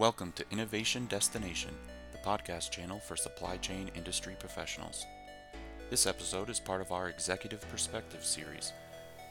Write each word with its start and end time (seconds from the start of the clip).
Welcome 0.00 0.32
to 0.36 0.46
Innovation 0.50 1.04
Destination, 1.10 1.74
the 2.12 2.18
podcast 2.26 2.70
channel 2.70 3.00
for 3.00 3.16
supply 3.16 3.58
chain 3.58 3.90
industry 3.94 4.34
professionals. 4.40 5.04
This 5.90 6.06
episode 6.06 6.48
is 6.48 6.58
part 6.58 6.80
of 6.80 6.90
our 6.90 7.10
Executive 7.10 7.60
Perspective 7.68 8.24
series, 8.24 8.72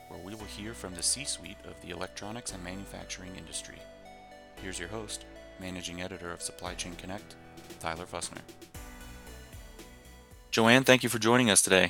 where 0.10 0.20
we 0.24 0.36
will 0.36 0.46
hear 0.46 0.76
from 0.76 0.94
the 0.94 1.02
C 1.02 1.24
suite 1.24 1.58
of 1.66 1.82
the 1.82 1.90
electronics 1.90 2.52
and 2.52 2.64
manufacturing 2.64 3.36
industry. 3.36 3.80
Here's 4.62 4.78
your 4.78 4.90
host, 4.90 5.26
Managing 5.60 6.04
Editor 6.04 6.32
of 6.32 6.40
Supply 6.40 6.76
Chain 6.76 6.94
Connect, 6.98 7.36
Tyler 7.80 8.06
Fussner. 8.06 8.44
Joanne, 10.52 10.84
thank 10.84 11.02
you 11.02 11.10
for 11.10 11.18
joining 11.18 11.50
us 11.50 11.64
today. 11.64 11.90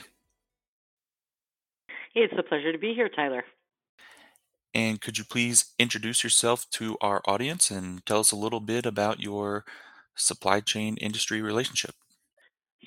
It's 2.15 2.33
a 2.37 2.43
pleasure 2.43 2.71
to 2.71 2.77
be 2.79 2.93
here, 2.93 3.09
Tyler. 3.09 3.43
And 4.73 5.01
could 5.01 5.17
you 5.17 5.23
please 5.23 5.73
introduce 5.79 6.23
yourself 6.23 6.69
to 6.71 6.97
our 7.01 7.21
audience 7.25 7.71
and 7.71 8.05
tell 8.05 8.19
us 8.19 8.31
a 8.31 8.35
little 8.35 8.59
bit 8.59 8.85
about 8.85 9.19
your 9.19 9.65
supply 10.15 10.59
chain 10.59 10.97
industry 10.97 11.41
relationship? 11.41 11.95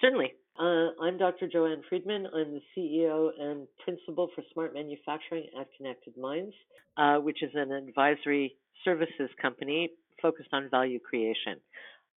Certainly. 0.01 0.35
Uh, 0.59 0.91
I'm 1.03 1.19
Dr. 1.19 1.49
Joanne 1.49 1.83
Friedman. 1.89 2.27
I'm 2.27 2.53
the 2.53 2.61
CEO 2.77 3.31
and 3.41 3.67
principal 3.85 4.29
for 4.35 4.45
Smart 4.53 4.75
Manufacturing 4.75 5.47
at 5.59 5.67
Connected 5.77 6.17
Minds, 6.17 6.55
uh, 6.97 7.17
which 7.17 7.43
is 7.43 7.51
an 7.55 7.73
advisory 7.73 8.55
services 8.85 9.31
company 9.41 9.91
focused 10.21 10.51
on 10.53 10.69
value 10.71 11.01
creation. 11.01 11.59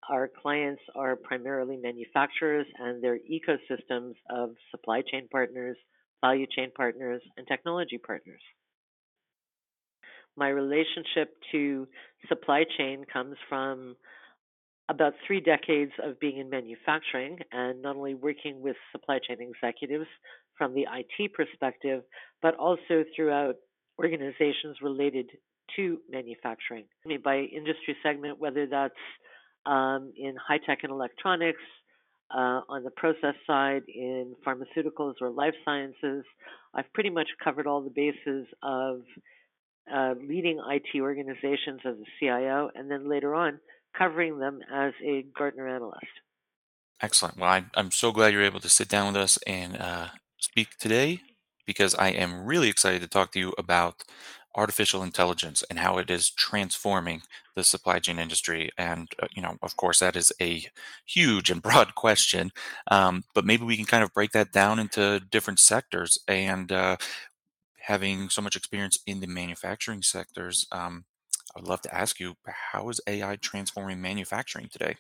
Our 0.09 0.29
clients 0.41 0.81
are 0.95 1.15
primarily 1.15 1.77
manufacturers 1.77 2.67
and 2.77 3.03
their 3.03 3.17
ecosystems 3.17 4.13
of 4.29 4.51
supply 4.69 5.01
chain 5.01 5.27
partners, 5.31 5.77
value 6.21 6.45
chain 6.55 6.71
partners, 6.75 7.21
and 7.37 7.47
technology 7.47 7.97
partners 7.97 8.41
my 10.37 10.49
relationship 10.49 11.35
to 11.51 11.87
supply 12.27 12.63
chain 12.77 13.05
comes 13.11 13.35
from 13.47 13.95
about 14.89 15.13
three 15.25 15.41
decades 15.41 15.91
of 16.03 16.19
being 16.19 16.37
in 16.37 16.49
manufacturing 16.49 17.39
and 17.51 17.81
not 17.81 17.95
only 17.95 18.13
working 18.13 18.61
with 18.61 18.75
supply 18.91 19.19
chain 19.27 19.37
executives 19.41 20.07
from 20.57 20.73
the 20.73 20.83
IT 20.83 21.33
perspective, 21.33 22.03
but 22.41 22.55
also 22.55 23.03
throughout 23.15 23.55
organizations 23.99 24.77
related 24.81 25.29
to 25.75 25.99
manufacturing. 26.09 26.85
I 27.03 27.07
mean, 27.07 27.21
by 27.23 27.37
industry 27.37 27.95
segment, 28.03 28.39
whether 28.39 28.67
that's 28.67 28.93
um, 29.65 30.13
in 30.17 30.35
high 30.35 30.59
tech 30.65 30.79
and 30.83 30.91
electronics, 30.91 31.61
uh, 32.31 32.61
on 32.69 32.83
the 32.83 32.91
process 32.91 33.35
side, 33.45 33.83
in 33.87 34.35
pharmaceuticals 34.45 35.15
or 35.21 35.29
life 35.29 35.53
sciences, 35.63 36.23
I've 36.73 36.91
pretty 36.93 37.09
much 37.09 37.27
covered 37.43 37.67
all 37.67 37.81
the 37.81 37.91
bases 37.91 38.47
of 38.63 39.01
uh, 39.93 40.15
leading 40.21 40.59
IT 40.69 40.99
organizations 40.99 41.81
as 41.85 41.95
a 41.95 42.05
CIO, 42.19 42.69
and 42.75 42.89
then 42.89 43.09
later 43.09 43.35
on 43.35 43.59
covering 43.97 44.39
them 44.39 44.59
as 44.73 44.93
a 45.03 45.25
Gartner 45.37 45.67
analyst. 45.67 46.05
Excellent. 47.01 47.37
Well, 47.37 47.49
I, 47.49 47.65
am 47.75 47.91
so 47.91 48.11
glad 48.11 48.33
you're 48.33 48.41
able 48.41 48.59
to 48.61 48.69
sit 48.69 48.87
down 48.87 49.13
with 49.13 49.21
us 49.21 49.37
and 49.45 49.77
uh, 49.77 50.07
speak 50.37 50.77
today 50.79 51.19
because 51.65 51.95
I 51.95 52.09
am 52.09 52.45
really 52.45 52.69
excited 52.69 53.01
to 53.01 53.07
talk 53.07 53.31
to 53.33 53.39
you 53.39 53.53
about 53.57 54.03
artificial 54.55 55.03
intelligence 55.03 55.63
and 55.69 55.79
how 55.79 55.97
it 55.97 56.09
is 56.09 56.29
transforming 56.29 57.21
the 57.55 57.63
supply 57.63 57.99
chain 57.99 58.19
industry. 58.19 58.69
And, 58.77 59.09
uh, 59.21 59.27
you 59.35 59.41
know, 59.41 59.57
of 59.61 59.75
course, 59.75 59.99
that 59.99 60.15
is 60.15 60.31
a 60.41 60.65
huge 61.05 61.49
and 61.49 61.61
broad 61.61 61.95
question, 61.95 62.51
um, 62.89 63.23
but 63.33 63.45
maybe 63.45 63.65
we 63.65 63.75
can 63.77 63.85
kind 63.85 64.03
of 64.03 64.13
break 64.13 64.31
that 64.31 64.51
down 64.51 64.79
into 64.79 65.19
different 65.19 65.59
sectors. 65.59 66.17
And 66.27 66.71
uh, 66.71 66.97
having 67.85 68.29
so 68.29 68.41
much 68.41 68.55
experience 68.55 68.97
in 69.05 69.19
the 69.19 69.27
manufacturing 69.27 70.01
sectors, 70.01 70.65
um, 70.71 71.05
I 71.55 71.59
would 71.59 71.69
love 71.69 71.81
to 71.81 71.95
ask 71.95 72.19
you 72.19 72.35
how 72.73 72.89
is 72.89 72.99
AI 73.07 73.35
transforming 73.37 74.01
manufacturing 74.01 74.69
today? 74.71 74.95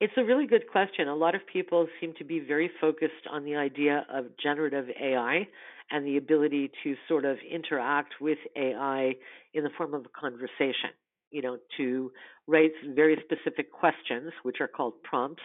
It's 0.00 0.12
a 0.16 0.24
really 0.24 0.46
good 0.46 0.68
question. 0.70 1.08
A 1.08 1.14
lot 1.14 1.34
of 1.34 1.40
people 1.50 1.88
seem 2.00 2.12
to 2.18 2.24
be 2.24 2.38
very 2.38 2.70
focused 2.80 3.26
on 3.30 3.44
the 3.44 3.56
idea 3.56 4.06
of 4.12 4.26
generative 4.40 4.86
AI 5.00 5.48
and 5.90 6.06
the 6.06 6.16
ability 6.16 6.70
to 6.84 6.94
sort 7.08 7.24
of 7.24 7.38
interact 7.50 8.14
with 8.20 8.38
AI 8.56 9.14
in 9.54 9.64
the 9.64 9.70
form 9.76 9.94
of 9.94 10.04
a 10.04 10.20
conversation. 10.20 10.90
You 11.30 11.42
know, 11.42 11.58
to 11.78 12.12
write 12.46 12.72
very 12.94 13.16
specific 13.24 13.72
questions, 13.72 14.32
which 14.42 14.60
are 14.60 14.68
called 14.68 15.02
prompts, 15.02 15.42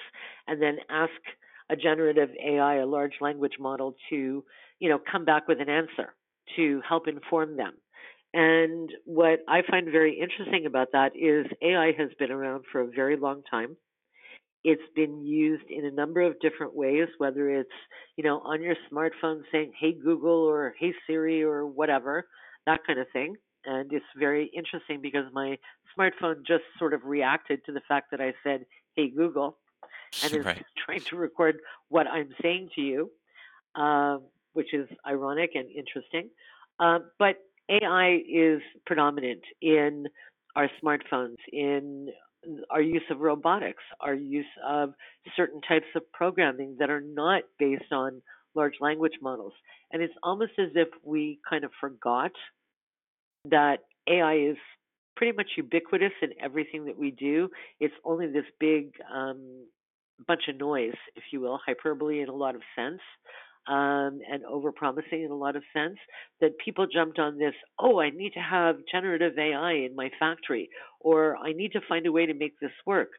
and 0.47 0.61
then 0.61 0.78
ask 0.90 1.11
a 1.69 1.75
generative 1.75 2.29
AI, 2.44 2.75
a 2.75 2.85
large 2.85 3.13
language 3.22 3.53
model, 3.59 3.95
to 4.09 4.44
you 4.81 4.89
know 4.89 4.99
come 5.09 5.23
back 5.23 5.47
with 5.47 5.61
an 5.61 5.69
answer 5.69 6.13
to 6.57 6.81
help 6.87 7.07
inform 7.07 7.55
them. 7.55 7.73
And 8.33 8.89
what 9.05 9.39
I 9.47 9.61
find 9.69 9.89
very 9.91 10.19
interesting 10.19 10.65
about 10.65 10.89
that 10.93 11.11
is 11.15 11.45
AI 11.61 11.93
has 11.97 12.09
been 12.17 12.31
around 12.31 12.63
for 12.71 12.81
a 12.81 12.87
very 12.87 13.17
long 13.17 13.41
time. 13.49 13.77
It's 14.63 14.81
been 14.95 15.25
used 15.25 15.69
in 15.69 15.85
a 15.85 15.91
number 15.91 16.21
of 16.21 16.39
different 16.39 16.75
ways, 16.75 17.07
whether 17.17 17.49
it's, 17.49 17.69
you 18.15 18.23
know, 18.23 18.39
on 18.39 18.61
your 18.61 18.75
smartphone 18.91 19.41
saying, 19.51 19.73
hey 19.79 19.93
Google 19.93 20.43
or 20.45 20.75
hey 20.79 20.93
Siri 21.07 21.43
or 21.43 21.65
whatever, 21.65 22.27
that 22.65 22.81
kind 22.85 22.99
of 22.99 23.07
thing. 23.11 23.35
And 23.65 23.91
it's 23.91 24.05
very 24.17 24.49
interesting 24.55 25.01
because 25.01 25.25
my 25.33 25.57
smartphone 25.97 26.45
just 26.47 26.63
sort 26.79 26.93
of 26.93 27.01
reacted 27.03 27.65
to 27.65 27.71
the 27.71 27.81
fact 27.87 28.11
that 28.11 28.21
I 28.21 28.33
said, 28.43 28.65
hey 28.95 29.09
Google 29.09 29.57
and 30.23 30.33
is 30.33 30.45
right. 30.45 30.63
trying 30.85 31.01
to 31.01 31.15
record 31.17 31.59
what 31.89 32.07
I'm 32.07 32.29
saying 32.41 32.69
to 32.75 32.81
you, 32.81 33.11
uh, 33.75 34.17
which 34.53 34.73
is 34.73 34.88
ironic 35.07 35.51
and 35.56 35.69
interesting. 35.69 36.29
Uh, 36.79 37.00
but 37.19 37.35
AI 37.69 38.19
is 38.29 38.62
predominant 38.85 39.41
in 39.62 40.06
our 40.56 40.69
smartphones, 40.84 41.38
in 41.51 42.09
our 42.69 42.81
use 42.81 43.03
of 43.09 43.19
robotics, 43.19 43.84
our 44.00 44.16
use 44.16 44.45
of 44.67 44.94
certain 45.35 45.61
types 45.61 45.85
of 45.95 46.01
programming 46.11 46.75
that 46.79 46.90
are 46.90 47.01
not 47.01 47.44
based 47.59 47.91
on 47.91 48.22
large 48.56 48.73
language 48.81 49.13
models. 49.22 49.53
And 49.91 50.01
it's 50.01 50.13
almost 50.23 50.53
as 50.57 50.69
if 50.75 50.88
we 51.03 51.40
kind 51.47 51.63
of 51.63 51.72
forgot 51.79 52.31
that 53.45 53.79
AI 54.09 54.35
is 54.35 54.57
pretty 55.16 55.35
much 55.35 55.51
ubiquitous 55.56 56.11
in 56.22 56.29
everything 56.41 56.85
that 56.85 56.97
we 56.97 57.11
do. 57.11 57.50
It's 57.79 57.94
only 58.03 58.28
this 58.28 58.45
big 58.59 58.94
um, 59.13 59.66
bunch 60.28 60.44
of 60.50 60.57
noise, 60.57 60.95
if 61.16 61.23
you 61.31 61.41
will, 61.41 61.59
hyperbole 61.66 62.22
in 62.22 62.29
a 62.29 62.34
lot 62.34 62.56
of 62.56 62.61
sense, 62.75 63.01
um, 63.67 64.19
and 64.29 64.44
overpromising 64.49 65.25
in 65.25 65.31
a 65.31 65.35
lot 65.35 65.55
of 65.55 65.63
sense, 65.73 65.97
that 66.39 66.57
people 66.63 66.88
jumped 66.91 67.19
on 67.19 67.38
this, 67.38 67.53
oh, 67.79 67.99
I 67.99 68.09
need 68.09 68.33
to 68.33 68.39
have 68.39 68.77
generative 68.91 69.38
AI 69.38 69.73
in 69.73 69.95
my 69.95 70.09
factory, 70.19 70.69
or 70.99 71.38
I 71.38 71.53
need 71.53 71.73
to 71.73 71.81
find 71.88 72.05
a 72.05 72.11
way 72.11 72.25
to 72.25 72.33
make 72.33 72.59
this 72.59 72.72
work, 72.85 73.09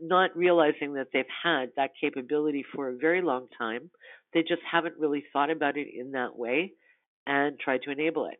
not 0.00 0.36
realizing 0.36 0.94
that 0.94 1.08
they've 1.12 1.24
had 1.42 1.70
that 1.76 1.90
capability 2.00 2.64
for 2.74 2.88
a 2.88 2.96
very 2.96 3.22
long 3.22 3.46
time. 3.56 3.90
They 4.34 4.42
just 4.42 4.62
haven't 4.70 4.98
really 4.98 5.24
thought 5.32 5.50
about 5.50 5.76
it 5.76 5.88
in 5.96 6.12
that 6.12 6.36
way 6.36 6.72
and 7.26 7.58
tried 7.58 7.82
to 7.82 7.90
enable 7.90 8.26
it. 8.26 8.38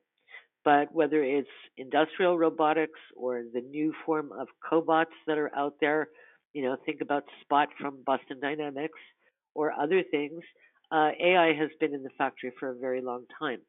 But 0.64 0.92
whether 0.92 1.22
it's 1.22 1.48
industrial 1.76 2.36
robotics 2.36 2.98
or 3.16 3.44
the 3.52 3.60
new 3.60 3.94
form 4.04 4.30
of 4.32 4.48
cobots 4.68 5.14
that 5.28 5.38
are 5.38 5.54
out 5.56 5.74
there, 5.80 6.08
you 6.54 6.62
know, 6.62 6.76
think 6.84 7.00
about 7.00 7.22
Spot 7.42 7.68
from 7.80 8.02
Boston 8.04 8.40
Dynamics 8.40 8.98
or 9.54 9.72
other 9.72 10.02
things. 10.10 10.40
Uh, 10.90 11.10
AI 11.20 11.52
has 11.54 11.70
been 11.80 11.94
in 11.94 12.02
the 12.02 12.10
factory 12.16 12.52
for 12.58 12.70
a 12.70 12.74
very 12.74 13.00
long 13.00 13.24
time. 13.38 13.60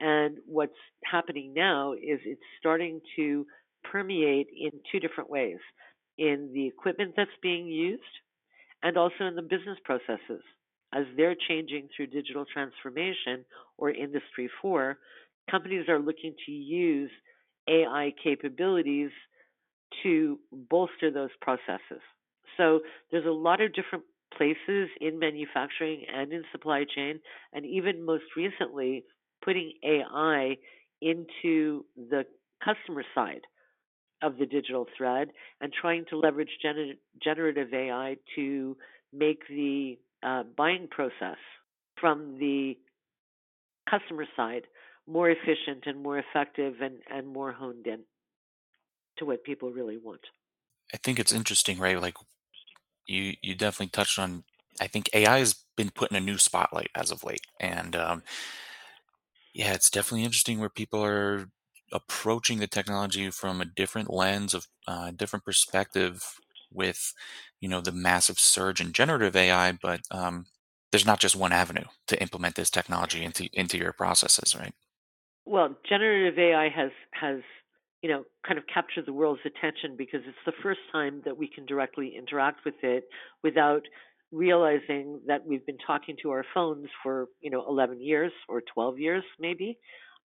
And 0.00 0.38
what's 0.46 0.72
happening 1.04 1.52
now 1.54 1.92
is 1.92 2.20
it's 2.24 2.40
starting 2.58 3.00
to 3.16 3.46
permeate 3.90 4.48
in 4.58 4.70
two 4.90 4.98
different 4.98 5.30
ways 5.30 5.58
in 6.18 6.50
the 6.54 6.66
equipment 6.66 7.14
that's 7.16 7.30
being 7.42 7.66
used 7.66 8.02
and 8.82 8.96
also 8.96 9.24
in 9.24 9.34
the 9.34 9.42
business 9.42 9.78
processes. 9.84 10.42
As 10.94 11.04
they're 11.16 11.36
changing 11.48 11.88
through 11.94 12.08
digital 12.08 12.44
transformation 12.52 13.44
or 13.78 13.90
Industry 13.90 14.48
4, 14.62 14.96
companies 15.50 15.88
are 15.88 15.98
looking 15.98 16.34
to 16.46 16.52
use 16.52 17.10
AI 17.68 18.12
capabilities 18.22 19.10
to 20.02 20.38
bolster 20.52 21.10
those 21.10 21.30
processes. 21.40 22.02
So 22.56 22.80
there's 23.10 23.26
a 23.26 23.30
lot 23.30 23.60
of 23.60 23.72
different 23.74 24.04
places 24.36 24.88
in 25.00 25.18
manufacturing 25.18 26.04
and 26.12 26.32
in 26.32 26.44
supply 26.52 26.84
chain, 26.84 27.20
and 27.52 27.64
even 27.64 28.04
most 28.04 28.24
recently, 28.36 29.04
putting 29.44 29.72
AI 29.84 30.56
into 31.00 31.84
the 31.96 32.24
customer 32.64 33.04
side 33.14 33.42
of 34.22 34.38
the 34.38 34.46
digital 34.46 34.86
thread 34.96 35.28
and 35.60 35.72
trying 35.72 36.04
to 36.08 36.16
leverage 36.16 36.48
gener- 36.64 36.96
generative 37.22 37.72
AI 37.74 38.16
to 38.36 38.76
make 39.12 39.46
the 39.48 39.98
uh, 40.22 40.42
buying 40.56 40.88
process 40.90 41.36
from 42.00 42.38
the 42.38 42.76
customer 43.88 44.24
side 44.36 44.62
more 45.06 45.28
efficient 45.28 45.84
and 45.86 46.02
more 46.02 46.18
effective 46.18 46.74
and, 46.80 46.96
and 47.10 47.28
more 47.28 47.52
honed 47.52 47.86
in 47.86 48.00
to 49.18 49.26
what 49.26 49.44
people 49.44 49.70
really 49.70 49.98
want. 49.98 50.22
I 50.92 50.96
think 50.96 51.18
it's 51.18 51.32
interesting, 51.32 51.78
right? 51.78 52.00
Like 52.00 52.16
you 53.06 53.34
you 53.42 53.54
definitely 53.54 53.90
touched 53.90 54.18
on. 54.18 54.44
I 54.80 54.86
think 54.88 55.08
AI 55.14 55.38
has 55.38 55.54
been 55.76 55.90
put 55.90 56.10
in 56.10 56.16
a 56.16 56.20
new 56.20 56.38
spotlight 56.38 56.90
as 56.94 57.10
of 57.10 57.24
late, 57.24 57.46
and 57.60 57.94
um, 57.96 58.22
yeah, 59.54 59.72
it's 59.74 59.90
definitely 59.90 60.24
interesting 60.24 60.58
where 60.58 60.68
people 60.68 61.04
are 61.04 61.48
approaching 61.92 62.58
the 62.58 62.66
technology 62.66 63.30
from 63.30 63.60
a 63.60 63.64
different 63.64 64.12
lens 64.12 64.52
of 64.54 64.66
uh, 64.88 65.12
different 65.12 65.44
perspective 65.44 66.40
with 66.72 67.14
you 67.60 67.68
know 67.68 67.80
the 67.80 67.92
massive 67.92 68.38
surge 68.38 68.80
in 68.80 68.92
generative 68.92 69.36
AI, 69.36 69.72
but 69.72 70.00
um, 70.10 70.46
there's 70.90 71.06
not 71.06 71.20
just 71.20 71.36
one 71.36 71.52
avenue 71.52 71.84
to 72.08 72.20
implement 72.20 72.56
this 72.56 72.70
technology 72.70 73.24
into 73.24 73.48
into 73.52 73.78
your 73.78 73.92
processes, 73.92 74.56
right? 74.56 74.74
Well, 75.46 75.76
generative 75.88 76.38
AI 76.38 76.68
has 76.70 76.90
has 77.12 77.40
you 78.04 78.10
know 78.10 78.22
kind 78.46 78.58
of 78.58 78.64
capture 78.66 79.00
the 79.00 79.14
world's 79.14 79.40
attention 79.46 79.96
because 79.96 80.20
it's 80.28 80.44
the 80.44 80.52
first 80.62 80.80
time 80.92 81.22
that 81.24 81.38
we 81.38 81.48
can 81.48 81.64
directly 81.64 82.14
interact 82.18 82.60
with 82.66 82.74
it 82.82 83.04
without 83.42 83.80
realizing 84.30 85.20
that 85.26 85.46
we've 85.46 85.64
been 85.64 85.78
talking 85.86 86.14
to 86.20 86.30
our 86.30 86.44
phones 86.52 86.86
for 87.02 87.28
you 87.40 87.50
know 87.50 87.64
11 87.66 88.02
years 88.02 88.30
or 88.46 88.60
12 88.74 88.98
years 88.98 89.24
maybe 89.40 89.78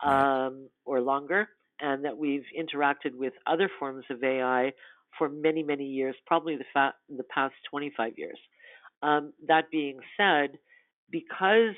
um, 0.02 0.70
or 0.86 1.02
longer 1.02 1.50
and 1.78 2.02
that 2.02 2.16
we've 2.16 2.46
interacted 2.58 3.14
with 3.14 3.34
other 3.46 3.68
forms 3.78 4.06
of 4.08 4.24
ai 4.24 4.72
for 5.18 5.28
many 5.28 5.62
many 5.62 5.84
years 5.84 6.16
probably 6.26 6.56
the, 6.56 6.64
fa- 6.72 6.94
the 7.14 7.24
past 7.24 7.54
25 7.70 8.14
years. 8.16 8.38
Um, 9.02 9.34
that 9.48 9.70
being 9.70 9.98
said 10.16 10.58
because 11.10 11.76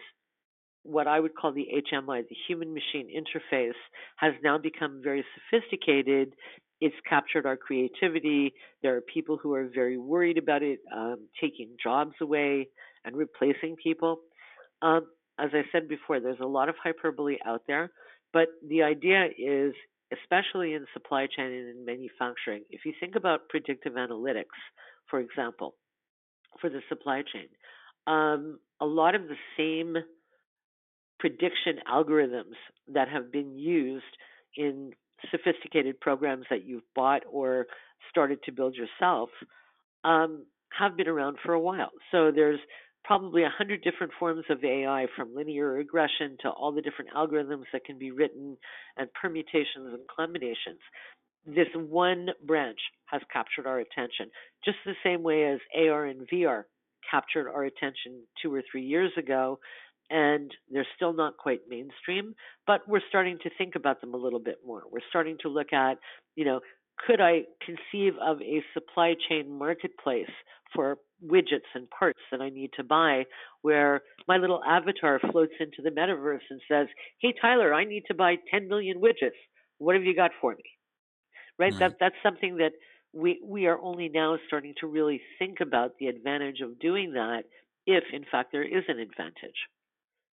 what 0.88 1.06
I 1.06 1.20
would 1.20 1.34
call 1.34 1.52
the 1.52 1.68
HMI, 1.92 2.26
the 2.28 2.36
human 2.46 2.72
machine 2.72 3.08
interface, 3.14 3.78
has 4.16 4.32
now 4.42 4.56
become 4.56 5.00
very 5.02 5.24
sophisticated. 5.34 6.34
It's 6.80 6.96
captured 7.08 7.44
our 7.44 7.56
creativity. 7.56 8.54
There 8.82 8.96
are 8.96 9.02
people 9.02 9.36
who 9.36 9.52
are 9.54 9.68
very 9.72 9.98
worried 9.98 10.38
about 10.38 10.62
it 10.62 10.80
um, 10.94 11.28
taking 11.40 11.70
jobs 11.82 12.14
away 12.20 12.68
and 13.04 13.16
replacing 13.16 13.76
people. 13.82 14.20
Um, 14.80 15.06
as 15.38 15.50
I 15.52 15.62
said 15.72 15.88
before, 15.88 16.20
there's 16.20 16.40
a 16.40 16.46
lot 16.46 16.68
of 16.68 16.76
hyperbole 16.82 17.36
out 17.46 17.62
there, 17.66 17.90
but 18.32 18.48
the 18.66 18.82
idea 18.82 19.26
is, 19.38 19.74
especially 20.12 20.72
in 20.72 20.86
supply 20.94 21.26
chain 21.26 21.46
and 21.46 21.68
in 21.68 21.84
manufacturing, 21.84 22.62
if 22.70 22.86
you 22.86 22.92
think 22.98 23.14
about 23.14 23.48
predictive 23.48 23.92
analytics, 23.92 24.56
for 25.08 25.20
example, 25.20 25.74
for 26.60 26.70
the 26.70 26.80
supply 26.88 27.22
chain, 27.30 27.48
um, 28.06 28.58
a 28.80 28.86
lot 28.86 29.14
of 29.14 29.22
the 29.28 29.36
same 29.56 30.02
prediction 31.18 31.76
algorithms 31.90 32.56
that 32.92 33.08
have 33.08 33.32
been 33.32 33.56
used 33.56 34.04
in 34.56 34.92
sophisticated 35.30 36.00
programs 36.00 36.44
that 36.50 36.64
you've 36.64 36.82
bought 36.94 37.22
or 37.30 37.66
started 38.10 38.42
to 38.44 38.52
build 38.52 38.74
yourself 38.74 39.28
um, 40.04 40.44
have 40.76 40.96
been 40.96 41.08
around 41.08 41.38
for 41.44 41.52
a 41.52 41.60
while. 41.60 41.90
So 42.12 42.30
there's 42.34 42.60
probably 43.04 43.42
a 43.42 43.48
hundred 43.48 43.82
different 43.82 44.12
forms 44.18 44.44
of 44.50 44.62
AI 44.62 45.06
from 45.16 45.34
linear 45.34 45.72
regression 45.72 46.36
to 46.42 46.50
all 46.50 46.72
the 46.72 46.82
different 46.82 47.10
algorithms 47.16 47.64
that 47.72 47.84
can 47.84 47.98
be 47.98 48.10
written 48.10 48.56
and 48.96 49.08
permutations 49.14 49.94
and 49.94 50.00
combinations. 50.14 50.80
This 51.46 51.68
one 51.74 52.28
branch 52.46 52.78
has 53.06 53.22
captured 53.32 53.66
our 53.66 53.78
attention, 53.78 54.30
just 54.64 54.76
the 54.84 54.92
same 55.02 55.22
way 55.22 55.46
as 55.46 55.58
AR 55.74 56.04
and 56.04 56.28
VR 56.28 56.64
captured 57.10 57.48
our 57.48 57.64
attention 57.64 58.22
two 58.42 58.52
or 58.52 58.62
three 58.70 58.82
years 58.82 59.12
ago 59.16 59.58
and 60.10 60.50
they're 60.70 60.86
still 60.96 61.12
not 61.12 61.36
quite 61.36 61.60
mainstream, 61.68 62.34
but 62.66 62.80
we're 62.88 63.00
starting 63.08 63.38
to 63.42 63.50
think 63.58 63.74
about 63.74 64.00
them 64.00 64.14
a 64.14 64.16
little 64.16 64.40
bit 64.40 64.56
more. 64.66 64.82
We're 64.90 65.00
starting 65.08 65.36
to 65.42 65.48
look 65.48 65.72
at, 65.72 65.98
you 66.34 66.44
know, 66.44 66.60
could 67.06 67.20
I 67.20 67.42
conceive 67.64 68.14
of 68.20 68.40
a 68.40 68.62
supply 68.74 69.14
chain 69.28 69.56
marketplace 69.56 70.30
for 70.74 70.98
widgets 71.24 71.68
and 71.74 71.88
parts 71.90 72.18
that 72.30 72.40
I 72.40 72.48
need 72.50 72.70
to 72.76 72.84
buy 72.84 73.24
where 73.62 74.02
my 74.26 74.36
little 74.36 74.62
avatar 74.64 75.20
floats 75.30 75.54
into 75.60 75.82
the 75.82 75.90
metaverse 75.90 76.40
and 76.50 76.60
says, 76.70 76.88
Hey 77.20 77.34
Tyler, 77.40 77.72
I 77.72 77.84
need 77.84 78.04
to 78.08 78.14
buy 78.14 78.36
10 78.50 78.68
million 78.68 79.00
widgets. 79.00 79.38
What 79.78 79.94
have 79.94 80.04
you 80.04 80.14
got 80.14 80.32
for 80.40 80.52
me? 80.52 80.62
Right? 81.58 81.72
Right. 81.72 81.78
That 81.78 81.96
that's 82.00 82.14
something 82.22 82.58
that 82.58 82.72
we 83.12 83.40
we 83.44 83.66
are 83.66 83.78
only 83.80 84.08
now 84.08 84.38
starting 84.46 84.74
to 84.80 84.86
really 84.86 85.20
think 85.38 85.58
about 85.60 85.92
the 85.98 86.06
advantage 86.06 86.60
of 86.60 86.78
doing 86.78 87.12
that 87.12 87.44
if 87.86 88.04
in 88.12 88.24
fact 88.30 88.52
there 88.52 88.62
is 88.62 88.84
an 88.88 88.98
advantage 88.98 89.56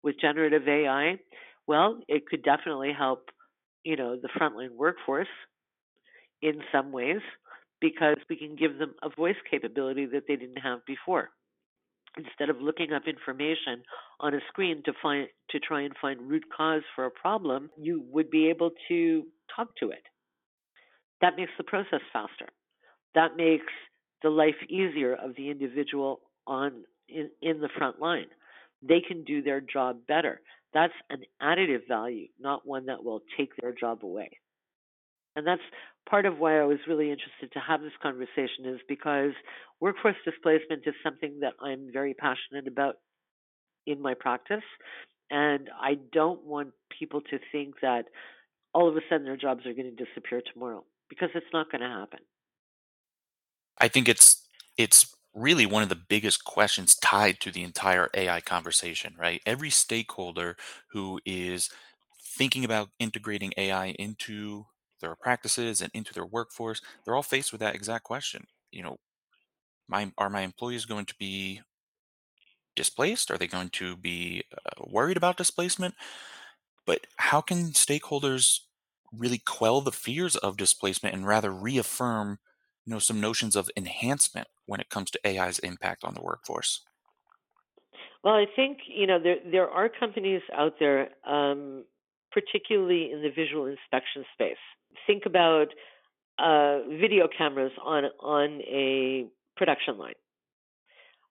with 0.03 0.21
generative 0.21 0.67
AI? 0.69 1.19
Well, 1.67 2.01
it 2.09 2.27
could 2.27 2.43
definitely 2.43 2.93
help, 2.97 3.31
you 3.85 3.97
know, 3.97 4.17
the 4.17 4.29
frontline 4.29 4.77
workforce 4.77 5.29
in 6.43 6.61
some 6.73 6.93
ways 6.93 7.21
because 7.81 8.17
we 8.29 8.37
can 8.37 8.57
give 8.57 8.79
them 8.79 8.95
a 9.03 9.09
voice 9.09 9.37
capability 9.51 10.07
that 10.07 10.25
they 10.29 10.37
didn't 10.37 10.61
have 10.61 10.85
before. 10.87 11.31
Instead 12.17 12.51
of 12.51 12.61
looking 12.61 12.93
up 12.93 13.03
information 13.07 13.83
on 14.19 14.35
a 14.35 14.41
screen 14.49 14.83
to 14.85 14.93
find 15.01 15.29
to 15.51 15.61
try 15.61 15.83
and 15.83 15.95
find 16.01 16.29
root 16.29 16.45
cause 16.55 16.83
for 16.95 17.07
a 17.07 17.11
problem, 17.11 17.71
you 17.79 18.05
would 18.11 18.31
be 18.31 18.49
able 18.49 18.71
to 18.89 19.25
talk 19.55 19.69
to 19.77 19.91
it. 19.91 20.03
That 21.21 21.37
makes 21.37 21.53
the 21.57 21.65
process 21.65 22.01
faster. 22.13 22.47
That 23.15 23.37
makes 23.37 23.73
the 24.23 24.31
life 24.31 24.57
easier 24.69 25.15
of 25.15 25.37
the 25.37 25.51
individual 25.51 26.21
on 26.47 26.85
in, 27.09 27.31
in 27.43 27.61
the 27.61 27.69
front 27.77 28.01
line 28.01 28.27
they 28.83 29.01
can 29.01 29.25
do 29.25 29.43
their 29.43 29.61
job 29.61 30.07
better. 30.07 30.41
That's 30.73 30.93
an 31.11 31.23
additive 31.43 31.89
value, 31.89 32.29
not 32.39 32.67
one 32.67 32.87
that 32.87 33.05
will 33.05 33.23
take 33.37 33.51
their 33.61 33.73
job 33.73 34.05
away. 34.05 34.31
And 35.37 35.47
that's 35.47 35.63
part 36.09 36.27
of 36.27 36.39
why 36.39 36.61
I 36.61 36.65
was 36.65 36.79
really 36.89 37.11
interested 37.11 37.53
to 37.53 37.61
have 37.61 37.81
this 37.83 37.93
conversation 38.03 38.67
is 38.67 38.81
because 38.89 39.33
workforce 39.81 40.17
displacement 40.25 40.83
is 40.87 40.95
something 41.03 41.41
that 41.41 41.55
I'm 41.61 41.91
very 41.93 42.15
passionate 42.15 42.67
about 42.67 42.97
in 43.87 44.01
my 44.01 44.15
practice. 44.15 44.65
And 45.31 45.71
I 45.81 45.97
don't 46.13 46.45
want 46.45 46.71
people 46.99 47.21
to 47.21 47.39
think 47.53 47.77
that 47.83 48.07
all 48.75 48.89
of 48.89 48.97
a 48.97 49.01
sudden 49.09 49.25
their 49.25 49.37
jobs 49.37 49.67
are 49.67 49.73
going 49.73 49.95
to 49.95 50.05
disappear 50.05 50.43
tomorrow 50.53 50.85
because 51.09 51.31
it's 51.35 51.47
not 51.53 51.71
going 51.71 51.83
to 51.83 51.89
happen. 51.89 52.21
I 53.79 53.89
think 53.89 54.09
it's 54.09 54.47
it's 54.77 55.15
really 55.35 55.67
one 55.67 55.83
of 55.83 55.89
the 55.89 55.95
biggest 55.97 56.45
questions 56.45 56.97
tied 56.97 57.41
to 57.41 57.51
the 57.51 57.63
entire 57.63 58.09
AI 58.15 58.41
conversation, 58.41 59.15
right? 59.19 59.41
Every 59.47 59.71
stakeholder 59.71 60.57
who 60.93 61.21
is 61.25 61.71
thinking 62.23 62.65
about 62.65 62.91
integrating 62.99 63.53
AI 63.57 63.89
into 63.99 64.67
their 65.01 65.17
practices 65.17 65.81
and 65.81 65.91
into 65.95 66.13
their 66.13 66.27
workforce, 66.27 66.81
they're 67.05 67.15
all 67.17 67.23
faced 67.23 67.53
with 67.53 67.61
that 67.61 67.75
exact 67.75 68.05
question. 68.05 68.47
You 68.73 68.83
know, 68.83 68.97
my 69.89 70.13
are 70.19 70.31
my 70.31 70.43
employees 70.43 70.87
going 70.87 71.07
to 71.07 71.15
be 71.19 71.63
displaced? 72.77 73.31
Are 73.31 73.39
they 73.39 73.47
going 73.47 73.71
to 73.71 73.97
be 73.97 74.45
uh, 74.53 74.85
worried 74.87 75.17
about 75.17 75.37
displacement? 75.37 75.95
But 76.87 77.07
how 77.17 77.41
can 77.41 77.73
stakeholders 77.73 78.61
really 79.13 79.39
quell 79.39 79.81
the 79.81 79.93
fears 79.93 80.37
of 80.37 80.57
displacement 80.57 81.15
and 81.15 81.27
rather 81.27 81.53
reaffirm, 81.53 82.39
know, 82.91 82.99
some 82.99 83.21
notions 83.21 83.57
of 83.57 83.71
enhancement 83.77 84.49
when 84.67 84.81
it 84.81 84.91
comes 84.91 85.11
to 85.11 85.21
AI's 85.27 85.59
impact 85.61 86.05
on 86.05 86.15
the 86.15 86.23
workforce? 86.23 86.83
Well, 88.23 88.35
I 88.35 88.45
think 88.55 88.79
you 88.87 89.07
know 89.07 89.19
there 89.23 89.37
there 89.51 89.69
are 89.69 89.89
companies 89.89 90.43
out 90.55 90.75
there, 90.79 91.09
um, 91.27 91.85
particularly 92.33 93.11
in 93.13 93.23
the 93.23 93.31
visual 93.31 93.67
inspection 93.67 94.25
space. 94.35 94.61
Think 95.07 95.25
about 95.25 95.69
uh, 96.39 96.81
video 97.01 97.29
cameras 97.37 97.73
on 97.83 98.05
on 98.21 98.61
a 98.63 99.27
production 99.57 99.97
line. 99.97 100.15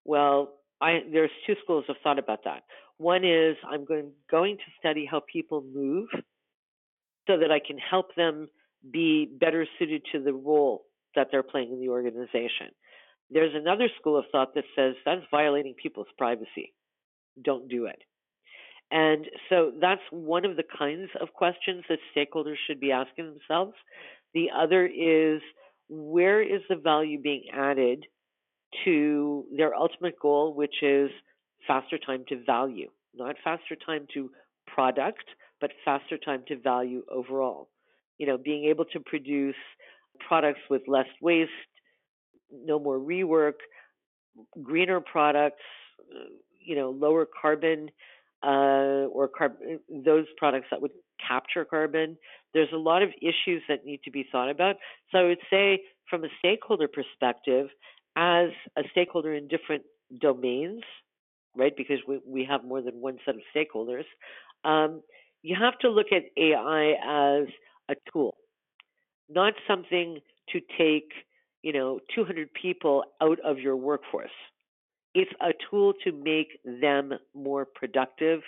Well, 0.03 0.53
I, 0.81 1.01
there's 1.11 1.29
two 1.45 1.55
schools 1.63 1.85
of 1.89 1.97
thought 2.03 2.17
about 2.17 2.43
that. 2.45 2.63
One 2.97 3.23
is 3.23 3.55
I'm 3.69 3.85
going 3.85 4.11
going 4.29 4.57
to 4.57 4.63
study 4.79 5.05
how 5.09 5.21
people 5.31 5.63
move, 5.63 6.09
so 7.27 7.37
that 7.37 7.51
I 7.51 7.59
can 7.59 7.77
help 7.77 8.15
them 8.15 8.49
be 8.91 9.27
better 9.39 9.67
suited 9.77 10.01
to 10.11 10.23
the 10.23 10.33
role 10.33 10.85
that 11.19 11.27
they're 11.31 11.43
playing 11.43 11.73
in 11.73 11.81
the 11.81 11.89
organization. 11.89 12.71
There's 13.29 13.53
another 13.53 13.89
school 13.99 14.17
of 14.17 14.23
thought 14.31 14.55
that 14.55 14.63
says 14.73 14.95
that's 15.05 15.21
violating 15.29 15.75
people's 15.75 16.07
privacy. 16.17 16.73
Don't 17.43 17.67
do 17.67 17.87
it. 17.87 17.99
And 18.89 19.25
so 19.49 19.73
that's 19.81 20.01
one 20.11 20.45
of 20.45 20.55
the 20.55 20.63
kinds 20.63 21.09
of 21.19 21.33
questions 21.33 21.83
that 21.89 21.99
stakeholders 22.15 22.55
should 22.65 22.79
be 22.79 22.93
asking 22.93 23.25
themselves. 23.25 23.73
The 24.33 24.47
other 24.57 24.85
is 24.85 25.41
where 25.89 26.41
is 26.41 26.61
the 26.69 26.77
value 26.77 27.21
being 27.21 27.43
added 27.53 28.05
to 28.85 29.43
their 29.55 29.75
ultimate 29.75 30.17
goal, 30.21 30.53
which 30.55 30.75
is 30.81 31.09
faster 31.67 31.97
time 31.97 32.23
to 32.29 32.41
value, 32.45 32.89
not 33.13 33.35
faster 33.43 33.75
time 33.75 34.07
to 34.13 34.31
product, 34.73 35.25
but 35.59 35.71
faster 35.83 36.17
time 36.17 36.43
to 36.47 36.57
value 36.57 37.03
overall. 37.11 37.67
You 38.17 38.27
know, 38.27 38.37
being 38.37 38.65
able 38.69 38.85
to 38.85 38.99
produce 39.01 39.55
products 40.27 40.61
with 40.69 40.81
less 40.87 41.07
waste, 41.21 41.51
no 42.51 42.79
more 42.79 42.97
rework, 42.97 43.53
greener 44.61 44.99
products, 44.99 45.61
you 46.59 46.75
know, 46.75 46.89
lower 46.91 47.27
carbon 47.41 47.89
uh, 48.43 49.07
or 49.11 49.27
carbon, 49.27 49.79
those 49.89 50.25
products 50.37 50.67
that 50.71 50.81
would 50.81 50.91
capture 51.25 51.65
carbon. 51.65 52.17
There's 52.53 52.71
a 52.73 52.77
lot 52.77 53.03
of 53.03 53.09
issues 53.21 53.61
that 53.67 53.85
need 53.85 54.01
to 54.03 54.11
be 54.11 54.25
thought 54.31 54.49
about. 54.49 54.77
So 55.11 55.19
I 55.19 55.23
would 55.23 55.39
say, 55.49 55.81
from 56.09 56.23
a 56.23 56.29
stakeholder 56.39 56.87
perspective, 56.87 57.67
as 58.15 58.49
a 58.77 58.81
stakeholder 58.91 59.33
in 59.33 59.47
different 59.47 59.83
domains, 60.19 60.81
right? 61.55 61.73
Because 61.75 61.99
we, 62.07 62.19
we 62.25 62.45
have 62.45 62.63
more 62.63 62.81
than 62.81 63.01
one 63.01 63.17
set 63.25 63.35
of 63.35 63.41
stakeholders. 63.55 64.05
Um, 64.63 65.01
you 65.41 65.55
have 65.59 65.77
to 65.79 65.89
look 65.89 66.07
at 66.11 66.23
AI 66.37 66.91
as 66.91 67.47
a 67.89 67.95
tool, 68.11 68.35
not 69.29 69.53
something 69.67 70.19
to 70.49 70.59
take, 70.77 71.11
you 71.61 71.73
know, 71.73 71.99
200 72.15 72.49
people 72.53 73.03
out 73.21 73.39
of 73.45 73.59
your 73.59 73.75
workforce. 73.75 74.29
It's 75.13 75.31
a 75.41 75.51
tool 75.69 75.93
to 76.03 76.11
make 76.11 76.59
them 76.63 77.13
more 77.33 77.65
productive 77.65 78.41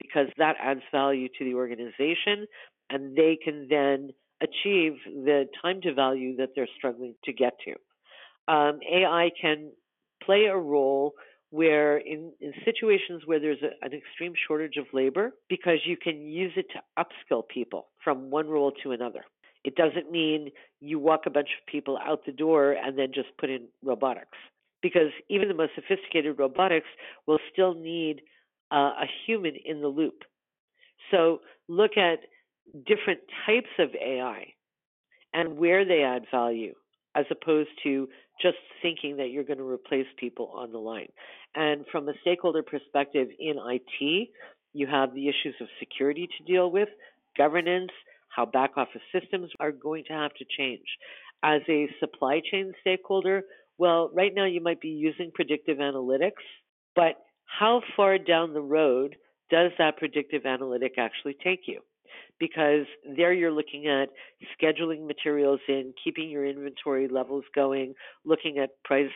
because 0.00 0.28
that 0.38 0.56
adds 0.60 0.80
value 0.92 1.28
to 1.38 1.44
the 1.44 1.54
organization 1.54 2.46
and 2.90 3.16
they 3.16 3.38
can 3.42 3.66
then 3.68 4.10
achieve 4.42 4.92
the 5.06 5.46
time 5.62 5.80
to 5.82 5.94
value 5.94 6.36
that 6.36 6.50
they're 6.54 6.68
struggling 6.76 7.14
to 7.24 7.32
get 7.32 7.54
to. 7.64 8.52
Um, 8.52 8.80
AI 8.90 9.30
can 9.40 9.72
play 10.22 10.44
a 10.44 10.56
role 10.56 11.14
where 11.50 11.98
in, 11.98 12.32
in 12.40 12.52
situations 12.64 13.22
where 13.24 13.40
there's 13.40 13.62
a, 13.62 13.84
an 13.84 13.92
extreme 13.92 14.34
shortage 14.46 14.76
of 14.76 14.86
labor, 14.92 15.32
because 15.48 15.78
you 15.84 15.96
can 15.96 16.26
use 16.26 16.52
it 16.56 16.66
to 16.72 17.02
upskill 17.02 17.42
people 17.46 17.86
from 18.02 18.30
one 18.30 18.48
role 18.48 18.72
to 18.82 18.92
another. 18.92 19.24
It 19.66 19.74
doesn't 19.74 20.12
mean 20.12 20.52
you 20.80 21.00
walk 21.00 21.22
a 21.26 21.30
bunch 21.30 21.48
of 21.60 21.66
people 21.66 21.98
out 21.98 22.24
the 22.24 22.30
door 22.30 22.72
and 22.72 22.96
then 22.96 23.08
just 23.12 23.36
put 23.36 23.50
in 23.50 23.66
robotics. 23.82 24.38
Because 24.80 25.10
even 25.28 25.48
the 25.48 25.54
most 25.54 25.72
sophisticated 25.74 26.38
robotics 26.38 26.86
will 27.26 27.40
still 27.52 27.74
need 27.74 28.22
uh, 28.70 28.92
a 29.02 29.06
human 29.26 29.54
in 29.64 29.80
the 29.80 29.88
loop. 29.88 30.22
So 31.10 31.40
look 31.66 31.96
at 31.96 32.20
different 32.86 33.20
types 33.44 33.70
of 33.80 33.88
AI 34.00 34.54
and 35.34 35.58
where 35.58 35.84
they 35.84 36.02
add 36.02 36.26
value 36.30 36.74
as 37.16 37.24
opposed 37.32 37.70
to 37.82 38.08
just 38.40 38.58
thinking 38.82 39.16
that 39.16 39.30
you're 39.30 39.42
going 39.42 39.58
to 39.58 39.68
replace 39.68 40.06
people 40.16 40.52
on 40.54 40.70
the 40.70 40.78
line. 40.78 41.08
And 41.56 41.84
from 41.90 42.08
a 42.08 42.12
stakeholder 42.20 42.62
perspective 42.62 43.28
in 43.40 43.56
IT, 43.58 44.28
you 44.74 44.86
have 44.86 45.12
the 45.12 45.28
issues 45.28 45.56
of 45.60 45.66
security 45.80 46.28
to 46.38 46.44
deal 46.44 46.70
with, 46.70 46.88
governance, 47.36 47.90
how 48.28 48.46
back 48.46 48.72
office 48.76 49.02
systems 49.12 49.50
are 49.60 49.72
going 49.72 50.04
to 50.08 50.12
have 50.12 50.32
to 50.34 50.44
change. 50.58 50.86
As 51.42 51.62
a 51.68 51.88
supply 52.00 52.40
chain 52.50 52.72
stakeholder, 52.80 53.42
well, 53.78 54.10
right 54.14 54.34
now 54.34 54.46
you 54.46 54.62
might 54.62 54.80
be 54.80 54.88
using 54.88 55.30
predictive 55.34 55.78
analytics, 55.78 56.42
but 56.94 57.16
how 57.44 57.82
far 57.96 58.18
down 58.18 58.54
the 58.54 58.60
road 58.60 59.16
does 59.50 59.70
that 59.78 59.96
predictive 59.96 60.44
analytic 60.44 60.94
actually 60.98 61.36
take 61.42 61.60
you? 61.66 61.80
Because 62.38 62.86
there 63.16 63.32
you're 63.32 63.52
looking 63.52 63.86
at 63.86 64.08
scheduling 64.60 65.06
materials 65.06 65.60
in, 65.68 65.94
keeping 66.02 66.28
your 66.30 66.44
inventory 66.44 67.08
levels 67.08 67.44
going, 67.54 67.94
looking 68.24 68.58
at 68.58 68.70
price, 68.84 69.10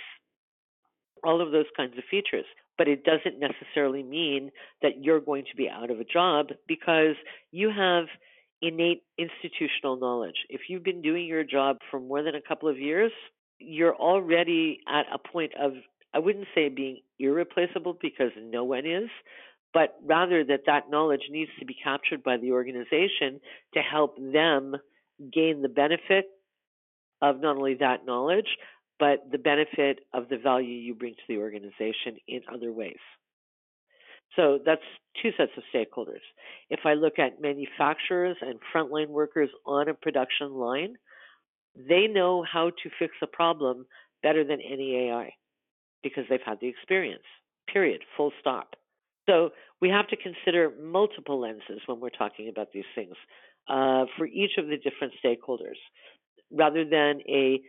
all 1.25 1.41
of 1.41 1.53
those 1.53 1.67
kinds 1.77 1.97
of 1.99 2.05
features. 2.11 2.47
But 2.79 2.89
it 2.89 3.05
doesn't 3.05 3.39
necessarily 3.39 4.03
mean 4.03 4.51
that 4.81 5.03
you're 5.03 5.21
going 5.21 5.45
to 5.51 5.57
be 5.57 5.69
out 5.69 5.91
of 5.91 6.01
a 6.01 6.05
job 6.05 6.49
because 6.67 7.15
you 7.51 7.71
have 7.71 8.07
innate 8.63 9.03
institutional 9.19 9.97
knowledge. 9.97 10.37
If 10.49 10.63
you've 10.69 10.85
been 10.85 11.03
doing 11.03 11.27
your 11.27 11.45
job 11.45 11.79
for 11.91 12.01
more 12.01 12.23
than 12.23 12.35
a 12.35 12.43
couple 12.47 12.69
of 12.69 12.79
years, 12.79 13.13
you're 13.59 13.95
already 13.95 14.81
at 14.89 15.07
a 15.13 15.19
point 15.19 15.53
of 15.61 15.73
I 16.13 16.19
wouldn't 16.19 16.49
say 16.55 16.69
being 16.69 17.01
irreplaceable 17.19 17.97
because 18.01 18.33
no 18.37 18.65
one 18.65 18.85
is, 18.85 19.09
but 19.73 19.97
rather 20.05 20.43
that 20.45 20.63
that 20.67 20.91
knowledge 20.91 21.29
needs 21.31 21.51
to 21.61 21.65
be 21.65 21.77
captured 21.83 22.25
by 22.25 22.37
the 22.37 22.51
organization 22.53 23.41
to 23.75 23.81
help 23.81 24.17
them 24.17 24.77
gain 25.33 25.63
the 25.63 25.69
benefit 25.69 26.27
of 27.23 27.41
not 27.41 27.57
only 27.57 27.75
that 27.75 28.07
knowledge, 28.07 28.57
but 28.99 29.31
the 29.31 29.39
benefit 29.39 30.01
of 30.13 30.29
the 30.29 30.37
value 30.37 30.75
you 30.75 30.95
bring 30.95 31.15
to 31.15 31.23
the 31.29 31.39
organization 31.39 32.17
in 32.27 32.41
other 32.53 32.73
ways. 32.73 32.99
So 34.37 34.59
that's 34.65 34.83
two 35.23 35.31
sets 35.37 35.53
of 35.57 35.65
stakeholders. 35.75 36.23
If 36.69 36.81
I 36.85 36.95
look 36.95 37.19
at 37.19 37.41
manufacturers 37.41 38.37
and 38.41 38.59
frontline 38.75 39.09
workers 39.09 39.51
on 39.67 39.89
a 39.89 39.95
production 39.95 40.55
line, 40.55 40.97
they 41.77 42.07
know 42.07 42.45
how 42.51 42.71
to 42.71 42.91
fix 42.99 43.15
a 43.23 43.27
problem 43.27 43.87
better 44.23 44.45
than 44.45 44.61
any 44.61 45.09
AI 45.09 45.33
because 46.03 46.25
they've 46.29 46.41
had 46.45 46.59
the 46.61 46.69
experience, 46.69 47.25
period, 47.73 48.03
full 48.17 48.33
stop. 48.41 48.75
So 49.29 49.51
we 49.81 49.89
have 49.91 50.09
to 50.09 50.17
consider 50.17 50.73
multiple 50.83 51.41
lenses 51.41 51.81
when 51.87 52.01
we're 52.01 52.11
talking 52.11 52.49
about 52.49 52.69
these 52.73 52.85
things 52.95 53.15
uh, 53.69 54.05
for 54.17 54.27
each 54.27 54.53
of 54.59 54.67
the 54.67 54.77
different 54.77 55.15
stakeholders 55.25 55.79
rather 56.51 56.85
than 56.85 57.21
a 57.29 57.61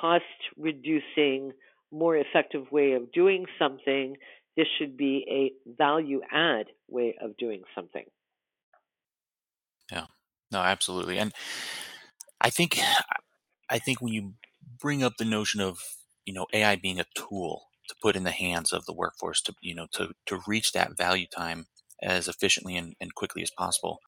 cost 0.00 0.24
reducing, 0.56 1.52
more 1.90 2.16
effective 2.16 2.70
way 2.70 2.92
of 2.92 3.10
doing 3.12 3.46
something. 3.58 4.16
This 4.58 4.68
should 4.78 4.98
be 4.98 5.26
a 5.30 5.70
value 5.72 6.22
add 6.30 6.66
way 6.88 7.16
of 7.22 7.38
doing 7.38 7.64
something. 7.74 8.04
Yeah, 9.90 10.06
no, 10.50 10.58
absolutely. 10.60 11.18
And 11.18 11.32
I 12.40 12.50
think, 12.50 12.78
I 13.70 13.78
think 13.78 14.00
when 14.00 14.12
you 14.12 14.34
bring 14.80 15.02
up 15.02 15.18
the 15.18 15.24
notion 15.24 15.60
of, 15.60 15.80
you 16.24 16.32
know, 16.32 16.46
AI 16.52 16.76
being 16.76 17.00
a 17.00 17.06
tool, 17.16 17.66
to 17.88 17.96
put 18.02 18.16
in 18.16 18.24
the 18.24 18.32
hands 18.32 18.72
of 18.72 18.84
the 18.86 18.92
workforce 18.92 19.40
to 19.42 19.54
you 19.62 19.74
know 19.74 19.86
to 19.92 20.12
to 20.26 20.40
reach 20.46 20.72
that 20.72 20.96
value 20.98 21.26
time 21.26 21.66
as 22.02 22.28
efficiently 22.28 22.76
and, 22.76 22.94
and 23.00 23.14
quickly 23.14 23.42
as 23.42 23.50
possible 23.50 23.98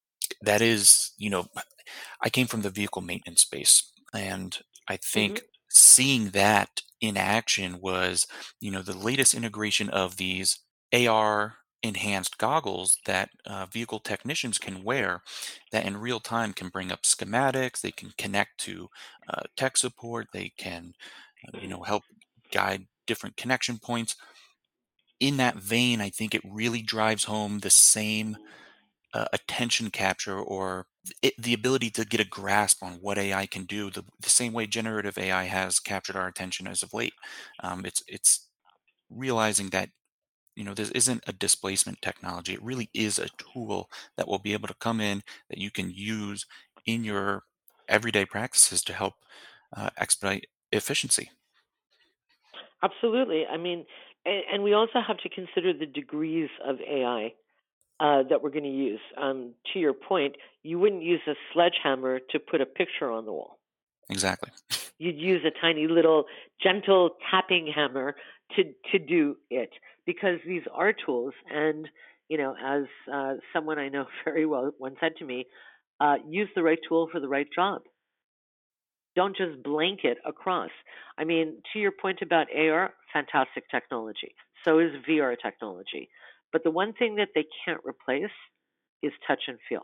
that 0.41 0.61
is 0.61 1.13
you 1.17 1.31
know 1.31 1.47
i 2.21 2.29
came 2.29 2.47
from 2.47 2.61
the 2.61 2.69
vehicle 2.69 3.01
maintenance 3.01 3.41
space 3.41 3.91
and 4.13 4.59
i 4.87 4.97
think 4.97 5.41
Mm-hmm. 5.41 5.45
seeing 5.69 6.31
that 6.31 6.81
in 7.01 7.17
action 7.17 7.79
was 7.81 8.27
you 8.59 8.71
know 8.71 8.81
the 8.81 8.97
latest 8.97 9.33
integration 9.33 9.89
of 9.89 10.17
these 10.17 10.59
ar 10.93 11.57
enhanced 11.83 12.37
goggles 12.37 12.99
that 13.05 13.29
uh, 13.45 13.65
vehicle 13.65 13.99
technicians 13.99 14.59
can 14.59 14.83
wear 14.83 15.21
that 15.71 15.85
in 15.85 15.97
real 15.97 16.19
time 16.19 16.53
can 16.53 16.69
bring 16.69 16.91
up 16.91 17.03
schematics 17.03 17.81
they 17.81 17.91
can 17.91 18.11
connect 18.17 18.57
to 18.59 18.87
uh, 19.29 19.41
tech 19.57 19.77
support 19.77 20.27
they 20.33 20.51
can 20.57 20.93
uh, 21.47 21.57
you 21.59 21.67
know 21.67 21.83
help 21.83 22.03
guide 22.51 22.85
different 23.07 23.35
connection 23.37 23.77
points. 23.79 24.15
In 25.19 25.37
that 25.37 25.55
vein, 25.55 26.01
I 26.01 26.09
think 26.09 26.33
it 26.33 26.41
really 26.43 26.81
drives 26.81 27.25
home 27.25 27.59
the 27.59 27.69
same 27.69 28.37
uh, 29.13 29.25
attention 29.33 29.91
capture 29.91 30.39
or 30.39 30.87
it, 31.21 31.33
the 31.37 31.53
ability 31.53 31.89
to 31.91 32.05
get 32.05 32.19
a 32.19 32.25
grasp 32.25 32.83
on 32.83 32.93
what 33.01 33.17
AI 33.17 33.45
can 33.45 33.65
do, 33.65 33.89
the, 33.89 34.03
the, 34.19 34.29
same 34.29 34.53
way 34.53 34.67
generative 34.67 35.17
AI 35.17 35.45
has 35.45 35.79
captured 35.79 36.15
our 36.15 36.27
attention 36.27 36.67
as 36.67 36.83
of 36.83 36.93
late. 36.93 37.13
Um, 37.61 37.85
it's 37.85 38.03
it's 38.07 38.47
realizing 39.09 39.69
that 39.69 39.89
you 40.55 40.63
know 40.63 40.73
this 40.73 40.91
isn't 40.91 41.23
a 41.27 41.33
displacement 41.33 42.01
technology; 42.01 42.53
it 42.53 42.63
really 42.63 42.89
is 42.93 43.17
a 43.17 43.29
tool 43.37 43.89
that 44.17 44.27
will 44.27 44.39
be 44.39 44.53
able 44.53 44.67
to 44.67 44.75
come 44.75 45.01
in 45.01 45.23
that 45.49 45.57
you 45.57 45.71
can 45.71 45.89
use 45.89 46.45
in 46.85 47.03
your 47.03 47.43
everyday 47.87 48.25
practices 48.25 48.83
to 48.83 48.93
help 48.93 49.15
uh, 49.75 49.89
expedite 49.97 50.45
efficiency. 50.71 51.31
Absolutely. 52.83 53.45
I 53.45 53.57
mean, 53.57 53.85
and, 54.25 54.43
and 54.53 54.63
we 54.63 54.73
also 54.73 55.01
have 55.05 55.17
to 55.17 55.29
consider 55.29 55.73
the 55.73 55.85
degrees 55.85 56.49
of 56.65 56.77
AI 56.81 57.33
uh, 58.01 58.23
that 58.29 58.41
we're 58.41 58.49
going 58.49 58.63
to 58.63 58.69
use. 58.69 58.99
Um, 59.15 59.53
to 59.71 59.79
your 59.79 59.93
point, 59.93 60.35
you 60.63 60.79
wouldn't 60.79 61.03
use 61.03 61.21
a 61.27 61.33
sledgehammer 61.53 62.19
to 62.31 62.39
put 62.39 62.59
a 62.59 62.65
picture 62.65 63.11
on 63.11 63.25
the 63.25 63.31
wall. 63.31 63.59
Exactly. 64.09 64.49
You'd 64.97 65.19
use 65.19 65.41
a 65.45 65.51
tiny 65.61 65.87
little 65.87 66.25
gentle 66.61 67.11
tapping 67.29 67.71
hammer 67.73 68.15
to 68.55 68.63
to 68.91 68.99
do 68.99 69.37
it 69.49 69.69
because 70.05 70.39
these 70.45 70.63
are 70.73 70.93
tools. 70.93 71.33
And 71.49 71.87
you 72.27 72.37
know, 72.37 72.55
as 72.63 72.83
uh, 73.11 73.35
someone 73.53 73.77
I 73.77 73.89
know 73.89 74.05
very 74.25 74.45
well 74.45 74.71
once 74.79 74.95
said 74.99 75.13
to 75.19 75.25
me, 75.25 75.45
uh, 75.99 76.15
use 76.27 76.49
the 76.55 76.63
right 76.63 76.79
tool 76.89 77.07
for 77.11 77.19
the 77.19 77.29
right 77.29 77.47
job. 77.53 77.83
Don't 79.15 79.35
just 79.35 79.61
blanket 79.63 80.17
across. 80.25 80.71
I 81.17 81.23
mean, 81.23 81.61
to 81.73 81.79
your 81.79 81.91
point 81.91 82.19
about 82.21 82.47
AR, 82.55 82.93
fantastic 83.13 83.69
technology. 83.69 84.33
So 84.65 84.79
is 84.79 84.91
VR 85.07 85.35
technology. 85.41 86.09
But 86.51 86.63
the 86.63 86.71
one 86.71 86.93
thing 86.93 87.15
that 87.15 87.29
they 87.35 87.45
can't 87.65 87.81
replace 87.85 88.31
is 89.03 89.11
touch 89.27 89.41
and 89.47 89.57
feel, 89.67 89.81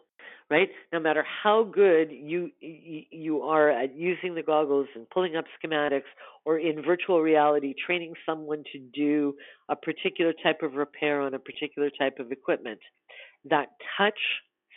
right? 0.50 0.70
No 0.94 1.00
matter 1.00 1.26
how 1.44 1.64
good 1.64 2.10
you 2.12 2.52
you 2.62 3.42
are 3.42 3.70
at 3.70 3.96
using 3.96 4.36
the 4.36 4.44
goggles 4.44 4.88
and 4.96 5.10
pulling 5.10 5.36
up 5.36 5.46
schematics 5.58 6.10
or 6.46 6.60
in 6.60 6.84
virtual 6.84 7.22
reality 7.22 7.74
training 7.86 8.14
someone 8.26 8.64
to 8.72 8.80
do 8.94 9.34
a 9.70 9.76
particular 9.76 10.34
type 10.44 10.62
of 10.62 10.74
repair 10.74 11.22
on 11.22 11.34
a 11.34 11.40
particular 11.40 11.90
type 12.00 12.20
of 12.20 12.32
equipment, 12.32 12.80
that 13.50 13.70
touch 13.98 14.20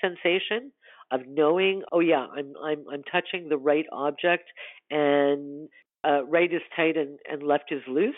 sensation 0.00 0.73
of 1.11 1.20
knowing, 1.26 1.82
oh 1.92 2.00
yeah, 2.00 2.26
I'm 2.35 2.54
I'm 2.62 2.85
I'm 2.90 3.02
touching 3.11 3.49
the 3.49 3.59
right 3.59 3.87
object 3.92 4.44
and 4.90 5.68
uh, 6.04 6.25
right 6.25 6.52
is 6.52 6.62
tight 6.75 6.97
and, 6.97 7.18
and 7.30 7.42
left 7.42 7.73
is 7.73 7.82
loose. 7.87 8.14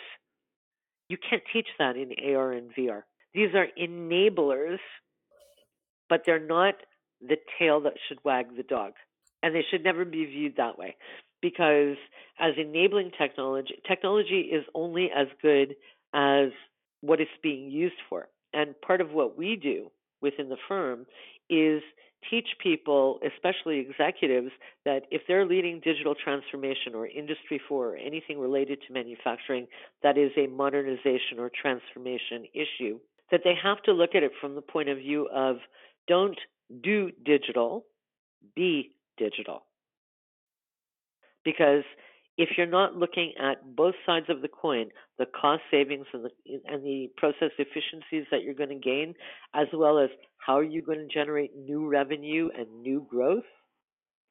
You 1.08 1.16
can't 1.28 1.42
teach 1.52 1.68
that 1.78 1.96
in 1.96 2.12
AR 2.34 2.52
and 2.52 2.70
VR. 2.74 3.02
These 3.34 3.54
are 3.54 3.68
enablers, 3.80 4.78
but 6.08 6.22
they're 6.26 6.44
not 6.44 6.74
the 7.20 7.36
tail 7.58 7.80
that 7.82 7.94
should 8.08 8.18
wag 8.24 8.56
the 8.56 8.62
dog. 8.62 8.92
And 9.42 9.54
they 9.54 9.64
should 9.70 9.82
never 9.82 10.04
be 10.04 10.24
viewed 10.24 10.56
that 10.56 10.78
way. 10.78 10.96
Because 11.40 11.96
as 12.38 12.52
enabling 12.56 13.10
technology, 13.18 13.74
technology 13.88 14.50
is 14.52 14.64
only 14.74 15.10
as 15.10 15.26
good 15.40 15.74
as 16.14 16.50
what 17.00 17.20
it's 17.20 17.30
being 17.42 17.70
used 17.70 17.96
for. 18.08 18.28
And 18.52 18.80
part 18.80 19.00
of 19.00 19.10
what 19.10 19.36
we 19.36 19.56
do 19.56 19.90
within 20.20 20.48
the 20.48 20.56
firm 20.68 21.06
is 21.50 21.82
teach 22.30 22.46
people, 22.62 23.18
especially 23.26 23.80
executives, 23.80 24.50
that 24.84 25.02
if 25.10 25.22
they're 25.26 25.46
leading 25.46 25.80
digital 25.80 26.14
transformation 26.14 26.94
or 26.94 27.06
Industry 27.06 27.60
4 27.68 27.88
or 27.88 27.96
anything 27.96 28.38
related 28.38 28.78
to 28.86 28.92
manufacturing 28.92 29.66
that 30.02 30.16
is 30.16 30.30
a 30.36 30.46
modernization 30.46 31.38
or 31.38 31.50
transformation 31.50 32.46
issue, 32.54 33.00
that 33.32 33.40
they 33.42 33.54
have 33.60 33.82
to 33.82 33.92
look 33.92 34.14
at 34.14 34.22
it 34.22 34.30
from 34.40 34.54
the 34.54 34.62
point 34.62 34.88
of 34.88 34.98
view 34.98 35.28
of 35.34 35.56
don't 36.06 36.38
do 36.84 37.10
digital, 37.24 37.84
be 38.54 38.94
digital. 39.18 39.64
Because 41.44 41.82
if 42.38 42.50
you're 42.56 42.66
not 42.66 42.96
looking 42.96 43.32
at 43.42 43.74
both 43.74 43.94
sides 44.06 44.26
of 44.28 44.42
the 44.42 44.48
coin, 44.48 44.90
the 45.18 45.26
cost 45.26 45.62
savings 45.70 46.06
and 46.12 46.24
the 46.24 46.30
and 46.66 46.84
the 46.84 47.10
process 47.16 47.50
efficiencies 47.58 48.26
that 48.30 48.42
you're 48.42 48.54
going 48.54 48.68
to 48.68 48.78
gain, 48.78 49.14
as 49.54 49.66
well 49.72 49.98
as 49.98 50.10
how 50.38 50.58
are 50.58 50.64
you 50.64 50.82
going 50.82 50.98
to 50.98 51.12
generate 51.12 51.56
new 51.56 51.88
revenue 51.88 52.48
and 52.56 52.82
new 52.82 53.06
growth, 53.08 53.44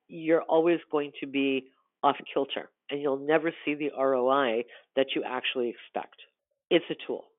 you're 0.08 0.42
always 0.44 0.80
going 0.92 1.12
to 1.20 1.28
be 1.28 1.68
off 2.04 2.18
kilter 2.34 2.70
and 2.90 3.02
you'll 3.02 3.18
never 3.18 3.52
see 3.64 3.76
the 3.76 3.92
ROI 3.98 4.64
that 4.96 5.08
you 5.16 5.24
actually 5.26 5.70
expect. 5.70 6.16
It's 6.70 6.86
a 6.90 6.96
tool. 7.08 7.31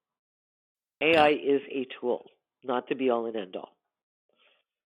AI 1.02 1.30
is 1.30 1.60
a 1.70 1.86
tool, 2.00 2.26
not 2.62 2.88
the 2.88 2.94
be 2.94 3.10
all 3.10 3.26
and 3.26 3.36
end 3.36 3.56
all. 3.56 3.70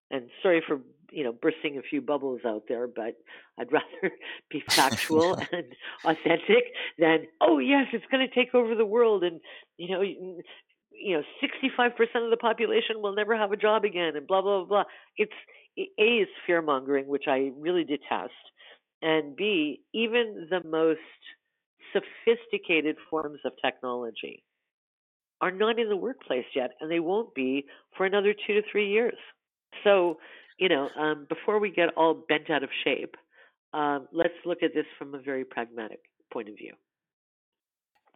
And 0.09 0.29
sorry 0.41 0.63
for 0.65 0.79
you 1.11 1.23
know 1.23 1.31
bursting 1.31 1.77
a 1.77 1.81
few 1.81 2.01
bubbles 2.01 2.41
out 2.45 2.63
there, 2.67 2.87
but 2.87 3.15
I'd 3.59 3.71
rather 3.71 4.15
be 4.49 4.63
factual 4.69 5.35
and 5.51 5.65
authentic 6.03 6.73
than 6.97 7.27
oh 7.41 7.59
yes, 7.59 7.87
it's 7.93 8.05
going 8.11 8.27
to 8.27 8.33
take 8.33 8.55
over 8.55 8.73
the 8.75 8.85
world, 8.85 9.23
and 9.23 9.39
you 9.77 9.89
know 9.89 10.01
you 10.01 11.15
know 11.15 11.23
65% 11.43 11.91
of 12.23 12.31
the 12.31 12.37
population 12.37 13.01
will 13.01 13.13
never 13.13 13.37
have 13.37 13.51
a 13.51 13.57
job 13.57 13.83
again, 13.83 14.15
and 14.15 14.25
blah 14.25 14.41
blah 14.41 14.63
blah. 14.63 14.83
It's 15.17 15.31
a 15.77 16.01
is 16.01 16.27
fear 16.45 16.61
mongering, 16.61 17.07
which 17.07 17.25
I 17.27 17.51
really 17.57 17.83
detest, 17.83 18.33
and 19.01 19.35
b 19.35 19.81
even 19.93 20.47
the 20.49 20.63
most 20.67 20.99
sophisticated 21.93 22.97
forms 23.09 23.39
of 23.45 23.53
technology 23.63 24.43
are 25.41 25.51
not 25.51 25.79
in 25.79 25.89
the 25.89 25.97
workplace 25.97 26.45
yet, 26.55 26.71
and 26.81 26.89
they 26.89 26.99
won't 26.99 27.33
be 27.35 27.65
for 27.95 28.05
another 28.05 28.33
two 28.33 28.53
to 28.53 28.61
three 28.71 28.89
years. 28.89 29.17
So, 29.83 30.17
you 30.57 30.69
know, 30.69 30.89
um, 30.97 31.25
before 31.29 31.59
we 31.59 31.71
get 31.71 31.89
all 31.95 32.25
bent 32.27 32.49
out 32.49 32.63
of 32.63 32.69
shape, 32.83 33.15
um, 33.73 34.07
let's 34.11 34.33
look 34.45 34.63
at 34.63 34.73
this 34.73 34.85
from 34.97 35.13
a 35.13 35.19
very 35.19 35.45
pragmatic 35.45 35.99
point 36.31 36.49
of 36.49 36.55
view. 36.55 36.73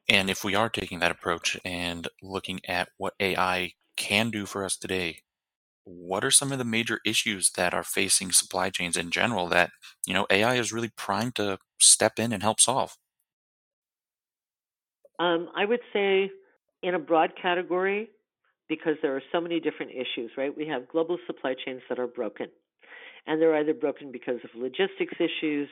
And 0.10 0.30
if 0.30 0.44
we 0.44 0.56
are 0.56 0.70
taking 0.70 1.00
that 1.00 1.12
approach 1.12 1.58
and 1.63 2.08
looking 2.22 2.60
at 2.68 2.90
what 2.98 3.13
AI 3.20 3.74
can 3.96 4.32
do 4.32 4.46
for 4.46 4.66
us 4.66 4.75
today, 4.75 5.20
what 5.84 6.24
are 6.24 6.32
some 6.32 6.51
of 6.51 6.58
the 6.58 6.66
major 6.66 7.00
issues 7.06 7.51
that 7.51 7.74
are 7.74 7.84
facing 7.84 8.32
supply 8.32 8.70
chains 8.70 8.98
in 8.98 9.10
general 9.10 9.48
that, 9.48 9.72
you 10.06 10.13
know, 10.13 10.25
AI 10.30 10.56
is 10.56 10.74
really 10.74 10.92
primed 10.96 11.36
to 11.36 11.60
step 11.80 12.20
in 12.20 12.34
and 12.34 12.44
help 12.44 12.60
solve? 12.60 12.98
Um, 15.20 15.50
I 15.56 15.66
would 15.66 15.82
say, 15.94 16.32
in 16.84 16.96
a 16.96 17.00
broad 17.00 17.34
category, 17.42 18.10
because 18.68 18.96
there 19.02 19.16
are 19.16 19.24
so 19.32 19.42
many 19.42 19.60
different 19.60 19.92
issues, 19.92 20.32
right? 20.38 20.56
We 20.56 20.68
have 20.68 20.88
global 20.88 21.18
supply 21.28 21.56
chains 21.66 21.82
that 21.90 22.00
are 22.00 22.08
broken, 22.08 22.48
and 23.28 23.42
they're 23.42 23.56
either 23.56 23.74
broken 23.74 24.12
because 24.12 24.40
of 24.44 24.50
logistics 24.56 25.14
issues, 25.20 25.70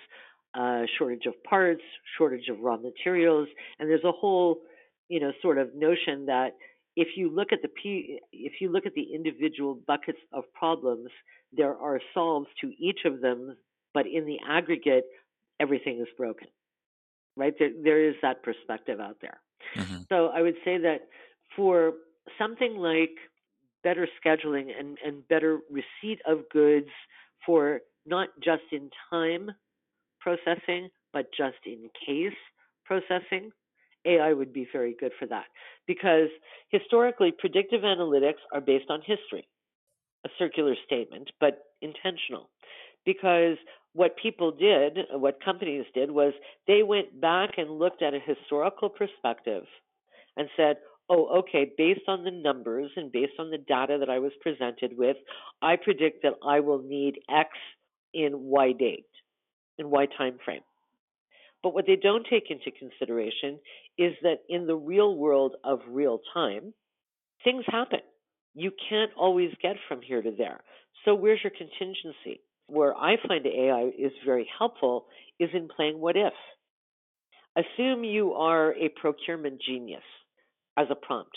uh, 0.53 0.83
shortage 0.97 1.25
of 1.25 1.41
parts, 1.43 1.81
shortage 2.17 2.49
of 2.49 2.59
raw 2.59 2.77
materials, 2.77 3.47
and 3.79 3.89
there's 3.89 4.03
a 4.03 4.11
whole, 4.11 4.61
you 5.07 5.19
know, 5.19 5.31
sort 5.41 5.57
of 5.57 5.73
notion 5.75 6.25
that 6.25 6.55
if 6.95 7.09
you 7.15 7.33
look 7.33 7.53
at 7.53 7.61
the 7.61 7.69
P, 7.69 8.19
if 8.33 8.53
you 8.59 8.71
look 8.71 8.85
at 8.85 8.93
the 8.93 9.13
individual 9.13 9.79
buckets 9.87 10.19
of 10.33 10.43
problems, 10.53 11.09
there 11.53 11.77
are 11.77 11.99
solves 12.13 12.47
to 12.61 12.71
each 12.77 12.99
of 13.05 13.21
them, 13.21 13.55
but 13.93 14.05
in 14.05 14.25
the 14.25 14.37
aggregate, 14.47 15.05
everything 15.59 15.99
is 16.01 16.07
broken. 16.17 16.47
Right? 17.37 17.53
There, 17.57 17.69
there 17.81 18.09
is 18.09 18.15
that 18.21 18.43
perspective 18.43 18.99
out 18.99 19.17
there. 19.21 19.39
Mm-hmm. 19.75 20.01
So 20.09 20.27
I 20.27 20.41
would 20.41 20.55
say 20.65 20.77
that 20.77 21.07
for 21.55 21.93
something 22.37 22.75
like 22.77 23.11
better 23.83 24.07
scheduling 24.23 24.67
and, 24.77 24.97
and 25.05 25.27
better 25.27 25.59
receipt 25.69 26.19
of 26.25 26.49
goods 26.51 26.89
for 27.45 27.81
not 28.05 28.29
just 28.43 28.63
in 28.71 28.89
time 29.09 29.51
processing, 30.19 30.89
but 31.13 31.27
just 31.35 31.57
in 31.65 31.89
case 32.05 32.37
processing. 32.85 33.51
AI 34.05 34.31
would 34.31 34.53
be 34.53 34.65
very 34.71 34.95
good 34.97 35.11
for 35.19 35.25
that 35.25 35.45
because 35.85 36.29
historically, 36.69 37.33
predictive 37.37 37.81
analytics 37.81 38.39
are 38.53 38.61
based 38.61 38.89
on 38.89 39.01
history, 39.01 39.45
a 40.25 40.29
circular 40.37 40.75
statement, 40.85 41.29
but 41.39 41.63
intentional. 41.81 42.49
Because 43.09 43.57
what 43.93 44.15
people 44.21 44.51
did, 44.51 44.99
what 45.13 45.43
companies 45.43 45.85
did, 45.95 46.11
was 46.11 46.31
they 46.67 46.83
went 46.83 47.19
back 47.19 47.51
and 47.57 47.79
looked 47.79 48.03
at 48.03 48.13
a 48.13 48.19
historical 48.19 48.87
perspective 48.87 49.63
and 50.37 50.47
said, 50.55 50.75
oh, 51.09 51.39
okay, 51.39 51.71
based 51.75 52.07
on 52.07 52.23
the 52.23 52.29
numbers 52.29 52.91
and 52.95 53.11
based 53.11 53.33
on 53.39 53.49
the 53.49 53.57
data 53.57 53.97
that 53.99 54.11
I 54.11 54.19
was 54.19 54.31
presented 54.41 54.95
with, 54.95 55.17
I 55.63 55.75
predict 55.75 56.21
that 56.21 56.33
I 56.47 56.59
will 56.59 56.83
need 56.83 57.15
X 57.35 57.49
in 58.13 58.31
Y 58.35 58.73
date, 58.73 59.09
in 59.79 59.89
Y 59.89 60.05
time 60.15 60.37
frame. 60.45 60.61
But 61.63 61.73
what 61.73 61.87
they 61.87 61.95
don't 61.95 62.27
take 62.29 62.51
into 62.51 62.69
consideration 62.77 63.57
is 63.97 64.13
that 64.21 64.41
in 64.49 64.67
the 64.67 64.75
real 64.75 65.15
world 65.15 65.55
of 65.63 65.79
real 65.89 66.19
time, 66.31 66.75
things 67.43 67.63
happen. 67.65 68.01
You 68.53 68.71
can't 68.87 69.11
always 69.17 69.49
get 69.63 69.77
from 69.87 70.01
here 70.03 70.21
to 70.21 70.31
there. 70.37 70.61
So 71.05 71.15
where's 71.15 71.39
your 71.43 71.51
contingency? 71.57 72.41
Where 72.69 72.95
I 72.95 73.15
find 73.27 73.45
AI 73.45 73.91
is 73.97 74.11
very 74.25 74.47
helpful 74.57 75.07
is 75.39 75.49
in 75.53 75.67
playing 75.75 75.99
what 75.99 76.15
if. 76.15 76.33
Assume 77.55 78.03
you 78.03 78.33
are 78.33 78.73
a 78.73 78.89
procurement 78.89 79.61
genius 79.61 80.03
as 80.77 80.87
a 80.89 80.95
prompt. 80.95 81.35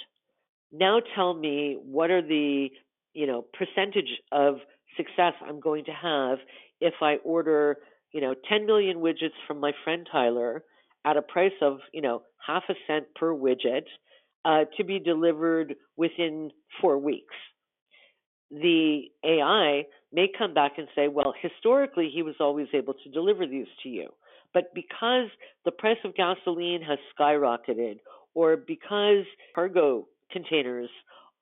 Now 0.73 1.01
tell 1.15 1.35
me 1.35 1.79
what 1.83 2.11
are 2.11 2.23
the 2.23 2.69
you 3.15 3.27
know 3.27 3.45
percentage 3.53 4.11
of 4.31 4.57
success 4.97 5.35
I'm 5.47 5.61
going 5.61 5.85
to 5.87 5.93
have 5.93 6.39
if 6.81 6.95
I 7.01 7.17
order 7.25 7.79
you 8.13 8.21
know 8.21 8.35
10 8.49 8.67
million 8.67 8.99
widgets 8.99 9.39
from 9.47 9.61
my 9.61 9.73
friend 9.85 10.07
Tyler 10.11 10.65
at 11.05 11.17
a 11.17 11.23
price 11.23 11.53
of 11.61 11.79
you 11.93 12.03
know 12.03 12.23
half 12.47 12.65
a 12.69 12.75
cent 12.87 13.07
per 13.15 13.33
widget 13.33 13.85
uh, 14.45 14.65
to 14.77 14.85
be 14.85 14.99
delivered 14.99 15.75
within 15.97 16.51
four 16.81 16.99
weeks. 16.99 17.35
The 18.51 19.05
AI 19.25 19.85
may 20.13 20.29
come 20.37 20.55
back 20.55 20.73
and 20.79 20.89
say, 20.95 21.09
well, 21.09 21.35
historically 21.41 22.11
he 22.13 22.23
was 22.23 22.35
always 22.41 22.69
able 22.75 22.95
to 22.95 23.11
deliver 23.11 23.47
these 23.47 23.67
to 23.83 23.89
you. 23.89 24.09
But 24.55 24.75
because 24.75 25.29
the 25.65 25.71
price 25.71 25.99
of 26.05 26.15
gasoline 26.15 26.83
has 26.83 26.99
skyrocketed 27.19 28.01
or 28.35 28.57
because 28.57 29.25
cargo 29.55 30.07
containers 30.31 30.91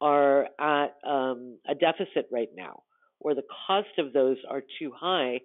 are 0.01 0.47
at 0.59 0.97
um, 1.07 1.59
a 1.69 1.75
deficit 1.75 2.29
right 2.33 2.49
now, 2.57 2.83
or 3.21 3.35
the 3.35 3.43
cost 3.67 3.89
of 3.99 4.13
those 4.13 4.39
are 4.49 4.63
too 4.79 4.93
high 4.99 5.41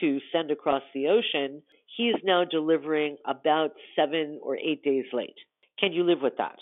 to 0.00 0.18
send 0.32 0.50
across 0.50 0.82
the 0.94 1.06
ocean, 1.08 1.62
he 1.96 2.04
is 2.04 2.16
now 2.24 2.44
delivering 2.44 3.16
about 3.26 3.70
seven 3.96 4.40
or 4.42 4.56
eight 4.56 4.82
days 4.82 5.04
late. 5.12 5.36
Can 5.78 5.92
you 5.92 6.04
live 6.04 6.20
with 6.22 6.36
that? 6.38 6.56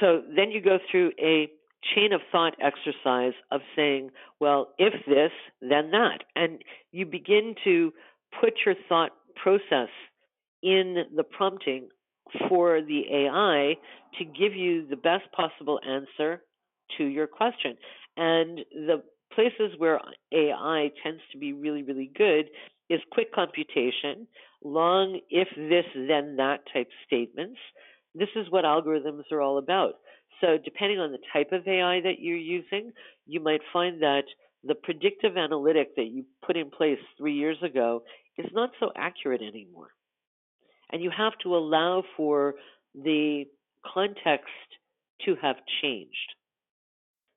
So 0.00 0.22
then 0.34 0.50
you 0.50 0.60
go 0.60 0.78
through 0.90 1.12
a 1.20 1.48
chain 1.94 2.12
of 2.12 2.20
thought 2.32 2.54
exercise 2.60 3.34
of 3.50 3.60
saying, 3.74 4.10
well, 4.40 4.68
if 4.78 4.92
this, 5.06 5.32
then 5.60 5.90
that. 5.90 6.24
And 6.34 6.62
you 6.92 7.06
begin 7.06 7.54
to 7.64 7.92
put 8.40 8.54
your 8.64 8.74
thought 8.88 9.12
process 9.34 9.88
in 10.62 11.04
the 11.14 11.22
prompting 11.24 11.88
for 12.48 12.80
the 12.82 13.02
AI 13.10 13.76
to 14.18 14.24
give 14.24 14.54
you 14.54 14.86
the 14.86 14.96
best 14.96 15.24
possible 15.32 15.80
answer 15.86 16.42
to 16.98 17.04
your 17.04 17.26
question. 17.26 17.76
And 18.16 18.60
the 18.72 19.02
places 19.32 19.78
where 19.78 20.00
AI 20.32 20.90
tends 21.02 21.20
to 21.32 21.38
be 21.38 21.52
really, 21.52 21.82
really 21.82 22.10
good 22.16 22.46
is 22.88 23.00
quick 23.10 23.32
computation, 23.34 24.26
long 24.64 25.20
if 25.28 25.48
this, 25.56 25.84
then 25.94 26.36
that 26.36 26.60
type 26.72 26.88
statements. 27.06 27.58
This 28.14 28.28
is 28.34 28.50
what 28.50 28.64
algorithms 28.64 29.30
are 29.30 29.42
all 29.42 29.58
about. 29.58 29.94
So, 30.40 30.58
depending 30.62 30.98
on 30.98 31.12
the 31.12 31.18
type 31.32 31.52
of 31.52 31.66
AI 31.66 32.00
that 32.02 32.20
you're 32.20 32.36
using, 32.36 32.92
you 33.26 33.40
might 33.40 33.62
find 33.72 34.02
that 34.02 34.24
the 34.64 34.74
predictive 34.74 35.36
analytic 35.36 35.96
that 35.96 36.06
you 36.06 36.24
put 36.44 36.56
in 36.56 36.70
place 36.70 36.98
three 37.16 37.34
years 37.34 37.56
ago 37.62 38.02
is 38.36 38.46
not 38.52 38.70
so 38.80 38.90
accurate 38.96 39.40
anymore. 39.42 39.88
And 40.92 41.02
you 41.02 41.10
have 41.16 41.32
to 41.42 41.56
allow 41.56 42.04
for 42.16 42.54
the 42.94 43.44
context 43.84 44.52
to 45.24 45.36
have 45.40 45.56
changed 45.82 46.34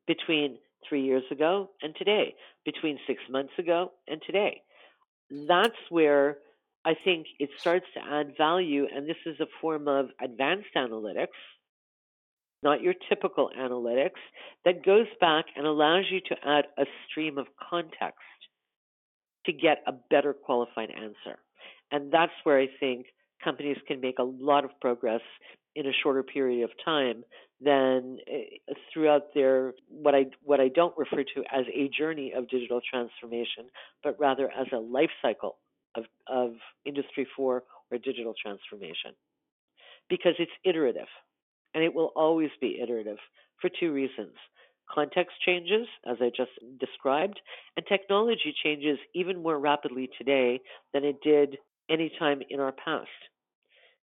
between 0.07 0.57
three 0.87 1.03
years 1.03 1.23
ago 1.31 1.69
and 1.81 1.95
today, 1.95 2.35
between 2.65 2.99
six 3.07 3.21
months 3.29 3.53
ago 3.57 3.91
and 4.07 4.21
today. 4.25 4.61
That's 5.29 5.77
where 5.89 6.37
I 6.83 6.95
think 7.03 7.27
it 7.39 7.49
starts 7.57 7.85
to 7.93 8.01
add 8.03 8.35
value, 8.37 8.87
and 8.93 9.07
this 9.07 9.17
is 9.25 9.39
a 9.39 9.45
form 9.61 9.87
of 9.87 10.09
advanced 10.21 10.69
analytics 10.75 11.27
not 12.63 12.81
your 12.81 12.93
typical 13.07 13.49
analytics, 13.57 14.19
that 14.65 14.85
goes 14.85 15.07
back 15.19 15.45
and 15.55 15.65
allows 15.65 16.05
you 16.09 16.19
to 16.21 16.35
add 16.45 16.65
a 16.77 16.85
stream 17.07 17.37
of 17.37 17.47
context 17.69 18.19
to 19.45 19.53
get 19.53 19.83
a 19.87 19.93
better 20.09 20.33
qualified 20.33 20.89
answer. 20.91 21.39
And 21.91 22.11
that's 22.11 22.33
where 22.43 22.59
I 22.59 22.67
think 22.79 23.07
companies 23.43 23.77
can 23.87 24.01
make 24.01 24.19
a 24.19 24.23
lot 24.23 24.65
of 24.65 24.71
progress 24.81 25.21
in 25.75 25.85
a 25.85 25.91
shorter 26.03 26.23
period 26.23 26.63
of 26.63 26.71
time 26.83 27.23
than 27.61 28.17
eh, 28.27 28.57
throughout 28.91 29.33
their 29.33 29.73
what 29.87 30.15
I 30.15 30.25
what 30.43 30.59
I 30.59 30.67
don't 30.69 30.97
refer 30.97 31.23
to 31.23 31.43
as 31.51 31.65
a 31.73 31.89
journey 31.89 32.33
of 32.35 32.49
digital 32.49 32.81
transformation, 32.87 33.65
but 34.03 34.19
rather 34.19 34.49
as 34.51 34.67
a 34.73 34.77
life 34.77 35.11
cycle 35.21 35.57
of, 35.95 36.05
of 36.27 36.53
industry 36.85 37.27
4 37.35 37.63
or 37.91 37.97
digital 37.97 38.33
transformation. 38.41 39.11
Because 40.09 40.33
it's 40.39 40.51
iterative 40.63 41.07
and 41.73 41.83
it 41.83 41.93
will 41.93 42.11
always 42.15 42.49
be 42.61 42.79
iterative 42.81 43.17
for 43.61 43.69
two 43.79 43.91
reasons. 43.91 44.33
Context 44.93 45.35
changes, 45.45 45.87
as 46.09 46.17
I 46.19 46.31
just 46.35 46.51
described, 46.79 47.39
and 47.77 47.85
technology 47.85 48.53
changes 48.63 48.97
even 49.13 49.43
more 49.43 49.59
rapidly 49.59 50.09
today 50.17 50.61
than 50.93 51.03
it 51.03 51.21
did 51.23 51.57
any 51.89 52.11
time 52.17 52.41
in 52.49 52.59
our 52.59 52.71
past. 52.71 53.09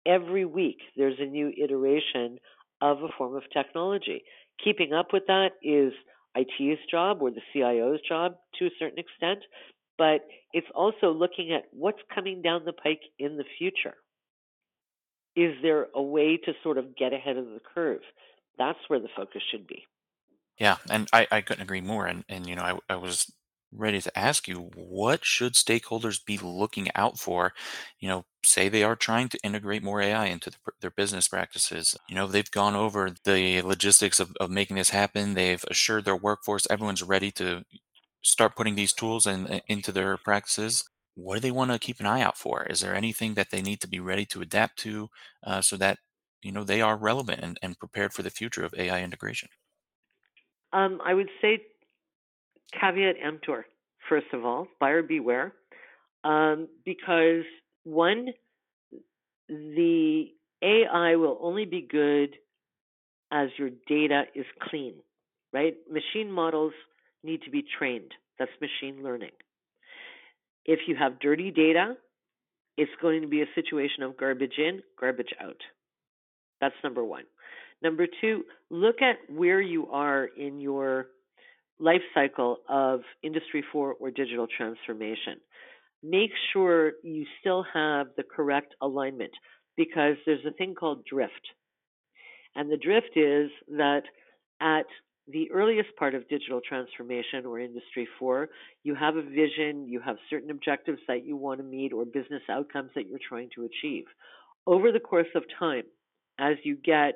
Every 0.06 0.44
week, 0.44 0.78
there's 0.96 1.18
a 1.20 1.26
new 1.26 1.52
iteration 1.62 2.38
of 2.80 3.02
a 3.02 3.08
form 3.16 3.36
of 3.36 3.44
technology. 3.52 4.24
Keeping 4.62 4.92
up 4.92 5.12
with 5.12 5.24
that 5.28 5.52
is 5.62 5.92
IT's 6.36 6.80
job 6.90 7.18
or 7.22 7.30
the 7.30 7.40
CIO's 7.52 8.00
job 8.06 8.34
to 8.58 8.66
a 8.66 8.70
certain 8.78 8.98
extent, 8.98 9.40
but 9.96 10.26
it's 10.52 10.66
also 10.74 11.12
looking 11.12 11.52
at 11.52 11.64
what's 11.72 12.00
coming 12.12 12.42
down 12.42 12.64
the 12.64 12.72
pike 12.72 13.02
in 13.18 13.36
the 13.36 13.44
future. 13.58 13.94
Is 15.36 15.54
there 15.62 15.88
a 15.94 16.02
way 16.02 16.36
to 16.36 16.52
sort 16.62 16.78
of 16.78 16.96
get 16.96 17.12
ahead 17.12 17.36
of 17.36 17.46
the 17.46 17.60
curve? 17.74 18.00
That's 18.58 18.78
where 18.88 19.00
the 19.00 19.08
focus 19.16 19.42
should 19.50 19.66
be. 19.66 19.84
Yeah, 20.58 20.76
and 20.88 21.08
I, 21.12 21.26
I 21.30 21.40
couldn't 21.40 21.62
agree 21.62 21.80
more. 21.80 22.06
And 22.06 22.24
and 22.28 22.46
you 22.46 22.54
know, 22.54 22.62
I 22.62 22.78
I 22.88 22.96
was 22.96 23.32
ready 23.76 24.00
to 24.00 24.18
ask 24.18 24.46
you, 24.46 24.70
what 24.74 25.24
should 25.24 25.54
stakeholders 25.54 26.24
be 26.24 26.38
looking 26.38 26.88
out 26.94 27.18
for? 27.18 27.52
You 27.98 28.08
know, 28.08 28.24
say 28.44 28.68
they 28.68 28.84
are 28.84 28.96
trying 28.96 29.28
to 29.30 29.38
integrate 29.42 29.82
more 29.82 30.00
AI 30.00 30.26
into 30.26 30.50
the, 30.50 30.56
their 30.80 30.90
business 30.90 31.28
practices. 31.28 31.96
You 32.08 32.14
know, 32.14 32.26
they've 32.26 32.50
gone 32.50 32.74
over 32.74 33.10
the 33.24 33.62
logistics 33.62 34.20
of, 34.20 34.34
of 34.40 34.50
making 34.50 34.76
this 34.76 34.90
happen. 34.90 35.34
They've 35.34 35.64
assured 35.68 36.04
their 36.04 36.16
workforce 36.16 36.66
everyone's 36.70 37.02
ready 37.02 37.30
to 37.32 37.64
start 38.22 38.56
putting 38.56 38.74
these 38.74 38.92
tools 38.92 39.26
in, 39.26 39.60
into 39.68 39.92
their 39.92 40.16
practices. 40.16 40.84
What 41.14 41.34
do 41.34 41.40
they 41.40 41.50
want 41.50 41.70
to 41.70 41.78
keep 41.78 42.00
an 42.00 42.06
eye 42.06 42.22
out 42.22 42.36
for? 42.36 42.64
Is 42.64 42.80
there 42.80 42.94
anything 42.94 43.34
that 43.34 43.50
they 43.50 43.62
need 43.62 43.80
to 43.80 43.88
be 43.88 44.00
ready 44.00 44.24
to 44.26 44.40
adapt 44.40 44.78
to 44.80 45.08
uh, 45.46 45.60
so 45.60 45.76
that 45.76 45.98
you 46.42 46.52
know 46.52 46.64
they 46.64 46.80
are 46.80 46.96
relevant 46.96 47.40
and, 47.42 47.58
and 47.62 47.78
prepared 47.78 48.12
for 48.12 48.22
the 48.22 48.30
future 48.30 48.64
of 48.64 48.74
AI 48.76 49.02
integration? 49.02 49.48
Um, 50.72 51.00
I 51.04 51.14
would 51.14 51.30
say 51.40 51.60
caveat 52.78 53.16
emptor, 53.22 53.66
first 54.08 54.26
of 54.32 54.44
all, 54.44 54.66
buyer 54.80 55.02
beware, 55.02 55.52
um, 56.24 56.68
because 56.84 57.44
one, 57.84 58.28
the 59.48 60.26
AI 60.62 61.16
will 61.16 61.38
only 61.40 61.64
be 61.64 61.82
good 61.82 62.36
as 63.30 63.48
your 63.58 63.70
data 63.88 64.24
is 64.34 64.46
clean, 64.62 64.94
right? 65.52 65.74
Machine 65.90 66.30
models 66.30 66.72
need 67.22 67.42
to 67.42 67.50
be 67.50 67.64
trained. 67.78 68.12
That's 68.38 68.50
machine 68.60 69.02
learning. 69.02 69.30
If 70.64 70.80
you 70.86 70.96
have 70.96 71.20
dirty 71.20 71.50
data, 71.50 71.94
it's 72.76 72.90
going 73.00 73.22
to 73.22 73.28
be 73.28 73.42
a 73.42 73.46
situation 73.54 74.02
of 74.02 74.16
garbage 74.16 74.58
in, 74.58 74.82
garbage 74.98 75.32
out. 75.40 75.60
That's 76.60 76.74
number 76.82 77.04
one. 77.04 77.24
Number 77.82 78.06
two, 78.20 78.44
look 78.70 78.96
at 79.02 79.16
where 79.34 79.60
you 79.60 79.88
are 79.90 80.24
in 80.24 80.60
your 80.60 81.06
life 81.78 82.00
cycle 82.14 82.58
of 82.68 83.00
Industry 83.22 83.62
4 83.72 83.94
or 84.00 84.10
digital 84.10 84.46
transformation. 84.56 85.38
Make 86.02 86.30
sure 86.52 86.92
you 87.02 87.24
still 87.40 87.64
have 87.74 88.08
the 88.16 88.22
correct 88.22 88.74
alignment 88.80 89.32
because 89.76 90.16
there's 90.24 90.44
a 90.46 90.52
thing 90.52 90.74
called 90.74 91.04
drift. 91.04 91.32
And 92.54 92.70
the 92.70 92.76
drift 92.76 93.16
is 93.16 93.50
that 93.76 94.02
at 94.60 94.86
the 95.28 95.50
earliest 95.52 95.88
part 95.96 96.14
of 96.14 96.28
digital 96.28 96.60
transformation 96.66 97.46
or 97.46 97.58
Industry 97.58 98.06
4, 98.18 98.48
you 98.82 98.94
have 98.94 99.16
a 99.16 99.22
vision, 99.22 99.88
you 99.88 100.00
have 100.00 100.16
certain 100.28 100.50
objectives 100.50 100.98
that 101.08 101.24
you 101.24 101.36
want 101.36 101.60
to 101.60 101.64
meet 101.64 101.92
or 101.92 102.04
business 102.04 102.42
outcomes 102.50 102.90
that 102.94 103.08
you're 103.08 103.20
trying 103.26 103.48
to 103.54 103.64
achieve. 103.64 104.04
Over 104.66 104.92
the 104.92 105.00
course 105.00 105.28
of 105.34 105.44
time, 105.58 105.84
as 106.38 106.56
you 106.64 106.76
get 106.76 107.14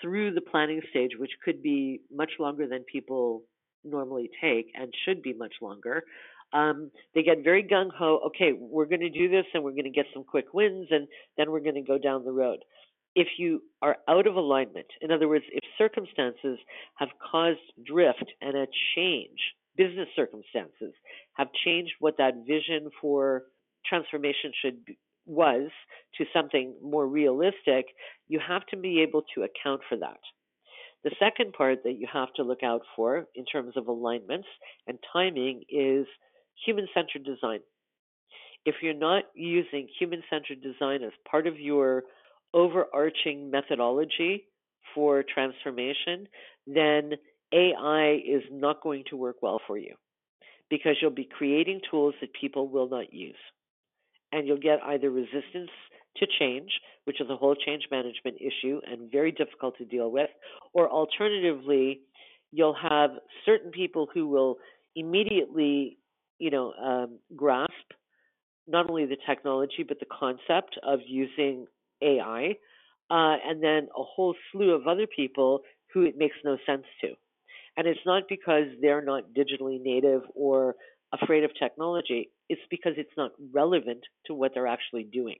through 0.00 0.34
the 0.34 0.40
planning 0.40 0.80
stage, 0.90 1.12
which 1.18 1.30
could 1.44 1.62
be 1.62 2.00
much 2.10 2.32
longer 2.38 2.66
than 2.66 2.84
people 2.90 3.42
normally 3.84 4.30
take 4.40 4.66
and 4.74 4.92
should 5.04 5.22
be 5.22 5.32
much 5.32 5.54
longer. 5.60 6.02
Um, 6.52 6.90
they 7.14 7.22
get 7.22 7.42
very 7.42 7.62
gung 7.62 7.88
ho. 7.96 8.20
Okay, 8.26 8.52
we're 8.52 8.86
going 8.86 9.00
to 9.00 9.10
do 9.10 9.28
this 9.28 9.46
and 9.54 9.64
we're 9.64 9.70
going 9.72 9.84
to 9.84 9.90
get 9.90 10.06
some 10.12 10.24
quick 10.24 10.52
wins 10.52 10.88
and 10.90 11.08
then 11.36 11.50
we're 11.50 11.60
going 11.60 11.76
to 11.76 11.82
go 11.82 11.98
down 11.98 12.24
the 12.24 12.32
road. 12.32 12.58
If 13.14 13.28
you 13.38 13.62
are 13.82 13.96
out 14.08 14.26
of 14.26 14.36
alignment, 14.36 14.86
in 15.00 15.10
other 15.10 15.28
words, 15.28 15.44
if 15.52 15.62
circumstances 15.76 16.58
have 16.96 17.10
caused 17.30 17.60
drift 17.84 18.24
and 18.40 18.56
a 18.56 18.66
change, 18.94 19.38
business 19.76 20.08
circumstances 20.16 20.94
have 21.34 21.48
changed 21.64 21.92
what 22.00 22.16
that 22.18 22.44
vision 22.46 22.90
for 23.00 23.42
transformation 23.86 24.52
should 24.62 24.84
be, 24.84 24.98
was 25.26 25.70
to 26.16 26.24
something 26.32 26.74
more 26.82 27.06
realistic, 27.06 27.86
you 28.28 28.40
have 28.46 28.66
to 28.66 28.76
be 28.76 29.02
able 29.02 29.22
to 29.34 29.42
account 29.42 29.80
for 29.88 29.96
that. 29.98 30.18
The 31.04 31.14
second 31.18 31.52
part 31.52 31.82
that 31.84 31.98
you 31.98 32.06
have 32.12 32.32
to 32.36 32.42
look 32.42 32.62
out 32.62 32.82
for 32.96 33.26
in 33.34 33.44
terms 33.44 33.76
of 33.76 33.88
alignments 33.88 34.48
and 34.86 34.98
timing 35.12 35.64
is 35.68 36.06
human 36.64 36.86
centered 36.94 37.24
design. 37.24 37.60
If 38.64 38.76
you're 38.82 38.94
not 38.94 39.24
using 39.34 39.88
human 39.98 40.22
centered 40.30 40.62
design 40.62 41.02
as 41.02 41.12
part 41.28 41.46
of 41.46 41.58
your 41.58 42.04
overarching 42.54 43.50
methodology 43.50 44.44
for 44.94 45.22
transformation, 45.22 46.28
then 46.66 47.12
AI 47.52 48.20
is 48.26 48.42
not 48.50 48.82
going 48.82 49.04
to 49.10 49.16
work 49.16 49.36
well 49.42 49.60
for 49.66 49.78
you 49.78 49.94
because 50.70 50.96
you'll 51.00 51.10
be 51.10 51.28
creating 51.30 51.80
tools 51.90 52.14
that 52.20 52.32
people 52.32 52.68
will 52.68 52.88
not 52.88 53.12
use. 53.12 53.36
And 54.32 54.46
you'll 54.46 54.56
get 54.58 54.80
either 54.82 55.10
resistance 55.10 55.70
to 56.16 56.26
change, 56.38 56.70
which 57.04 57.20
is 57.20 57.28
a 57.30 57.36
whole 57.36 57.54
change 57.54 57.84
management 57.90 58.36
issue 58.40 58.80
and 58.90 59.10
very 59.10 59.32
difficult 59.32 59.76
to 59.78 59.84
deal 59.84 60.10
with, 60.10 60.30
or 60.72 60.90
alternatively, 60.90 62.00
you'll 62.50 62.76
have 62.76 63.10
certain 63.44 63.70
people 63.70 64.08
who 64.12 64.26
will 64.26 64.56
immediately, 64.94 65.98
you 66.38 66.50
know, 66.50 66.72
um, 66.82 67.18
grasp 67.36 67.72
not 68.68 68.88
only 68.88 69.06
the 69.06 69.16
technology 69.26 69.84
but 69.86 69.98
the 69.98 70.06
concept 70.06 70.78
of 70.82 71.00
using 71.06 71.66
AI, 72.02 72.56
uh, 73.10 73.36
and 73.46 73.62
then 73.62 73.88
a 73.96 74.02
whole 74.02 74.34
slew 74.50 74.72
of 74.72 74.86
other 74.86 75.06
people 75.06 75.60
who 75.92 76.02
it 76.02 76.16
makes 76.16 76.36
no 76.44 76.56
sense 76.66 76.84
to. 77.00 77.08
And 77.76 77.86
it's 77.86 78.00
not 78.04 78.24
because 78.28 78.66
they're 78.80 79.04
not 79.04 79.24
digitally 79.36 79.80
native 79.80 80.22
or 80.34 80.76
afraid 81.12 81.44
of 81.44 81.50
technology, 81.58 82.30
it's 82.48 82.60
because 82.70 82.92
it's 82.96 83.16
not 83.16 83.32
relevant 83.52 84.00
to 84.26 84.34
what 84.34 84.52
they're 84.54 84.66
actually 84.66 85.04
doing. 85.04 85.36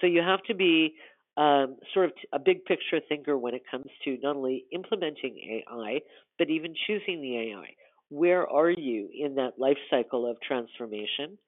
So 0.00 0.06
you 0.06 0.20
have 0.20 0.42
to 0.44 0.54
be 0.54 0.94
um, 1.36 1.76
sort 1.94 2.06
of 2.06 2.12
a 2.32 2.38
big 2.38 2.64
picture 2.64 3.00
thinker 3.08 3.38
when 3.38 3.54
it 3.54 3.62
comes 3.70 3.86
to 4.04 4.18
not 4.22 4.36
only 4.36 4.66
implementing 4.72 5.64
AI, 5.70 6.00
but 6.38 6.50
even 6.50 6.74
choosing 6.86 7.22
the 7.22 7.52
AI. 7.52 7.74
Where 8.10 8.46
are 8.46 8.70
you 8.70 9.08
in 9.18 9.36
that 9.36 9.58
life 9.58 9.78
cycle 9.88 10.30
of 10.30 10.36
transformation? 10.46 11.38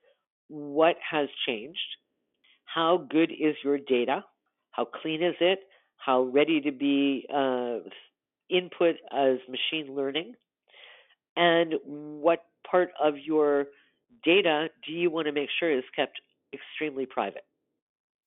What 0.48 0.96
has 1.10 1.28
changed? 1.46 1.78
How 2.74 3.06
good 3.08 3.30
is 3.30 3.54
your 3.62 3.78
data? 3.78 4.24
How 4.72 4.84
clean 4.84 5.22
is 5.22 5.36
it? 5.40 5.60
How 5.96 6.22
ready 6.22 6.60
to 6.62 6.72
be 6.72 7.24
uh, 7.32 7.78
input 8.50 8.96
as 9.12 9.38
machine 9.48 9.94
learning? 9.94 10.34
And 11.36 11.74
what 11.84 12.46
part 12.68 12.90
of 13.00 13.14
your 13.16 13.66
data 14.24 14.70
do 14.84 14.92
you 14.92 15.08
want 15.08 15.26
to 15.28 15.32
make 15.32 15.50
sure 15.60 15.70
is 15.70 15.84
kept 15.94 16.20
extremely 16.52 17.06
private? 17.06 17.44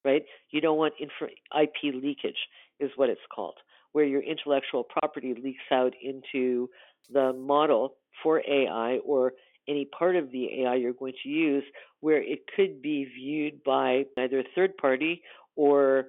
Right? 0.06 0.24
You 0.52 0.62
don't 0.62 0.78
want 0.78 0.94
IP 1.02 1.94
leakage, 1.94 2.38
is 2.80 2.92
what 2.96 3.10
it's 3.10 3.20
called, 3.36 3.56
where 3.92 4.06
your 4.06 4.22
intellectual 4.22 4.86
property 4.86 5.34
leaks 5.34 5.60
out 5.74 5.94
into 6.02 6.70
the 7.12 7.34
model 7.34 7.96
for 8.24 8.42
AI 8.50 9.00
or 9.06 9.34
any 9.68 9.86
part 9.86 10.16
of 10.16 10.32
the 10.32 10.62
AI 10.62 10.76
you're 10.76 10.94
going 10.94 11.14
to 11.24 11.30
use 11.30 11.64
where 12.00 12.22
it 12.22 12.42
could 12.56 12.82
be 12.82 13.06
viewed 13.06 13.64
by 13.64 14.04
either 14.18 14.40
a 14.40 14.44
third 14.56 14.78
party 14.78 15.22
or 15.56 16.06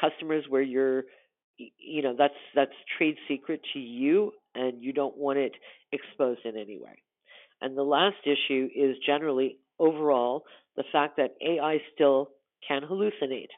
customers 0.00 0.44
where 0.48 0.62
you're 0.62 1.04
you 1.56 2.02
know 2.02 2.14
that's 2.16 2.34
that's 2.54 2.72
trade 2.96 3.16
secret 3.26 3.60
to 3.72 3.78
you 3.78 4.32
and 4.54 4.82
you 4.82 4.92
don't 4.92 5.16
want 5.16 5.38
it 5.38 5.52
exposed 5.92 6.40
in 6.44 6.56
any 6.56 6.78
way. 6.78 7.02
And 7.60 7.76
the 7.76 7.82
last 7.82 8.16
issue 8.24 8.68
is 8.74 8.96
generally 9.04 9.58
overall 9.78 10.44
the 10.76 10.84
fact 10.92 11.16
that 11.16 11.34
AI 11.44 11.78
still 11.94 12.30
can 12.66 12.82
hallucinate. 12.82 13.48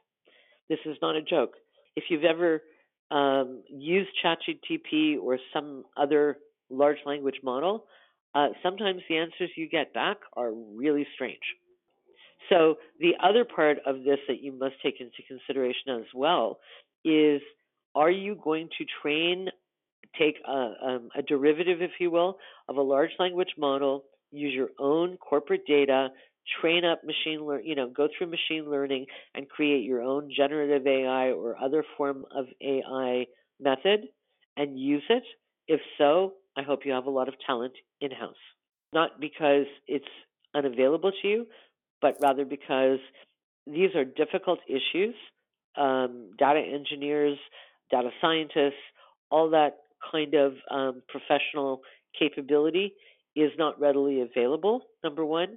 This 0.68 0.78
is 0.86 0.96
not 1.02 1.16
a 1.16 1.22
joke. 1.22 1.54
If 1.96 2.04
you've 2.08 2.24
ever 2.24 2.62
um, 3.10 3.62
use 3.68 4.06
ChatGPT 4.24 5.18
or 5.20 5.38
some 5.52 5.84
other 5.96 6.38
large 6.70 6.98
language 7.04 7.40
model, 7.42 7.86
uh, 8.34 8.48
sometimes 8.62 9.02
the 9.08 9.16
answers 9.16 9.50
you 9.56 9.68
get 9.68 9.92
back 9.92 10.18
are 10.36 10.52
really 10.52 11.06
strange. 11.14 11.38
So 12.48 12.76
the 12.98 13.12
other 13.22 13.44
part 13.44 13.78
of 13.86 14.04
this 14.04 14.18
that 14.28 14.42
you 14.42 14.52
must 14.52 14.74
take 14.82 15.00
into 15.00 15.22
consideration 15.28 16.00
as 16.00 16.06
well 16.14 16.58
is 17.04 17.40
are 17.94 18.10
you 18.10 18.36
going 18.42 18.68
to 18.78 18.84
train, 19.02 19.48
take 20.18 20.36
a, 20.46 20.72
um, 20.82 21.08
a 21.16 21.22
derivative, 21.22 21.82
if 21.82 21.92
you 21.98 22.10
will, 22.10 22.38
of 22.68 22.76
a 22.76 22.82
large 22.82 23.10
language 23.18 23.54
model, 23.58 24.04
use 24.30 24.54
your 24.54 24.70
own 24.78 25.16
corporate 25.16 25.66
data, 25.66 26.08
train 26.60 26.84
up 26.84 27.02
machine 27.04 27.44
learn, 27.44 27.64
you 27.64 27.74
know, 27.74 27.88
go 27.88 28.08
through 28.16 28.28
machine 28.28 28.70
learning 28.70 29.06
and 29.34 29.48
create 29.48 29.84
your 29.84 30.02
own 30.02 30.30
generative 30.34 30.86
AI 30.86 31.32
or 31.32 31.56
other 31.62 31.84
form 31.96 32.24
of 32.34 32.46
AI 32.62 33.26
method 33.60 34.08
and 34.56 34.78
use 34.78 35.02
it? 35.08 35.22
If 35.68 35.80
so, 35.98 36.34
I 36.60 36.62
hope 36.62 36.80
you 36.84 36.92
have 36.92 37.06
a 37.06 37.10
lot 37.10 37.28
of 37.28 37.34
talent 37.46 37.72
in 38.00 38.10
house. 38.10 38.34
Not 38.92 39.20
because 39.20 39.66
it's 39.86 40.04
unavailable 40.54 41.12
to 41.22 41.28
you, 41.28 41.46
but 42.02 42.16
rather 42.20 42.44
because 42.44 42.98
these 43.66 43.94
are 43.94 44.04
difficult 44.04 44.58
issues. 44.68 45.14
Um, 45.76 46.32
data 46.38 46.60
engineers, 46.60 47.38
data 47.90 48.10
scientists, 48.20 48.82
all 49.30 49.50
that 49.50 49.78
kind 50.12 50.34
of 50.34 50.54
um, 50.70 51.02
professional 51.08 51.80
capability 52.18 52.94
is 53.36 53.52
not 53.56 53.80
readily 53.80 54.20
available, 54.20 54.82
number 55.04 55.24
one. 55.24 55.56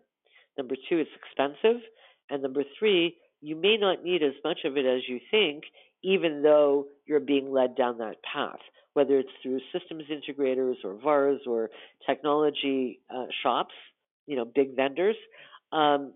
Number 0.57 0.75
two, 0.75 0.99
it's 0.99 1.09
expensive. 1.15 1.81
And 2.29 2.43
number 2.43 2.63
three, 2.79 3.17
you 3.41 3.55
may 3.55 3.75
not 3.77 4.03
need 4.03 4.23
as 4.23 4.33
much 4.43 4.59
of 4.63 4.77
it 4.77 4.85
as 4.85 5.01
you 5.09 5.19
think, 5.31 5.63
even 6.03 6.43
though 6.43 6.85
you're 7.05 7.19
being 7.19 7.51
led 7.51 7.75
down 7.75 7.97
that 7.97 8.17
path, 8.23 8.59
whether 8.93 9.17
it's 9.17 9.29
through 9.41 9.59
systems 9.71 10.03
integrators 10.11 10.75
or 10.83 10.95
VARs 10.95 11.41
or 11.47 11.69
technology 12.05 12.99
uh, 13.13 13.25
shops, 13.41 13.73
you 14.27 14.35
know, 14.35 14.45
big 14.45 14.75
vendors. 14.75 15.15
Um, 15.71 16.13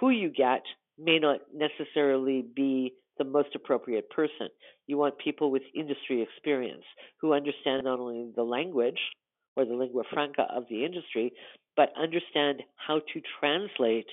who 0.00 0.10
you 0.10 0.30
get 0.30 0.62
may 0.98 1.18
not 1.18 1.40
necessarily 1.54 2.42
be 2.54 2.94
the 3.18 3.24
most 3.24 3.54
appropriate 3.54 4.10
person. 4.10 4.48
You 4.86 4.98
want 4.98 5.18
people 5.18 5.50
with 5.50 5.62
industry 5.74 6.22
experience 6.22 6.84
who 7.20 7.34
understand 7.34 7.84
not 7.84 8.00
only 8.00 8.32
the 8.34 8.42
language 8.42 8.98
or 9.56 9.64
the 9.64 9.74
lingua 9.74 10.04
franca 10.12 10.46
of 10.54 10.64
the 10.70 10.84
industry, 10.84 11.32
but 11.76 11.92
understand 12.00 12.62
how 12.76 13.00
to 13.12 13.20
translate 13.38 14.06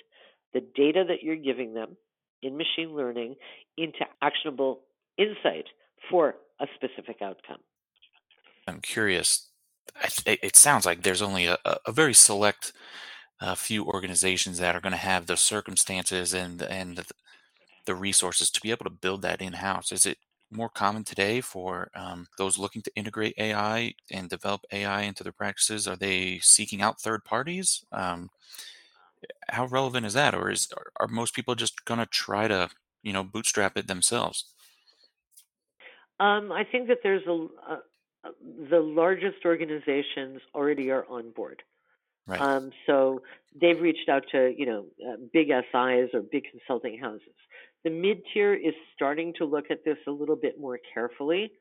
the 0.53 0.61
data 0.75 1.03
that 1.07 1.23
you're 1.23 1.35
giving 1.35 1.73
them 1.73 1.97
in 2.41 2.57
machine 2.57 2.95
learning 2.95 3.35
into 3.77 3.99
actionable 4.21 4.81
insight 5.17 5.65
for 6.09 6.35
a 6.59 6.65
specific 6.75 7.21
outcome. 7.21 7.59
I'm 8.67 8.81
curious. 8.81 9.49
It 10.25 10.55
sounds 10.55 10.85
like 10.85 11.01
there's 11.01 11.21
only 11.21 11.45
a, 11.45 11.57
a 11.85 11.91
very 11.91 12.13
select 12.13 12.73
a 13.39 13.55
few 13.55 13.85
organizations 13.85 14.57
that 14.59 14.75
are 14.75 14.81
going 14.81 14.91
to 14.91 14.97
have 14.97 15.27
the 15.27 15.37
circumstances 15.37 16.33
and 16.33 16.61
and 16.61 16.97
the, 17.85 17.95
resources 17.95 18.51
to 18.51 18.59
be 18.59 18.71
able 18.71 18.83
to 18.83 18.89
build 18.89 19.21
that 19.21 19.41
in 19.41 19.53
house. 19.53 19.93
Is 19.93 20.05
it 20.05 20.17
more 20.51 20.67
common 20.67 21.05
today 21.05 21.39
for 21.39 21.89
um, 21.95 22.27
those 22.37 22.57
looking 22.57 22.81
to 22.81 22.91
integrate 22.97 23.33
AI 23.37 23.93
and 24.11 24.29
develop 24.29 24.65
AI 24.73 25.03
into 25.03 25.23
their 25.23 25.31
practices? 25.31 25.87
Are 25.87 25.95
they 25.95 26.39
seeking 26.39 26.81
out 26.81 26.99
third 26.99 27.23
parties? 27.23 27.85
Um, 27.93 28.29
how 29.47 29.67
relevant 29.67 30.05
is 30.05 30.13
that, 30.13 30.35
or 30.35 30.49
is 30.49 30.67
are, 30.75 30.91
are 30.99 31.07
most 31.07 31.33
people 31.33 31.55
just 31.55 31.85
going 31.85 31.99
to 31.99 32.05
try 32.05 32.47
to 32.49 32.69
you 33.03 33.13
know 33.13 33.23
bootstrap 33.23 33.77
it 33.77 33.87
themselves? 33.87 34.45
Um, 36.19 36.51
I 36.51 36.65
think 36.65 36.87
that 36.89 36.99
there's 37.03 37.25
a 37.25 37.47
the 38.69 38.79
largest 38.79 39.45
organizations 39.45 40.41
already 40.53 40.89
are 40.91 41.05
on 41.09 41.31
board. 41.31 41.61
Right. 42.27 42.41
Um, 42.41 42.71
so 42.85 43.21
they've 43.59 43.79
reached 43.79 44.09
out 44.09 44.23
to 44.31 44.53
you 44.57 44.65
know 44.65 44.85
uh, 45.07 45.15
big 45.31 45.47
SIs 45.47 46.09
or 46.13 46.21
big 46.29 46.43
consulting 46.51 46.99
houses. 46.99 47.35
The 47.83 47.89
mid 47.89 48.21
tier 48.33 48.53
is 48.53 48.73
starting 48.95 49.33
to 49.37 49.45
look 49.45 49.65
at 49.71 49.85
this 49.85 49.97
a 50.07 50.11
little 50.11 50.35
bit 50.35 50.59
more 50.59 50.77
carefully, 50.93 51.51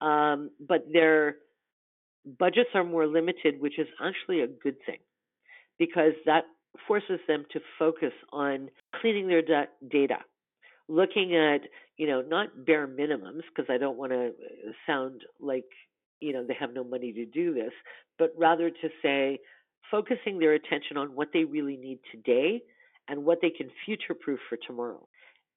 um, 0.00 0.50
but 0.60 0.84
their 0.92 1.36
budgets 2.38 2.70
are 2.74 2.84
more 2.84 3.06
limited, 3.06 3.60
which 3.60 3.78
is 3.78 3.88
actually 4.00 4.40
a 4.40 4.46
good 4.46 4.76
thing 4.86 4.98
because 5.78 6.12
that 6.26 6.44
forces 6.86 7.20
them 7.26 7.44
to 7.52 7.60
focus 7.78 8.12
on 8.32 8.68
cleaning 9.00 9.26
their 9.26 9.42
da- 9.42 9.70
data, 9.90 10.18
looking 10.88 11.34
at 11.34 11.62
you 11.96 12.06
know 12.06 12.20
not 12.20 12.64
bare 12.64 12.86
minimums 12.86 13.42
because 13.48 13.68
I 13.68 13.78
don't 13.78 13.96
want 13.96 14.12
to 14.12 14.28
uh, 14.28 14.72
sound 14.86 15.22
like 15.40 15.66
you 16.24 16.32
know 16.32 16.44
they 16.46 16.56
have 16.58 16.72
no 16.72 16.82
money 16.82 17.12
to 17.12 17.26
do 17.26 17.52
this, 17.52 17.72
but 18.18 18.32
rather 18.36 18.70
to 18.70 18.88
say 19.02 19.38
focusing 19.90 20.38
their 20.38 20.54
attention 20.54 20.96
on 20.96 21.14
what 21.14 21.28
they 21.32 21.44
really 21.44 21.76
need 21.76 21.98
today 22.10 22.62
and 23.08 23.24
what 23.24 23.38
they 23.42 23.50
can 23.50 23.68
future 23.84 24.14
proof 24.14 24.40
for 24.48 24.56
tomorrow. 24.66 25.06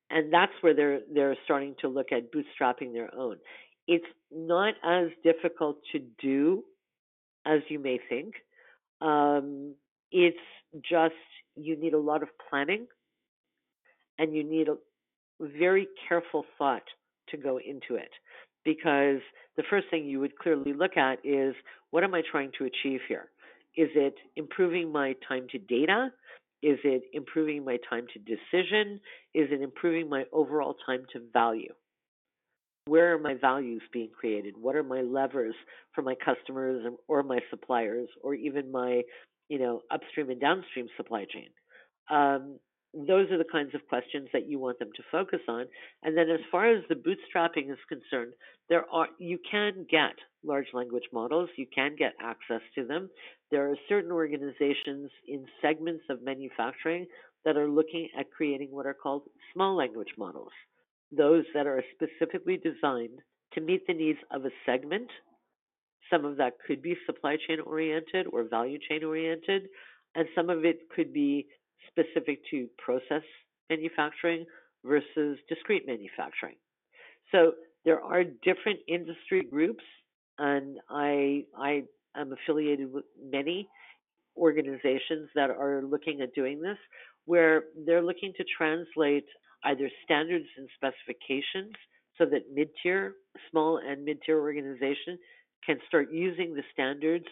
And 0.09 0.31
that's 0.31 0.51
where 0.61 0.73
they're 0.73 0.99
they're 1.13 1.37
starting 1.45 1.75
to 1.81 1.87
look 1.87 2.07
at 2.11 2.31
bootstrapping 2.33 2.93
their 2.93 3.13
own. 3.15 3.37
It's 3.87 4.05
not 4.31 4.73
as 4.83 5.07
difficult 5.23 5.77
to 5.93 5.99
do 6.21 6.63
as 7.45 7.61
you 7.69 7.79
may 7.79 7.97
think. 8.09 8.33
Um, 8.99 9.75
it's 10.11 10.37
just 10.81 11.15
you 11.55 11.79
need 11.79 11.93
a 11.93 11.99
lot 11.99 12.23
of 12.23 12.29
planning 12.49 12.87
and 14.19 14.35
you 14.35 14.43
need 14.43 14.67
a 14.67 14.75
very 15.39 15.87
careful 16.07 16.45
thought 16.57 16.83
to 17.29 17.37
go 17.37 17.57
into 17.57 17.95
it 17.95 18.11
because 18.67 19.21
the 19.55 19.63
first 19.69 19.87
thing 19.89 20.03
you 20.05 20.19
would 20.19 20.37
clearly 20.37 20.73
look 20.73 20.97
at 20.97 21.19
is 21.23 21.55
what 21.91 22.03
am 22.03 22.13
I 22.13 22.21
trying 22.29 22.51
to 22.57 22.65
achieve 22.65 22.99
here? 23.07 23.29
Is 23.77 23.87
it 23.95 24.15
improving 24.35 24.91
my 24.91 25.15
time 25.27 25.47
to 25.53 25.57
data? 25.57 26.09
Is 26.61 26.77
it 26.83 27.03
improving 27.13 27.63
my 27.63 27.77
time 27.89 28.07
to 28.13 28.19
decision? 28.19 28.99
Is 29.33 29.47
it 29.51 29.61
improving 29.61 30.09
my 30.09 30.25
overall 30.33 30.75
time 30.85 31.05
to 31.13 31.21
value? 31.31 31.73
Where 32.87 33.13
are 33.13 33.19
my 33.19 33.35
values 33.35 33.81
being 33.93 34.09
created? 34.09 34.55
What 34.59 34.75
are 34.75 34.83
my 34.83 35.01
levers 35.01 35.55
for 35.95 36.01
my 36.01 36.15
customers 36.15 36.85
or 37.07 37.23
my 37.23 37.39
suppliers 37.49 38.09
or 38.21 38.33
even 38.33 38.69
my, 38.69 39.03
you 39.47 39.59
know, 39.59 39.81
upstream 39.91 40.29
and 40.29 40.41
downstream 40.41 40.87
supply 40.97 41.25
chain? 41.31 41.49
Um, 42.09 42.59
those 42.93 43.29
are 43.31 43.37
the 43.37 43.51
kinds 43.51 43.75
of 43.75 43.87
questions 43.87 44.29
that 44.33 44.47
you 44.47 44.59
want 44.59 44.79
them 44.79 44.89
to 44.95 45.03
focus 45.11 45.41
on. 45.47 45.65
And 46.03 46.17
then 46.17 46.29
as 46.29 46.39
far 46.51 46.69
as 46.69 46.83
the 46.87 46.95
bootstrapping 46.95 47.71
is 47.71 47.77
concerned, 47.87 48.33
there 48.69 48.85
are 48.91 49.07
you 49.19 49.39
can 49.49 49.85
get 49.89 50.15
large 50.43 50.67
language 50.73 51.07
models, 51.11 51.49
you 51.57 51.67
can 51.73 51.95
get 51.97 52.13
access 52.21 52.61
to 52.75 52.85
them. 52.85 53.09
There 53.51 53.69
are 53.69 53.75
certain 53.89 54.11
organizations 54.11 55.11
in 55.27 55.45
segments 55.61 56.03
of 56.09 56.23
manufacturing 56.23 57.05
that 57.45 57.57
are 57.57 57.69
looking 57.69 58.09
at 58.17 58.31
creating 58.31 58.69
what 58.71 58.85
are 58.85 58.93
called 58.93 59.23
small 59.53 59.75
language 59.75 60.13
models. 60.17 60.51
Those 61.15 61.45
that 61.53 61.67
are 61.67 61.83
specifically 61.93 62.57
designed 62.57 63.19
to 63.53 63.61
meet 63.61 63.85
the 63.87 63.93
needs 63.93 64.19
of 64.31 64.45
a 64.45 64.49
segment. 64.65 65.09
Some 66.11 66.25
of 66.25 66.37
that 66.37 66.53
could 66.65 66.81
be 66.81 66.95
supply 67.05 67.37
chain 67.47 67.59
oriented 67.59 68.27
or 68.31 68.43
value 68.43 68.79
chain 68.89 69.03
oriented, 69.03 69.63
and 70.15 70.27
some 70.35 70.49
of 70.49 70.65
it 70.65 70.89
could 70.93 71.13
be 71.13 71.47
specific 71.89 72.39
to 72.51 72.67
process 72.77 73.23
manufacturing 73.69 74.45
versus 74.85 75.37
discrete 75.49 75.85
manufacturing. 75.85 76.55
So 77.31 77.53
there 77.85 78.01
are 78.01 78.23
different 78.23 78.79
industry 78.87 79.43
groups, 79.43 79.83
and 80.37 80.77
I 80.89 81.45
I 81.57 81.83
am 82.15 82.33
affiliated 82.33 82.91
with 82.91 83.05
many 83.21 83.67
organizations 84.37 85.29
that 85.35 85.49
are 85.49 85.81
looking 85.83 86.21
at 86.21 86.33
doing 86.33 86.61
this, 86.61 86.77
where 87.25 87.63
they're 87.85 88.03
looking 88.03 88.33
to 88.37 88.43
translate 88.57 89.25
either 89.63 89.89
standards 90.03 90.45
and 90.57 90.69
specifications 90.75 91.73
so 92.17 92.25
that 92.25 92.43
mid-tier, 92.53 93.15
small 93.51 93.77
and 93.77 94.03
mid-tier 94.05 94.39
organizations 94.39 95.19
can 95.65 95.77
start 95.87 96.11
using 96.11 96.53
the 96.53 96.63
standards 96.71 97.25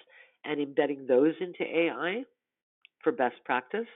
and 0.44 0.60
embedding 0.60 1.06
those 1.08 1.34
into 1.40 1.64
AI 1.64 2.24
for 3.04 3.12
best 3.12 3.36
practice. 3.46 3.88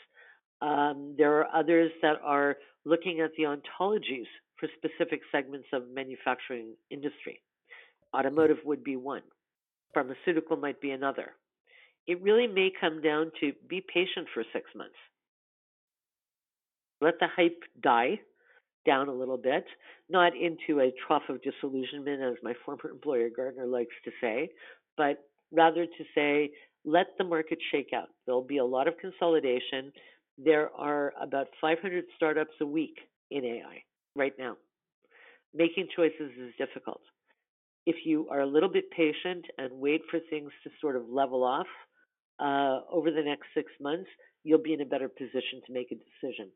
Um, 0.62 1.16
there 1.18 1.40
are 1.40 1.48
others 1.56 1.92
that 2.02 2.18
are 2.24 2.58
looking 2.86 3.22
at 3.22 3.32
the 3.38 3.44
ontologies 3.44 4.28
for 4.58 4.68
specific 4.78 5.22
segments 5.32 5.68
of 5.72 5.84
manufacturing 5.94 6.74
industry. 6.90 7.42
Automotive 8.16 8.58
would 8.66 8.84
be 8.84 8.96
one. 8.96 9.22
Pharmaceutical 9.94 10.58
might 10.58 10.82
be 10.82 10.92
another. 10.92 11.32
It 12.08 12.22
really 12.22 12.48
may 12.48 12.72
come 12.80 13.02
down 13.02 13.32
to 13.40 13.54
be 13.68 13.82
patient 13.82 14.28
for 14.34 14.44
six 14.52 14.66
months. 14.76 14.96
Let 17.02 17.20
the 17.20 17.28
hype 17.34 17.64
die 17.82 18.20
down 18.86 19.08
a 19.08 19.14
little 19.14 19.38
bit, 19.38 19.66
not 20.10 20.34
into 20.36 20.82
a 20.82 20.92
trough 21.06 21.24
of 21.30 21.42
disillusionment, 21.42 22.22
as 22.22 22.36
my 22.44 22.54
former 22.66 22.90
employer 22.90 23.30
Gartner 23.34 23.66
likes 23.66 23.96
to 24.06 24.12
say, 24.20 24.50
but 24.98 25.24
rather 25.52 25.86
to 25.86 26.04
say, 26.16 26.52
let 26.86 27.08
the 27.18 27.24
market 27.24 27.60
shake 27.72 27.92
out. 27.94 28.10
There'll 28.26 28.42
be 28.42 28.58
a 28.58 28.66
lot 28.66 28.88
of 28.88 28.98
consolidation 28.98 29.92
there 30.44 30.70
are 30.76 31.14
about 31.22 31.48
500 31.60 32.06
startups 32.16 32.54
a 32.62 32.66
week 32.66 32.98
in 33.30 33.44
AI 33.44 33.84
right 34.16 34.34
now. 34.40 34.56
Making 35.54 35.88
choices 35.96 36.32
is 36.40 36.54
difficult. 36.58 37.02
If 37.86 37.96
you 38.06 38.28
are 38.30 38.42
a 38.42 38.46
little 38.46 38.70
bit 38.70 38.92
patient 38.92 39.46
and 39.58 39.72
wait 39.74 40.02
for 40.10 40.20
things 40.30 40.52
to 40.64 40.70
sort 40.80 40.96
of 40.96 41.10
level 41.10 41.44
off 41.44 41.68
uh, 42.40 42.82
over 42.92 43.12
the 43.12 43.24
next 43.24 43.48
six 43.54 43.72
months, 43.82 44.10
you'll 44.44 44.62
be 44.62 44.74
in 44.74 44.82
a 44.82 44.86
better 44.86 45.10
position 45.10 45.62
to 45.66 45.74
make 45.74 45.92
a 45.92 45.96
decision. 45.96 46.50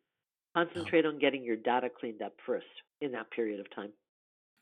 Concentrate 0.55 1.05
on 1.05 1.19
getting 1.19 1.43
your 1.43 1.55
data 1.55 1.89
cleaned 1.89 2.21
up 2.21 2.33
first 2.45 2.65
in 3.01 3.11
that 3.13 3.31
period 3.31 3.59
of 3.59 3.65
time. 3.75 3.91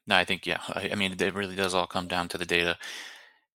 no, 0.08 0.16
I 0.16 0.24
think, 0.24 0.48
yeah, 0.48 0.62
I, 0.70 0.92
I 0.92 0.96
mean, 0.96 1.16
it 1.20 1.34
really 1.34 1.56
does 1.56 1.74
all 1.74 1.88
come 1.88 2.08
down 2.08 2.30
to 2.30 2.38
the 2.38 2.46
data. 2.46 2.78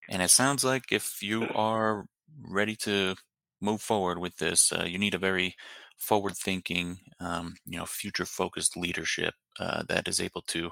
And 0.09 0.22
it 0.22 0.31
sounds 0.31 0.62
like 0.62 0.92
if 0.92 1.22
you 1.22 1.48
are 1.55 2.07
ready 2.48 2.76
to 2.76 3.16
move 3.61 3.81
forward 3.81 4.19
with 4.19 4.37
this, 4.37 4.73
uh, 4.73 4.85
you 4.85 4.99
need 4.99 5.14
a 5.14 5.19
very 5.19 5.55
forward-thinking, 5.99 6.99
um, 7.21 7.55
you 7.64 7.79
know, 7.79 7.87
future-focused 7.87 8.77
leadership 8.77 9.35
uh, 9.59 9.83
that 9.88 10.09
is 10.09 10.21
able 10.21 10.42
to, 10.42 10.71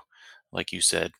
like 0.53 0.73
you 0.73 0.81
said, 0.81 1.12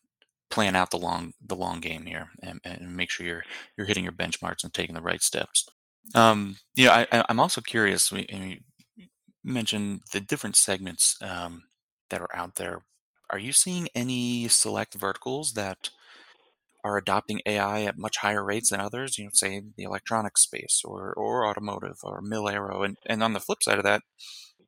plan 0.51 0.75
out 0.75 0.91
the 0.91 0.97
long 0.97 1.33
the 1.47 1.55
long 1.55 1.79
game 1.79 2.05
here 2.05 2.29
and, 2.43 2.59
and 2.63 2.95
make 2.95 3.09
sure 3.09 3.25
you're 3.25 3.43
you're 3.75 3.87
hitting 3.87 4.03
your 4.03 4.13
benchmarks 4.13 4.63
and 4.63 4.73
taking 4.73 4.93
the 4.93 5.01
right 5.01 5.23
steps. 5.23 5.67
Um, 6.13 6.57
you 6.75 6.85
know, 6.85 6.91
I, 6.91 7.25
I'm 7.27 7.39
also 7.39 7.61
curious. 7.61 8.11
We, 8.11 8.27
we 8.31 8.61
mentioned 9.43 10.01
the 10.11 10.19
different 10.21 10.55
segments 10.55 11.17
um, 11.21 11.63
that 12.11 12.21
are 12.21 12.35
out 12.35 12.55
there. 12.55 12.83
Are 13.31 13.39
you 13.39 13.51
seeing 13.51 13.87
any 13.95 14.47
select 14.47 14.93
verticals 14.93 15.53
that 15.53 15.89
are 16.85 16.97
adopting 16.97 17.41
AI 17.47 17.81
at 17.81 17.97
much 17.97 18.17
higher 18.17 18.43
rates 18.43 18.69
than 18.69 18.79
others, 18.79 19.17
you 19.17 19.23
know, 19.23 19.31
say 19.33 19.59
the 19.75 19.83
electronics 19.83 20.43
space 20.43 20.83
or 20.85 21.11
or 21.13 21.47
automotive 21.47 21.97
or 22.03 22.21
mil-aero. 22.21 22.83
And 22.83 22.97
and 23.07 23.23
on 23.23 23.33
the 23.33 23.39
flip 23.39 23.63
side 23.63 23.79
of 23.79 23.83
that, 23.83 24.03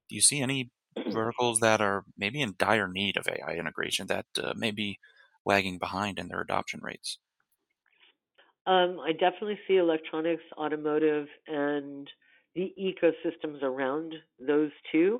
do 0.09 0.15
you 0.15 0.21
see 0.21 0.41
any 0.41 0.71
verticals 1.11 1.59
that 1.59 1.79
are 1.79 2.05
maybe 2.17 2.41
in 2.41 2.55
dire 2.57 2.87
need 2.87 3.17
of 3.17 3.27
AI 3.27 3.53
integration 3.53 4.07
that 4.07 4.25
uh, 4.41 4.53
may 4.55 4.71
be 4.71 4.97
lagging 5.45 5.77
behind 5.77 6.17
in 6.17 6.27
their 6.27 6.41
adoption 6.41 6.79
rates? 6.81 7.19
Um, 8.65 8.99
I 8.99 9.11
definitely 9.11 9.59
see 9.67 9.77
electronics, 9.77 10.43
automotive, 10.57 11.27
and 11.45 12.09
the 12.55 12.73
ecosystems 12.81 13.61
around 13.61 14.15
those 14.39 14.71
two, 14.91 15.19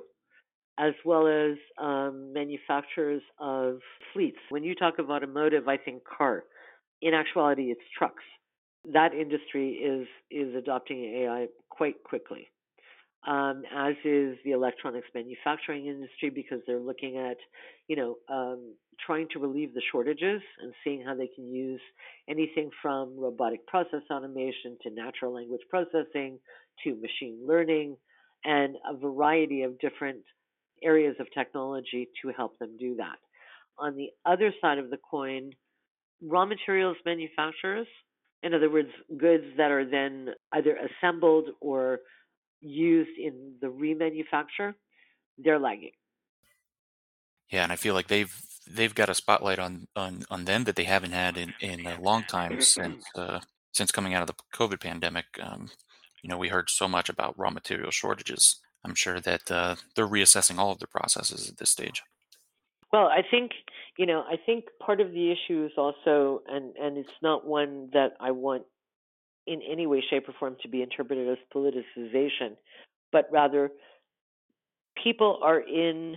as 0.78 0.94
well 1.04 1.28
as 1.28 1.56
um, 1.80 2.32
manufacturers 2.32 3.22
of 3.38 3.78
fleets. 4.12 4.38
When 4.48 4.64
you 4.64 4.74
talk 4.74 4.98
of 4.98 5.10
automotive, 5.10 5.68
I 5.68 5.76
think 5.76 6.02
car. 6.04 6.42
In 7.02 7.14
actuality, 7.14 7.70
it's 7.70 7.80
trucks. 7.96 8.24
That 8.92 9.14
industry 9.14 9.72
is 9.72 10.06
is 10.30 10.54
adopting 10.54 11.04
AI 11.04 11.46
quite 11.70 12.02
quickly 12.04 12.48
um, 13.26 13.62
as 13.74 13.94
is 14.04 14.36
the 14.44 14.52
electronics 14.52 15.08
manufacturing 15.14 15.86
industry 15.86 16.30
because 16.30 16.60
they're 16.66 16.78
looking 16.78 17.18
at, 17.18 17.36
you 17.88 17.96
know, 17.96 18.16
um, 18.28 18.74
trying 19.04 19.26
to 19.32 19.38
relieve 19.38 19.74
the 19.74 19.82
shortages 19.90 20.40
and 20.62 20.72
seeing 20.84 21.04
how 21.04 21.14
they 21.14 21.28
can 21.34 21.52
use 21.52 21.80
anything 22.28 22.70
from 22.80 23.18
robotic 23.18 23.66
process 23.66 24.02
automation 24.10 24.76
to 24.82 24.90
natural 24.90 25.34
language 25.34 25.60
processing 25.68 26.38
to 26.84 26.94
machine 26.96 27.38
learning 27.46 27.96
and 28.44 28.76
a 28.88 28.96
variety 28.96 29.62
of 29.62 29.78
different 29.80 30.22
areas 30.82 31.16
of 31.18 31.26
technology 31.34 32.08
to 32.22 32.30
help 32.36 32.58
them 32.58 32.76
do 32.78 32.96
that. 32.96 33.16
On 33.78 33.96
the 33.96 34.10
other 34.24 34.52
side 34.60 34.78
of 34.78 34.90
the 34.90 34.98
coin, 35.10 35.50
raw 36.22 36.44
materials 36.44 36.96
manufacturers, 37.04 37.86
in 38.42 38.54
other 38.54 38.70
words, 38.70 38.90
goods 39.16 39.44
that 39.56 39.70
are 39.70 39.84
then 39.84 40.30
either 40.52 40.76
assembled 40.76 41.50
or 41.60 42.00
used 42.60 43.18
in 43.18 43.54
the 43.60 43.68
remanufacture, 43.68 44.74
they're 45.38 45.58
lagging. 45.58 45.92
Yeah, 47.50 47.62
and 47.62 47.72
I 47.72 47.76
feel 47.76 47.94
like 47.94 48.08
they've 48.08 48.34
they've 48.70 48.94
got 48.94 49.08
a 49.08 49.14
spotlight 49.14 49.58
on 49.58 49.88
on 49.96 50.24
on 50.30 50.44
them 50.44 50.64
that 50.64 50.76
they 50.76 50.84
haven't 50.84 51.12
had 51.12 51.36
in 51.36 51.54
in 51.60 51.86
a 51.86 52.00
long 52.00 52.24
time 52.24 52.60
since 52.60 53.04
uh, 53.14 53.40
since 53.72 53.90
coming 53.90 54.14
out 54.14 54.22
of 54.22 54.28
the 54.28 54.42
COVID 54.54 54.80
pandemic. 54.80 55.26
Um, 55.40 55.70
you 56.22 56.28
know, 56.28 56.36
we 56.36 56.48
heard 56.48 56.68
so 56.68 56.88
much 56.88 57.08
about 57.08 57.38
raw 57.38 57.50
material 57.50 57.90
shortages. 57.90 58.56
I'm 58.84 58.94
sure 58.94 59.20
that 59.20 59.50
uh, 59.50 59.76
they're 59.94 60.06
reassessing 60.06 60.58
all 60.58 60.72
of 60.72 60.78
their 60.78 60.88
processes 60.88 61.48
at 61.48 61.58
this 61.58 61.70
stage. 61.70 62.02
well, 62.92 63.06
I 63.06 63.22
think 63.28 63.52
you 63.98 64.06
know, 64.06 64.20
I 64.20 64.36
think 64.46 64.66
part 64.80 65.00
of 65.00 65.12
the 65.12 65.32
issue 65.32 65.66
is 65.66 65.72
also, 65.76 66.42
and 66.46 66.74
and 66.76 66.96
it's 66.96 67.10
not 67.20 67.44
one 67.44 67.90
that 67.92 68.12
I 68.20 68.30
want 68.30 68.62
in 69.46 69.60
any 69.68 69.86
way, 69.86 70.02
shape, 70.08 70.28
or 70.28 70.34
form 70.38 70.56
to 70.62 70.68
be 70.68 70.82
interpreted 70.82 71.28
as 71.28 71.38
politicization, 71.54 72.56
but 73.10 73.28
rather 73.32 73.70
people 75.02 75.40
are 75.42 75.60
in 75.60 76.16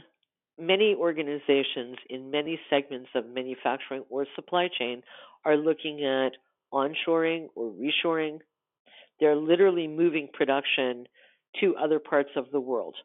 many 0.60 0.94
organizations 0.94 1.98
in 2.10 2.30
many 2.30 2.60
segments 2.70 3.10
of 3.16 3.26
manufacturing 3.28 4.04
or 4.10 4.28
supply 4.36 4.70
chain 4.78 5.02
are 5.44 5.58
looking 5.58 6.06
at 6.06 6.34
onshoring 6.72 7.48
or 7.56 7.72
reshoring. 7.72 8.40
They're 9.20 9.36
literally 9.36 9.88
moving 9.88 10.30
production 10.32 11.08
to 11.60 11.76
other 11.78 12.00
parts 12.00 12.30
of 12.36 12.46
the 12.52 12.60
world. 12.60 12.96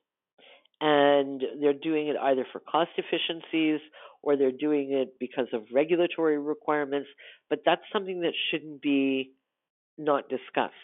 And 0.80 1.42
they're 1.60 1.72
doing 1.72 2.08
it 2.08 2.16
either 2.16 2.46
for 2.52 2.60
cost 2.60 2.90
efficiencies 2.96 3.80
or 4.22 4.36
they're 4.36 4.52
doing 4.52 4.92
it 4.92 5.14
because 5.18 5.46
of 5.52 5.62
regulatory 5.72 6.38
requirements. 6.38 7.08
But 7.48 7.60
that's 7.64 7.82
something 7.92 8.20
that 8.20 8.34
shouldn't 8.50 8.82
be 8.82 9.32
not 9.96 10.28
discussed 10.28 10.74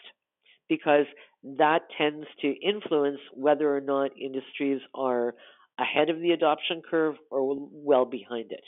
because 0.69 1.05
that 1.43 1.81
tends 1.97 2.25
to 2.41 2.47
influence 2.47 3.19
whether 3.33 3.75
or 3.75 3.81
not 3.81 4.11
industries 4.19 4.81
are 4.95 5.35
ahead 5.79 6.09
of 6.09 6.19
the 6.21 6.31
adoption 6.31 6.81
curve 6.89 7.15
or 7.29 7.67
well 7.71 8.05
behind 8.05 8.51
it. 8.51 8.63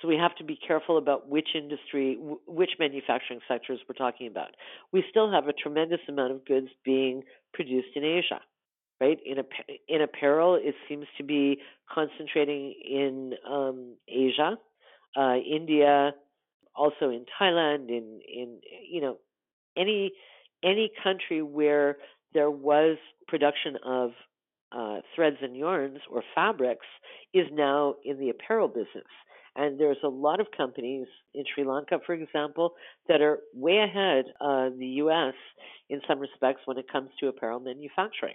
So 0.00 0.08
we 0.08 0.16
have 0.16 0.34
to 0.36 0.44
be 0.44 0.56
careful 0.56 0.98
about 0.98 1.28
which 1.28 1.48
industry, 1.54 2.18
which 2.46 2.70
manufacturing 2.78 3.40
sectors 3.48 3.80
we're 3.88 3.94
talking 3.94 4.26
about. 4.26 4.50
We 4.92 5.04
still 5.08 5.30
have 5.32 5.48
a 5.48 5.52
tremendous 5.52 6.00
amount 6.08 6.32
of 6.32 6.44
goods 6.44 6.68
being 6.84 7.22
produced 7.52 7.88
in 7.96 8.04
Asia, 8.04 8.40
right? 9.00 9.18
In 9.24 9.38
in 9.88 10.02
apparel, 10.02 10.54
it 10.54 10.74
seems 10.88 11.06
to 11.18 11.24
be 11.24 11.58
concentrating 11.92 12.74
in 12.84 13.34
um, 13.48 13.96
Asia, 14.08 14.56
uh, 15.16 15.36
India, 15.36 16.12
also 16.74 17.10
in 17.10 17.24
Thailand, 17.40 17.88
in 17.88 18.20
in 18.32 18.60
you 18.88 19.00
know 19.00 19.18
any 19.76 20.12
any 20.62 20.90
country 21.02 21.42
where 21.42 21.98
there 22.32 22.50
was 22.50 22.96
production 23.28 23.76
of 23.84 24.10
uh, 24.72 25.00
threads 25.14 25.36
and 25.40 25.56
yarns 25.56 25.98
or 26.10 26.22
fabrics 26.34 26.86
is 27.32 27.46
now 27.52 27.94
in 28.04 28.18
the 28.18 28.30
apparel 28.30 28.68
business. 28.68 29.06
And 29.56 29.78
there's 29.78 29.98
a 30.02 30.08
lot 30.08 30.40
of 30.40 30.48
companies 30.56 31.06
in 31.32 31.44
Sri 31.54 31.64
Lanka, 31.64 32.00
for 32.04 32.12
example, 32.12 32.74
that 33.08 33.20
are 33.20 33.38
way 33.54 33.78
ahead 33.78 34.24
of 34.40 34.78
the 34.78 34.86
U.S. 35.04 35.34
in 35.88 36.00
some 36.08 36.18
respects 36.18 36.62
when 36.64 36.76
it 36.76 36.86
comes 36.90 37.10
to 37.20 37.28
apparel 37.28 37.60
manufacturing. 37.60 38.34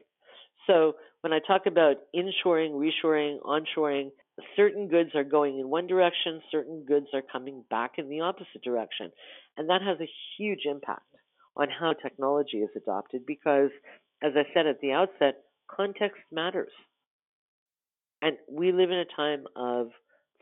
So 0.69 0.93
when 1.21 1.34
I 1.34 1.39
talk 1.39 1.65
about 1.65 1.95
inshoring, 2.15 2.73
reshoring, 2.73 3.39
onshoring, 3.41 4.12
certain 4.55 4.88
goods 4.88 5.10
are 5.15 5.23
going 5.23 5.60
in 5.60 5.69
one 5.69 5.88
direction, 5.88 6.41
certain 6.51 6.86
goods 6.88 7.08
are 7.13 7.23
coming 7.23 7.63
back 7.69 7.93
in 7.97 8.08
the 8.08 8.21
opposite 8.21 8.62
direction. 8.63 9.12
And 9.58 9.69
that 9.69 9.82
has 9.82 9.97
a 9.99 10.10
huge 10.38 10.62
impact 10.65 11.01
on 11.58 11.67
how 11.69 11.93
technology 11.93 12.58
is 12.58 12.69
adopted 12.75 13.25
because, 13.25 13.71
as 14.23 14.34
I 14.36 14.43
said 14.53 14.67
at 14.67 14.79
the 14.82 14.91
outset, 14.91 15.41
context 15.69 16.21
matters. 16.32 16.71
And 18.21 18.38
we 18.51 18.71
live 18.71 18.91
in 18.91 18.99
a 18.99 19.05
time 19.15 19.45
of 19.55 19.88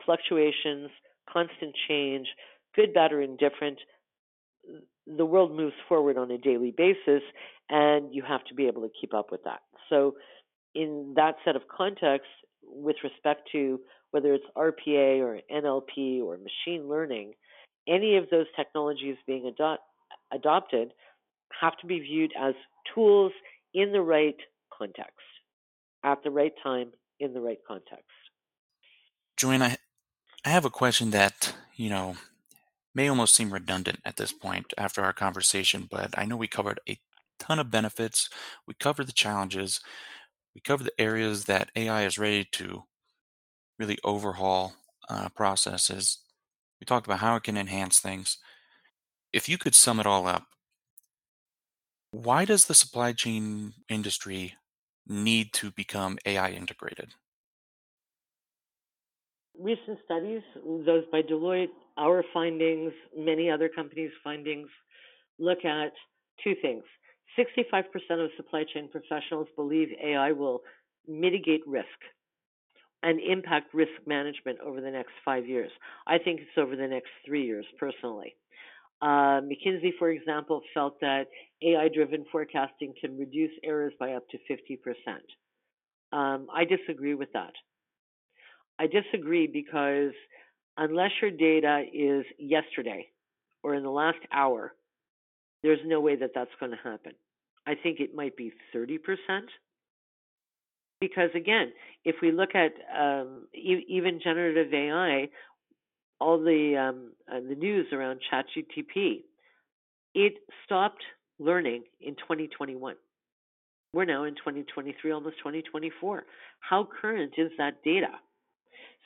fluctuations, 0.04 0.90
constant 1.32 1.74
change, 1.88 2.26
good, 2.76 2.92
bad, 2.92 3.12
or 3.12 3.22
indifferent. 3.22 3.78
The 5.06 5.24
world 5.24 5.56
moves 5.56 5.74
forward 5.88 6.18
on 6.18 6.30
a 6.30 6.38
daily 6.38 6.74
basis, 6.76 7.22
and 7.70 8.14
you 8.14 8.22
have 8.28 8.44
to 8.48 8.54
be 8.54 8.66
able 8.66 8.82
to 8.82 8.90
keep 9.00 9.14
up 9.14 9.30
with 9.30 9.44
that. 9.44 9.60
So, 9.88 10.14
in 10.74 11.14
that 11.16 11.36
set 11.44 11.56
of 11.56 11.62
context, 11.74 12.28
with 12.62 12.96
respect 13.02 13.48
to 13.52 13.80
whether 14.10 14.34
it's 14.34 14.44
RPA 14.56 15.20
or 15.20 15.40
NLP 15.52 16.22
or 16.22 16.38
machine 16.38 16.88
learning, 16.88 17.32
any 17.86 18.16
of 18.16 18.24
those 18.30 18.46
technologies 18.56 19.16
being 19.26 19.46
adopt, 19.46 19.82
adopted 20.32 20.92
have 21.60 21.76
to 21.78 21.86
be 21.86 22.00
viewed 22.00 22.32
as 22.38 22.54
tools 22.94 23.32
in 23.74 23.92
the 23.92 24.00
right 24.00 24.36
context, 24.76 25.12
at 26.04 26.22
the 26.22 26.30
right 26.30 26.52
time, 26.62 26.92
in 27.20 27.32
the 27.32 27.40
right 27.40 27.58
context. 27.66 28.04
Joanne, 29.36 29.62
I, 29.62 29.76
I 30.44 30.50
have 30.50 30.64
a 30.64 30.70
question 30.70 31.10
that, 31.10 31.54
you 31.76 31.90
know, 31.90 32.16
may 32.94 33.08
almost 33.08 33.34
seem 33.34 33.52
redundant 33.52 34.00
at 34.04 34.16
this 34.16 34.32
point 34.32 34.72
after 34.76 35.02
our 35.02 35.12
conversation, 35.12 35.88
but 35.90 36.16
I 36.18 36.24
know 36.24 36.36
we 36.36 36.48
covered 36.48 36.80
a 36.88 36.98
ton 37.38 37.58
of 37.58 37.70
benefits. 37.70 38.28
We 38.66 38.74
cover 38.74 39.04
the 39.04 39.12
challenges. 39.12 39.80
We 40.54 40.60
cover 40.60 40.84
the 40.84 41.00
areas 41.00 41.44
that 41.44 41.70
AI 41.76 42.04
is 42.04 42.18
ready 42.18 42.44
to 42.52 42.84
really 43.78 43.98
overhaul 44.04 44.74
uh, 45.08 45.28
processes. 45.30 46.18
We 46.80 46.84
talked 46.84 47.06
about 47.06 47.20
how 47.20 47.36
it 47.36 47.44
can 47.44 47.56
enhance 47.56 48.00
things. 48.00 48.38
If 49.32 49.48
you 49.48 49.58
could 49.58 49.74
sum 49.74 50.00
it 50.00 50.06
all 50.06 50.26
up, 50.26 50.46
why 52.10 52.44
does 52.44 52.64
the 52.64 52.74
supply 52.74 53.12
chain 53.12 53.74
industry 53.88 54.54
need 55.06 55.52
to 55.54 55.70
become 55.70 56.18
AI 56.24 56.50
integrated? 56.50 57.14
recent 59.58 59.98
studies, 60.04 60.42
those 60.86 61.04
by 61.10 61.22
Deloitte, 61.22 61.68
our 61.96 62.24
findings, 62.32 62.92
many 63.16 63.50
other 63.50 63.68
companies' 63.68 64.12
findings, 64.22 64.68
look 65.38 65.64
at 65.64 65.92
two 66.42 66.54
things. 66.62 66.84
65% 67.36 67.84
of 68.24 68.30
supply 68.36 68.64
chain 68.72 68.88
professionals 68.88 69.48
believe 69.56 69.88
AI 70.02 70.32
will 70.32 70.62
mitigate 71.06 71.66
risk 71.66 71.86
and 73.02 73.20
impact 73.20 73.72
risk 73.74 73.92
management 74.06 74.58
over 74.60 74.80
the 74.80 74.90
next 74.90 75.12
five 75.24 75.46
years. 75.46 75.70
I 76.06 76.18
think 76.18 76.40
it's 76.40 76.58
over 76.58 76.74
the 76.76 76.88
next 76.88 77.10
three 77.24 77.44
years, 77.44 77.66
personally. 77.78 78.34
Uh, 79.00 79.40
McKinsey, 79.40 79.90
for 79.98 80.10
example, 80.10 80.62
felt 80.74 80.98
that 81.00 81.26
AI 81.62 81.88
driven 81.88 82.24
forecasting 82.32 82.94
can 83.00 83.16
reduce 83.16 83.52
errors 83.62 83.92
by 84.00 84.14
up 84.14 84.24
to 84.30 84.38
50%. 84.50 84.78
Um, 86.10 86.48
I 86.52 86.64
disagree 86.64 87.14
with 87.14 87.32
that. 87.34 87.52
I 88.80 88.86
disagree 88.86 89.46
because 89.46 90.12
unless 90.76 91.10
your 91.22 91.30
data 91.30 91.84
is 91.92 92.24
yesterday 92.38 93.06
or 93.62 93.74
in 93.74 93.82
the 93.82 93.90
last 93.90 94.18
hour, 94.32 94.72
there's 95.62 95.80
no 95.84 96.00
way 96.00 96.16
that 96.16 96.30
that's 96.34 96.50
going 96.60 96.72
to 96.72 96.78
happen. 96.78 97.12
I 97.66 97.74
think 97.74 98.00
it 98.00 98.14
might 98.14 98.36
be 98.36 98.52
30%. 98.74 98.98
Because 101.00 101.30
again, 101.34 101.72
if 102.04 102.16
we 102.22 102.32
look 102.32 102.50
at 102.54 102.72
um, 102.98 103.46
e- 103.54 103.84
even 103.88 104.20
generative 104.22 104.72
AI, 104.72 105.28
all 106.20 106.38
the 106.38 106.76
um, 106.76 107.12
uh, 107.30 107.40
the 107.48 107.54
news 107.54 107.86
around 107.92 108.20
ChatGPT, 108.32 109.22
it 110.14 110.34
stopped 110.64 111.02
learning 111.38 111.84
in 112.00 112.14
2021. 112.16 112.96
We're 113.92 114.04
now 114.04 114.24
in 114.24 114.34
2023, 114.34 115.12
almost 115.12 115.38
2024. 115.38 116.24
How 116.60 116.88
current 117.00 117.34
is 117.38 117.50
that 117.58 117.82
data? 117.84 118.10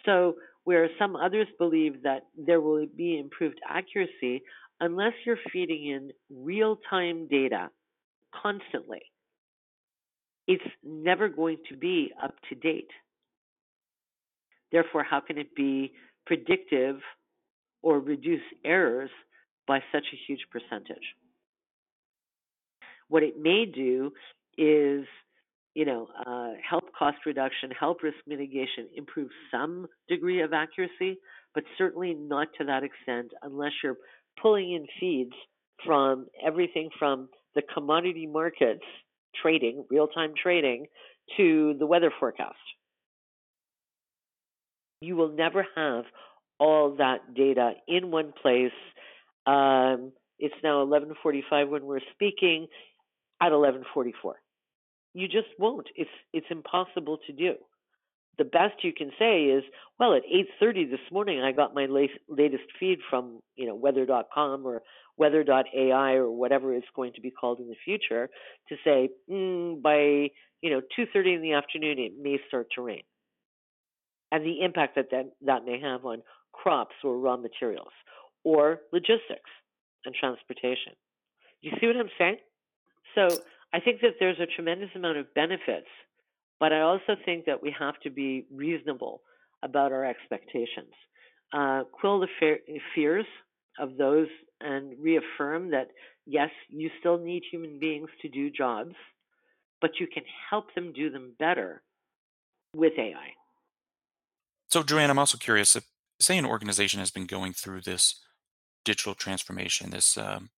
So, 0.06 0.36
where 0.64 0.88
some 0.98 1.14
others 1.16 1.46
believe 1.58 2.02
that 2.02 2.26
there 2.36 2.60
will 2.60 2.86
be 2.96 3.18
improved 3.18 3.60
accuracy, 3.68 4.42
unless 4.82 5.12
you're 5.24 5.38
feeding 5.52 5.86
in 5.86 6.10
real 6.28 6.76
time 6.90 7.28
data 7.28 7.70
constantly, 8.42 9.00
it's 10.48 10.62
never 10.84 11.28
going 11.28 11.58
to 11.70 11.76
be 11.76 12.10
up 12.22 12.34
to 12.48 12.56
date. 12.56 12.90
Therefore, 14.72 15.04
how 15.04 15.20
can 15.20 15.38
it 15.38 15.54
be 15.54 15.92
predictive 16.26 16.96
or 17.80 18.00
reduce 18.00 18.42
errors 18.64 19.10
by 19.68 19.78
such 19.92 20.04
a 20.12 20.18
huge 20.26 20.40
percentage? 20.50 21.14
What 23.08 23.22
it 23.22 23.40
may 23.40 23.66
do 23.66 24.12
is 24.58 25.06
you 25.74 25.86
know, 25.86 26.08
uh, 26.26 26.50
help 26.68 26.84
cost 26.98 27.16
reduction, 27.24 27.70
help 27.70 28.02
risk 28.02 28.18
mitigation, 28.26 28.88
improve 28.94 29.30
some 29.50 29.86
degree 30.06 30.42
of 30.42 30.52
accuracy, 30.52 31.18
but 31.54 31.64
certainly 31.78 32.12
not 32.12 32.48
to 32.58 32.64
that 32.64 32.82
extent 32.82 33.32
unless 33.42 33.72
you're 33.82 33.96
pulling 34.40 34.72
in 34.72 34.86
feeds 34.98 35.34
from 35.84 36.26
everything 36.44 36.90
from 36.98 37.28
the 37.54 37.62
commodity 37.74 38.26
markets 38.26 38.84
trading, 39.40 39.84
real 39.90 40.06
time 40.06 40.32
trading, 40.40 40.86
to 41.36 41.74
the 41.78 41.86
weather 41.86 42.12
forecast. 42.18 42.56
You 45.00 45.16
will 45.16 45.32
never 45.32 45.66
have 45.76 46.04
all 46.58 46.96
that 46.96 47.34
data 47.34 47.72
in 47.88 48.10
one 48.10 48.32
place. 48.40 48.72
Um, 49.46 50.12
it's 50.38 50.54
now 50.62 50.84
11:45 50.84 51.68
when 51.68 51.84
we're 51.84 52.00
speaking. 52.12 52.68
At 53.40 53.50
11:44, 53.50 54.34
you 55.14 55.26
just 55.26 55.48
won't. 55.58 55.88
It's 55.96 56.10
it's 56.32 56.46
impossible 56.50 57.18
to 57.26 57.32
do. 57.32 57.56
The 58.38 58.44
best 58.44 58.82
you 58.82 58.92
can 58.92 59.10
say 59.18 59.44
is, 59.44 59.62
well, 59.98 60.14
at 60.14 60.22
8:30 60.24 60.90
this 60.90 61.00
morning, 61.10 61.40
I 61.42 61.52
got 61.52 61.74
my 61.74 61.86
latest 61.86 62.64
feed 62.80 63.00
from 63.08 63.40
you 63.56 63.66
know 63.66 63.74
weather.com 63.74 64.66
or 64.66 64.82
weather.ai 65.18 66.12
or 66.14 66.30
whatever 66.30 66.74
it's 66.74 66.86
going 66.96 67.12
to 67.14 67.20
be 67.20 67.30
called 67.30 67.60
in 67.60 67.68
the 67.68 67.76
future 67.84 68.30
to 68.68 68.76
say 68.82 69.10
mm, 69.30 69.82
by 69.82 70.30
you 70.62 70.70
know 70.70 70.80
2:30 70.98 71.36
in 71.36 71.42
the 71.42 71.52
afternoon 71.52 71.98
it 71.98 72.12
may 72.20 72.38
start 72.48 72.68
to 72.74 72.82
rain, 72.82 73.02
and 74.30 74.44
the 74.44 74.62
impact 74.62 74.96
that 74.96 75.10
that, 75.10 75.26
that 75.42 75.64
may 75.64 75.78
have 75.80 76.04
on 76.06 76.22
crops 76.52 76.94
or 77.04 77.18
raw 77.18 77.36
materials 77.36 77.92
or 78.44 78.80
logistics 78.92 79.50
and 80.04 80.14
transportation. 80.14 80.94
You 81.60 81.72
see 81.80 81.86
what 81.86 81.96
I'm 81.96 82.10
saying? 82.18 82.38
So 83.14 83.28
I 83.72 83.80
think 83.80 84.00
that 84.00 84.14
there's 84.18 84.40
a 84.40 84.46
tremendous 84.46 84.90
amount 84.94 85.18
of 85.18 85.32
benefits, 85.34 85.88
but 86.62 86.72
I 86.72 86.82
also 86.82 87.16
think 87.24 87.46
that 87.46 87.60
we 87.60 87.74
have 87.76 87.98
to 88.04 88.10
be 88.10 88.46
reasonable 88.54 89.22
about 89.64 89.90
our 89.90 90.04
expectations. 90.04 90.94
Uh, 91.52 91.82
quill 91.90 92.20
the 92.20 92.28
fe- 92.38 92.80
fears 92.94 93.26
of 93.80 93.96
those 93.96 94.28
and 94.60 94.94
reaffirm 95.00 95.72
that 95.72 95.88
yes, 96.24 96.50
you 96.68 96.88
still 97.00 97.18
need 97.18 97.42
human 97.50 97.80
beings 97.80 98.08
to 98.20 98.28
do 98.28 98.48
jobs, 98.48 98.94
but 99.80 99.98
you 99.98 100.06
can 100.06 100.22
help 100.50 100.72
them 100.76 100.92
do 100.92 101.10
them 101.10 101.32
better 101.36 101.82
with 102.76 102.92
AI. 102.96 103.30
So, 104.68 104.84
Joanne, 104.84 105.10
I'm 105.10 105.18
also 105.18 105.38
curious 105.38 105.74
if, 105.74 105.88
say, 106.20 106.38
an 106.38 106.46
organization 106.46 107.00
has 107.00 107.10
been 107.10 107.26
going 107.26 107.54
through 107.54 107.80
this 107.80 108.20
digital 108.84 109.16
transformation, 109.16 109.90
this 109.90 110.16
um, 110.16 110.50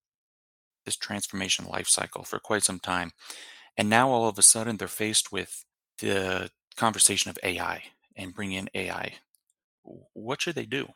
this 0.85 0.97
transformation 0.97 1.65
life 1.65 1.89
cycle 1.89 2.25
for 2.25 2.39
quite 2.39 2.63
some 2.63 2.79
time. 2.79 3.13
And 3.79 3.89
now 3.89 4.11
all 4.11 4.29
of 4.29 4.39
a 4.39 4.43
sudden 4.43 4.77
they're 4.77 4.87
faced 4.87 5.33
with 5.33 5.65
the 6.05 6.51
conversation 6.77 7.31
of 7.31 7.39
AI 7.43 7.83
and 8.17 8.35
bring 8.35 8.53
in 8.53 8.69
AI. 8.75 9.15
What 10.13 10.43
should 10.43 10.55
they 10.55 10.67
do? 10.67 10.89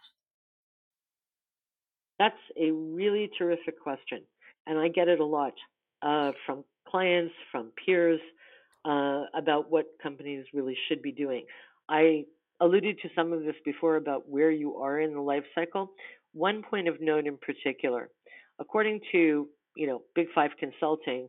That's 2.19 2.35
a 2.57 2.71
really 2.71 3.31
terrific 3.39 3.81
question. 3.81 4.23
And 4.67 4.79
I 4.79 4.89
get 4.89 5.09
it 5.09 5.21
a 5.21 5.25
lot 5.25 5.55
uh, 6.03 6.33
from 6.45 6.65
clients, 6.89 7.35
from 7.53 7.71
peers, 7.85 8.21
uh, 8.85 9.25
about 9.35 9.71
what 9.71 9.87
companies 10.03 10.45
really 10.53 10.77
should 10.89 11.03
be 11.03 11.13
doing. 11.13 11.45
I 11.89 12.25
alluded 12.61 12.99
to 13.03 13.09
some 13.15 13.33
of 13.33 13.45
this 13.45 13.55
before 13.65 13.97
about 13.97 14.29
where 14.29 14.51
you 14.51 14.77
are 14.77 15.01
in 15.01 15.15
the 15.15 15.21
life 15.21 15.45
cycle. 15.55 15.93
One 16.33 16.63
point 16.63 16.89
of 16.89 17.01
note 17.01 17.27
in 17.27 17.37
particular, 17.39 18.09
according 18.59 19.01
to 19.13 19.49
you 19.79 19.87
know, 19.87 20.03
Big 20.15 20.27
Five 20.35 20.51
Consulting, 20.59 21.29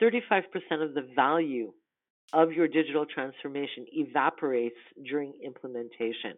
35% 0.00 0.42
of 0.80 0.94
the 0.94 1.06
value 1.16 1.72
of 2.32 2.52
your 2.52 2.68
digital 2.68 3.06
transformation 3.06 3.86
evaporates 3.92 4.76
during 5.04 5.32
implementation. 5.44 6.34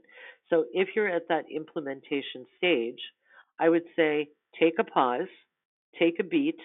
So 0.48 0.64
if 0.72 0.90
you're 0.94 1.08
at 1.08 1.28
that 1.28 1.44
implementation 1.54 2.46
stage, 2.56 3.00
I 3.58 3.68
would 3.68 3.84
say 3.96 4.28
take 4.58 4.74
a 4.78 4.84
pause, 4.84 5.28
take 5.98 6.20
a 6.20 6.24
beat, 6.24 6.58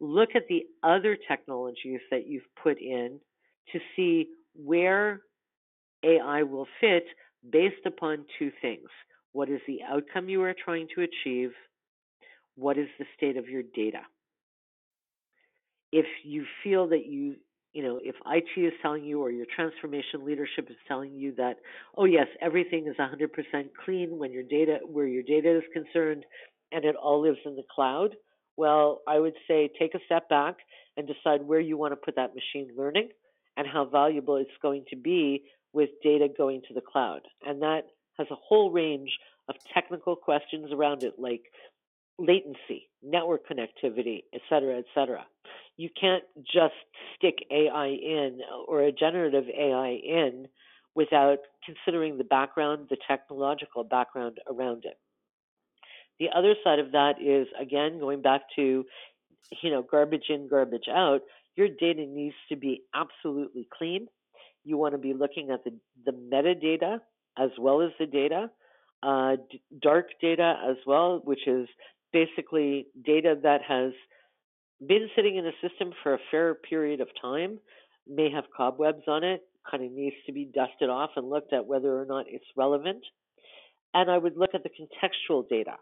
look 0.00 0.30
at 0.34 0.48
the 0.48 0.64
other 0.82 1.16
technologies 1.28 2.00
that 2.10 2.26
you've 2.26 2.42
put 2.62 2.80
in 2.80 3.20
to 3.72 3.78
see 3.96 4.28
where 4.54 5.22
AI 6.04 6.42
will 6.42 6.66
fit 6.80 7.04
based 7.50 7.86
upon 7.86 8.24
two 8.38 8.50
things. 8.60 8.88
What 9.32 9.48
is 9.48 9.60
the 9.66 9.80
outcome 9.88 10.28
you 10.28 10.42
are 10.42 10.54
trying 10.54 10.88
to 10.94 11.02
achieve? 11.02 11.50
What 12.56 12.78
is 12.78 12.88
the 12.98 13.06
state 13.16 13.36
of 13.36 13.48
your 13.48 13.62
data? 13.74 14.00
if 15.94 16.06
you 16.24 16.44
feel 16.64 16.88
that 16.88 17.06
you 17.06 17.36
you 17.74 17.82
know 17.82 18.00
if 18.02 18.14
IT 18.26 18.58
is 18.58 18.72
telling 18.80 19.04
you 19.04 19.20
or 19.20 19.30
your 19.30 19.46
transformation 19.54 20.24
leadership 20.24 20.70
is 20.70 20.76
telling 20.88 21.14
you 21.14 21.34
that 21.36 21.56
oh 21.98 22.06
yes 22.06 22.28
everything 22.40 22.86
is 22.86 22.96
100% 22.96 23.28
clean 23.84 24.18
when 24.18 24.32
your 24.32 24.42
data 24.42 24.78
where 24.86 25.06
your 25.06 25.22
data 25.22 25.58
is 25.58 25.64
concerned 25.72 26.24
and 26.72 26.84
it 26.84 26.96
all 26.96 27.20
lives 27.20 27.38
in 27.44 27.56
the 27.56 27.64
cloud 27.74 28.14
well 28.56 29.02
I 29.06 29.18
would 29.18 29.34
say 29.46 29.70
take 29.78 29.94
a 29.94 30.04
step 30.06 30.28
back 30.28 30.56
and 30.96 31.06
decide 31.06 31.42
where 31.42 31.60
you 31.60 31.76
want 31.76 31.92
to 31.92 31.96
put 31.96 32.16
that 32.16 32.34
machine 32.34 32.70
learning 32.76 33.10
and 33.56 33.66
how 33.66 33.84
valuable 33.84 34.36
it's 34.36 34.50
going 34.62 34.84
to 34.90 34.96
be 34.96 35.42
with 35.72 35.90
data 36.02 36.28
going 36.34 36.62
to 36.68 36.74
the 36.74 36.80
cloud 36.80 37.22
and 37.44 37.60
that 37.62 37.82
has 38.16 38.28
a 38.30 38.36
whole 38.36 38.70
range 38.70 39.10
of 39.48 39.56
technical 39.74 40.16
questions 40.16 40.72
around 40.72 41.02
it 41.02 41.14
like 41.18 41.42
latency, 42.18 42.88
network 43.02 43.42
connectivity, 43.48 44.22
et 44.32 44.40
cetera, 44.48 44.78
et 44.78 44.84
cetera. 44.94 45.26
You 45.76 45.88
can't 46.00 46.24
just 46.44 46.74
stick 47.16 47.36
AI 47.50 47.86
in 47.86 48.40
or 48.68 48.82
a 48.82 48.92
generative 48.92 49.44
AI 49.48 49.98
in 50.04 50.48
without 50.94 51.38
considering 51.64 52.18
the 52.18 52.24
background, 52.24 52.86
the 52.90 52.96
technological 53.08 53.82
background 53.82 54.38
around 54.48 54.84
it. 54.84 54.98
The 56.20 56.28
other 56.34 56.54
side 56.62 56.78
of 56.78 56.92
that 56.92 57.14
is, 57.20 57.48
again, 57.60 57.98
going 57.98 58.22
back 58.22 58.42
to, 58.56 58.84
you 59.62 59.70
know, 59.70 59.82
garbage 59.82 60.26
in, 60.28 60.48
garbage 60.48 60.86
out, 60.88 61.22
your 61.56 61.68
data 61.68 62.06
needs 62.06 62.36
to 62.48 62.56
be 62.56 62.82
absolutely 62.94 63.66
clean. 63.76 64.06
You 64.64 64.76
want 64.76 64.94
to 64.94 64.98
be 64.98 65.12
looking 65.12 65.50
at 65.50 65.64
the, 65.64 65.72
the 66.04 66.12
metadata 66.12 67.00
as 67.36 67.50
well 67.58 67.82
as 67.82 67.90
the 67.98 68.06
data, 68.06 68.50
uh, 69.02 69.36
d- 69.50 69.60
dark 69.82 70.06
data 70.20 70.54
as 70.68 70.76
well, 70.86 71.20
which 71.24 71.46
is 71.46 71.68
basically 72.12 72.86
data 73.04 73.36
that 73.42 73.60
has 73.66 73.92
been 74.86 75.08
sitting 75.16 75.36
in 75.36 75.46
a 75.46 75.52
system 75.66 75.92
for 76.02 76.14
a 76.14 76.18
fair 76.30 76.54
period 76.54 77.00
of 77.00 77.08
time, 77.20 77.58
may 78.08 78.30
have 78.30 78.44
cobwebs 78.56 79.02
on 79.08 79.24
it, 79.24 79.42
kind 79.70 79.84
of 79.84 79.92
needs 79.92 80.16
to 80.26 80.32
be 80.32 80.44
dusted 80.44 80.90
off 80.90 81.10
and 81.16 81.28
looked 81.28 81.52
at 81.52 81.66
whether 81.66 82.00
or 82.00 82.04
not 82.04 82.26
it's 82.28 82.44
relevant. 82.56 83.02
And 83.94 84.10
I 84.10 84.18
would 84.18 84.36
look 84.36 84.50
at 84.54 84.62
the 84.62 84.70
contextual 84.70 85.48
data 85.48 85.76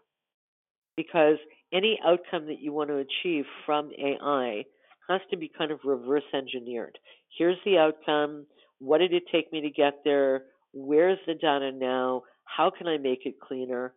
because 0.95 1.37
any 1.73 1.99
outcome 2.05 2.45
that 2.47 2.61
you 2.61 2.71
want 2.71 2.89
to 2.89 2.97
achieve 2.97 3.45
from 3.65 3.91
AI 3.97 4.63
has 5.09 5.21
to 5.31 5.37
be 5.37 5.51
kind 5.57 5.71
of 5.71 5.79
reverse 5.83 6.23
engineered. 6.33 6.97
Here's 7.37 7.57
the 7.65 7.77
outcome. 7.77 8.45
What 8.79 8.99
did 8.99 9.13
it 9.13 9.23
take 9.31 9.51
me 9.51 9.61
to 9.61 9.69
get 9.69 10.01
there? 10.03 10.43
Where's 10.73 11.19
the 11.25 11.33
data 11.33 11.71
now? 11.73 12.23
How 12.45 12.71
can 12.75 12.87
I 12.87 12.97
make 12.97 13.25
it 13.25 13.39
cleaner 13.39 13.93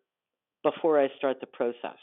before 0.62 1.00
I 1.00 1.08
start 1.18 1.38
the 1.40 1.46
process? 1.46 1.98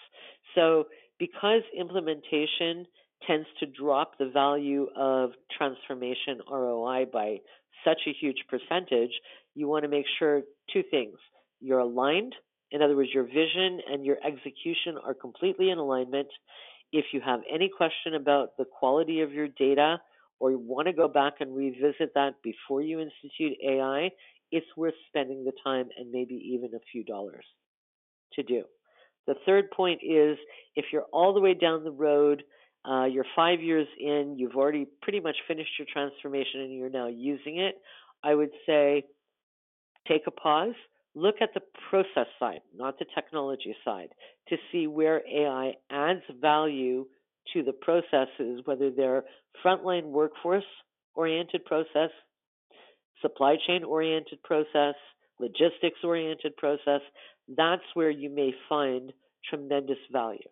So, 0.56 0.86
because 1.20 1.62
implementation 1.78 2.86
tends 3.28 3.48
to 3.60 3.66
drop 3.66 4.18
the 4.18 4.30
value 4.30 4.88
of 4.96 5.32
transformation 5.58 6.40
ROI 6.50 7.06
by 7.12 7.38
such 7.86 8.02
a 8.08 8.14
huge 8.20 8.44
percentage, 8.50 9.12
you 9.56 9.68
want 9.68 9.84
to 9.84 9.90
make 9.90 10.06
sure 10.20 10.42
two 10.72 10.84
things. 10.90 11.18
You're 11.60 11.80
aligned. 11.80 12.36
In 12.72 12.82
other 12.82 12.96
words, 12.96 13.10
your 13.14 13.24
vision 13.24 13.80
and 13.90 14.06
your 14.06 14.18
execution 14.26 14.98
are 15.06 15.14
completely 15.14 15.70
in 15.70 15.78
alignment. 15.78 16.28
If 16.92 17.06
you 17.14 17.22
have 17.22 17.42
any 17.52 17.70
question 17.76 18.16
about 18.16 18.58
the 18.58 18.66
quality 18.66 19.22
of 19.22 19.32
your 19.32 19.48
data 19.48 19.98
or 20.40 20.52
you 20.52 20.60
want 20.60 20.88
to 20.88 20.94
go 20.94 21.08
back 21.08 21.36
and 21.40 21.56
revisit 21.56 22.14
that 22.16 22.36
before 22.44 22.82
you 22.82 23.00
institute 23.00 23.58
AI, 23.64 24.10
it's 24.52 24.66
worth 24.76 24.94
spending 25.08 25.46
the 25.46 25.54
time 25.64 25.90
and 25.98 26.12
maybe 26.12 26.36
even 26.36 26.72
a 26.76 26.80
few 26.92 27.04
dollars 27.04 27.46
to 28.34 28.44
do. 28.44 28.64
The 29.28 29.36
third 29.46 29.72
point 29.72 30.02
is 30.04 30.38
if 30.76 30.86
you're 30.92 31.06
all 31.14 31.34
the 31.34 31.40
way 31.40 31.54
down 31.54 31.84
the 31.84 31.92
road, 31.92 32.44
uh, 32.86 33.06
you're 33.06 33.26
five 33.36 33.62
years 33.62 33.88
in, 34.00 34.36
you've 34.38 34.56
already 34.56 34.88
pretty 35.02 35.20
much 35.20 35.38
finished 35.48 35.72
your 35.80 35.88
transformation 35.92 36.62
and 36.62 36.74
you're 36.74 36.90
now 36.90 37.08
using 37.08 37.60
it, 37.60 37.76
I 38.24 38.36
would 38.36 38.52
say 38.66 39.06
take 40.08 40.24
a 40.28 40.32
pause, 40.32 40.76
look 41.16 41.36
at 41.42 41.54
the 41.54 41.62
process 41.90 42.28
side, 42.40 42.62
not 42.76 43.00
the 43.00 43.06
technology 43.16 43.76
side, 43.86 44.10
to 44.50 44.58
see 44.72 44.88
where 44.88 45.22
AI 45.32 45.74
adds 45.90 46.24
value 46.42 47.06
to 47.54 47.64
the 47.64 47.74
processes, 47.74 48.62
whether 48.66 48.90
they're 48.90 49.24
frontline 49.64 50.06
workforce 50.06 50.64
oriented 51.16 51.64
process, 51.66 52.10
supply 53.22 53.56
chain 53.68 53.84
oriented 53.84 54.42
process, 54.44 54.96
logistics 55.40 56.00
oriented 56.04 56.56
process. 56.58 57.02
That's 57.48 57.84
where 57.94 58.10
you 58.10 58.30
may 58.30 58.54
find 58.68 59.14
tremendous 59.46 60.00
value. 60.12 60.50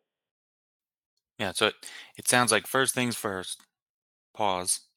Yeah, 1.37 1.51
so 1.53 1.67
it, 1.67 1.75
it 2.17 2.27
sounds 2.27 2.51
like 2.51 2.67
first 2.67 2.93
things 2.93 3.15
first, 3.15 3.61
pause, 4.33 4.89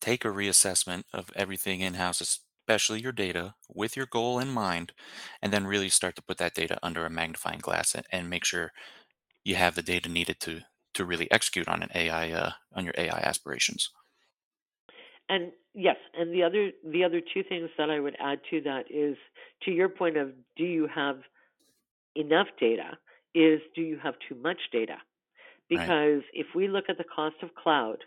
take 0.00 0.24
a 0.24 0.28
reassessment 0.28 1.04
of 1.12 1.30
everything 1.36 1.80
in 1.80 1.94
house, 1.94 2.20
especially 2.20 3.00
your 3.02 3.12
data, 3.12 3.56
with 3.68 3.96
your 3.96 4.06
goal 4.06 4.38
in 4.40 4.50
mind, 4.50 4.94
and 5.42 5.52
then 5.52 5.66
really 5.66 5.88
start 5.90 6.16
to 6.16 6.22
put 6.22 6.38
that 6.38 6.54
data 6.54 6.78
under 6.82 7.06
a 7.06 7.10
magnifying 7.10 7.60
glass 7.60 7.94
and, 7.94 8.06
and 8.12 8.30
make 8.30 8.44
sure 8.44 8.72
you 9.44 9.56
have 9.56 9.74
the 9.76 9.82
data 9.82 10.08
needed 10.08 10.40
to 10.40 10.62
to 10.94 11.04
really 11.06 11.30
execute 11.30 11.68
on 11.68 11.82
an 11.82 11.90
AI 11.94 12.32
uh, 12.32 12.52
on 12.72 12.84
your 12.84 12.94
AI 12.98 13.20
aspirations. 13.20 13.90
And 15.28 15.52
yes, 15.74 15.96
and 16.18 16.32
the 16.32 16.42
other 16.42 16.70
the 16.90 17.04
other 17.04 17.20
two 17.20 17.42
things 17.42 17.70
that 17.78 17.90
I 17.90 18.00
would 18.00 18.16
add 18.20 18.40
to 18.50 18.60
that 18.62 18.84
is 18.90 19.16
to 19.64 19.70
your 19.70 19.88
point 19.88 20.16
of 20.16 20.32
do 20.56 20.64
you 20.64 20.88
have 20.94 21.18
enough 22.14 22.48
data 22.60 22.98
is 23.34 23.60
do 23.74 23.82
you 23.82 23.98
have 24.02 24.14
too 24.28 24.34
much 24.34 24.58
data? 24.72 24.96
Because 25.68 26.20
right. 26.20 26.34
if 26.34 26.46
we 26.54 26.68
look 26.68 26.84
at 26.88 26.98
the 26.98 27.04
cost 27.04 27.36
of 27.42 27.54
cloud, 27.54 27.98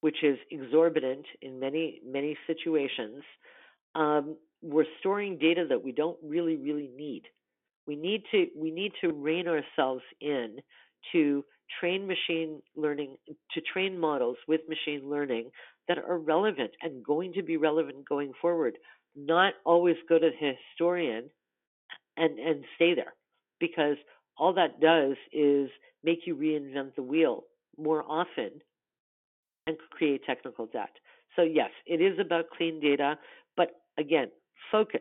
which 0.00 0.22
is 0.22 0.38
exorbitant 0.50 1.26
in 1.42 1.58
many 1.58 2.00
many 2.06 2.36
situations, 2.46 3.22
um, 3.94 4.36
we're 4.62 4.84
storing 5.00 5.38
data 5.38 5.66
that 5.68 5.82
we 5.82 5.92
don't 5.92 6.18
really 6.22 6.56
really 6.56 6.90
need. 6.96 7.22
We 7.86 7.96
need 7.96 8.22
to 8.30 8.46
we 8.56 8.70
need 8.70 8.92
to 9.00 9.12
rein 9.12 9.48
ourselves 9.48 10.02
in 10.20 10.58
to 11.12 11.44
train 11.80 12.06
machine 12.06 12.60
learning 12.76 13.16
to 13.52 13.60
train 13.72 13.98
models 13.98 14.36
with 14.48 14.60
machine 14.68 15.08
learning 15.08 15.50
that 15.90 15.98
are 15.98 16.18
relevant 16.18 16.70
and 16.82 17.04
going 17.04 17.32
to 17.32 17.42
be 17.42 17.56
relevant 17.56 18.08
going 18.08 18.32
forward. 18.40 18.78
Not 19.16 19.54
always 19.66 19.96
go 20.08 20.20
to 20.20 20.30
the 20.30 20.52
historian 20.52 21.24
and 22.16 22.38
and 22.38 22.64
stay 22.76 22.94
there 22.94 23.14
because 23.58 23.96
all 24.38 24.54
that 24.54 24.80
does 24.80 25.16
is 25.32 25.68
make 26.04 26.20
you 26.26 26.36
reinvent 26.36 26.94
the 26.94 27.02
wheel 27.02 27.44
more 27.76 28.04
often 28.08 28.52
and 29.66 29.76
create 29.90 30.22
technical 30.24 30.66
debt. 30.66 30.90
So, 31.34 31.42
yes, 31.42 31.70
it 31.86 32.00
is 32.00 32.18
about 32.20 32.50
clean 32.56 32.80
data, 32.80 33.18
but 33.56 33.70
again, 33.98 34.28
focus. 34.70 35.00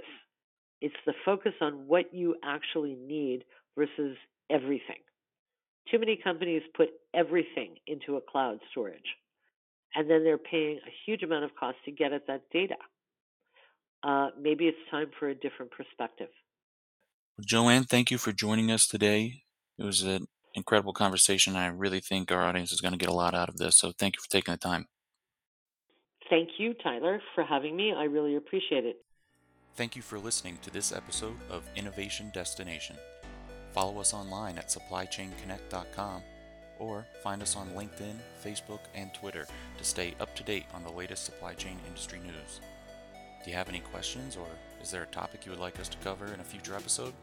It's 0.82 0.96
the 1.06 1.14
focus 1.24 1.54
on 1.62 1.88
what 1.88 2.14
you 2.14 2.36
actually 2.44 2.96
need 2.96 3.44
versus 3.78 4.18
everything. 4.50 5.04
Too 5.92 6.00
many 6.00 6.18
companies 6.18 6.64
put 6.76 6.90
everything 7.14 7.76
into 7.88 8.18
a 8.18 8.22
cloud 8.22 8.60
storage, 8.72 9.16
and 9.96 10.10
then 10.10 10.24
they're 10.24 10.38
paying 10.38 10.80
a 10.86 10.92
huge 11.06 11.24
amount 11.24 11.44
of 11.44 11.56
cost 11.56 11.78
to 11.86 11.92
get 11.92 12.14
at 12.14 12.28
that 12.28 12.44
data. 12.52 12.76
Uh, 14.04 14.30
maybe 14.40 14.66
it's 14.66 14.78
time 14.90 15.10
for 15.20 15.30
a 15.30 15.36
different 15.36 15.72
perspective. 15.72 16.30
Joanne, 17.46 17.84
thank 17.84 18.12
you 18.12 18.18
for 18.18 18.32
joining 18.32 18.72
us 18.72 18.88
today. 18.88 19.44
It 19.78 19.84
was 19.84 20.04
an 20.04 20.28
incredible 20.54 20.94
conversation. 20.94 21.56
I 21.56 21.68
really 21.68 22.00
think 22.00 22.32
our 22.32 22.42
audience 22.42 22.72
is 22.72 22.82
going 22.82 22.92
to 22.92 22.98
get 22.98 23.10
a 23.10 23.14
lot 23.14 23.34
out 23.34 23.50
of 23.50 23.58
this. 23.58 23.78
So 23.78 23.92
thank 23.98 24.16
you 24.16 24.22
for 24.22 24.30
taking 24.30 24.54
the 24.54 24.58
time. 24.58 24.88
Thank 26.30 26.50
you, 26.60 26.74
Tyler, 26.76 27.22
for 27.34 27.44
having 27.44 27.76
me. 27.76 27.94
I 27.96 28.04
really 28.04 28.36
appreciate 28.36 28.86
it. 28.86 28.98
Thank 29.76 29.96
you 29.96 30.02
for 30.02 30.20
listening 30.20 30.60
to 30.62 30.70
this 30.70 30.92
episode 30.92 31.38
of 31.50 31.64
Innovation 31.76 32.32
Destination. 32.34 32.98
Follow 33.72 34.00
us 34.00 34.14
online 34.14 34.58
at 34.58 34.68
supplychainconnect.com 34.68 36.22
or 36.80 37.06
find 37.22 37.42
us 37.42 37.56
on 37.56 37.70
LinkedIn, 37.70 38.16
Facebook, 38.44 38.80
and 38.96 39.14
Twitter 39.14 39.46
to 39.78 39.84
stay 39.84 40.16
up 40.20 40.36
to 40.36 40.44
date 40.44 40.66
on 40.74 40.84
the 40.84 40.92
latest 40.92 41.26
supply 41.26 41.54
chain 41.54 41.78
industry 41.88 42.20
news. 42.20 42.62
Do 43.44 43.52
you 43.52 43.56
have 43.56 43.70
any 43.70 43.80
questions 43.80 44.36
or 44.36 44.48
is 44.82 44.92
there 44.92 45.04
a 45.04 45.08
topic 45.08 45.46
you 45.46 45.52
would 45.52 45.60
like 45.60 45.80
us 45.80 45.90
to 45.90 45.98
cover 45.98 46.26
in 46.34 46.40
a 46.40 46.44
future 46.44 46.76
episode? 46.76 47.14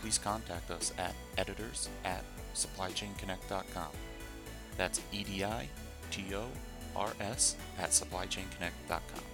Please 0.00 0.18
contact 0.18 0.70
us 0.70 0.92
at 0.98 1.14
editors 1.38 1.88
at 2.04 2.24
supplychainconnect.com. 2.54 3.90
That's 4.76 5.00
E 5.12 5.24
D 5.24 5.44
I 5.44 5.68
T 6.10 6.34
O 6.34 6.46
R 6.96 7.12
S 7.20 7.56
at 7.78 7.90
supplychainconnect.com. 7.90 9.31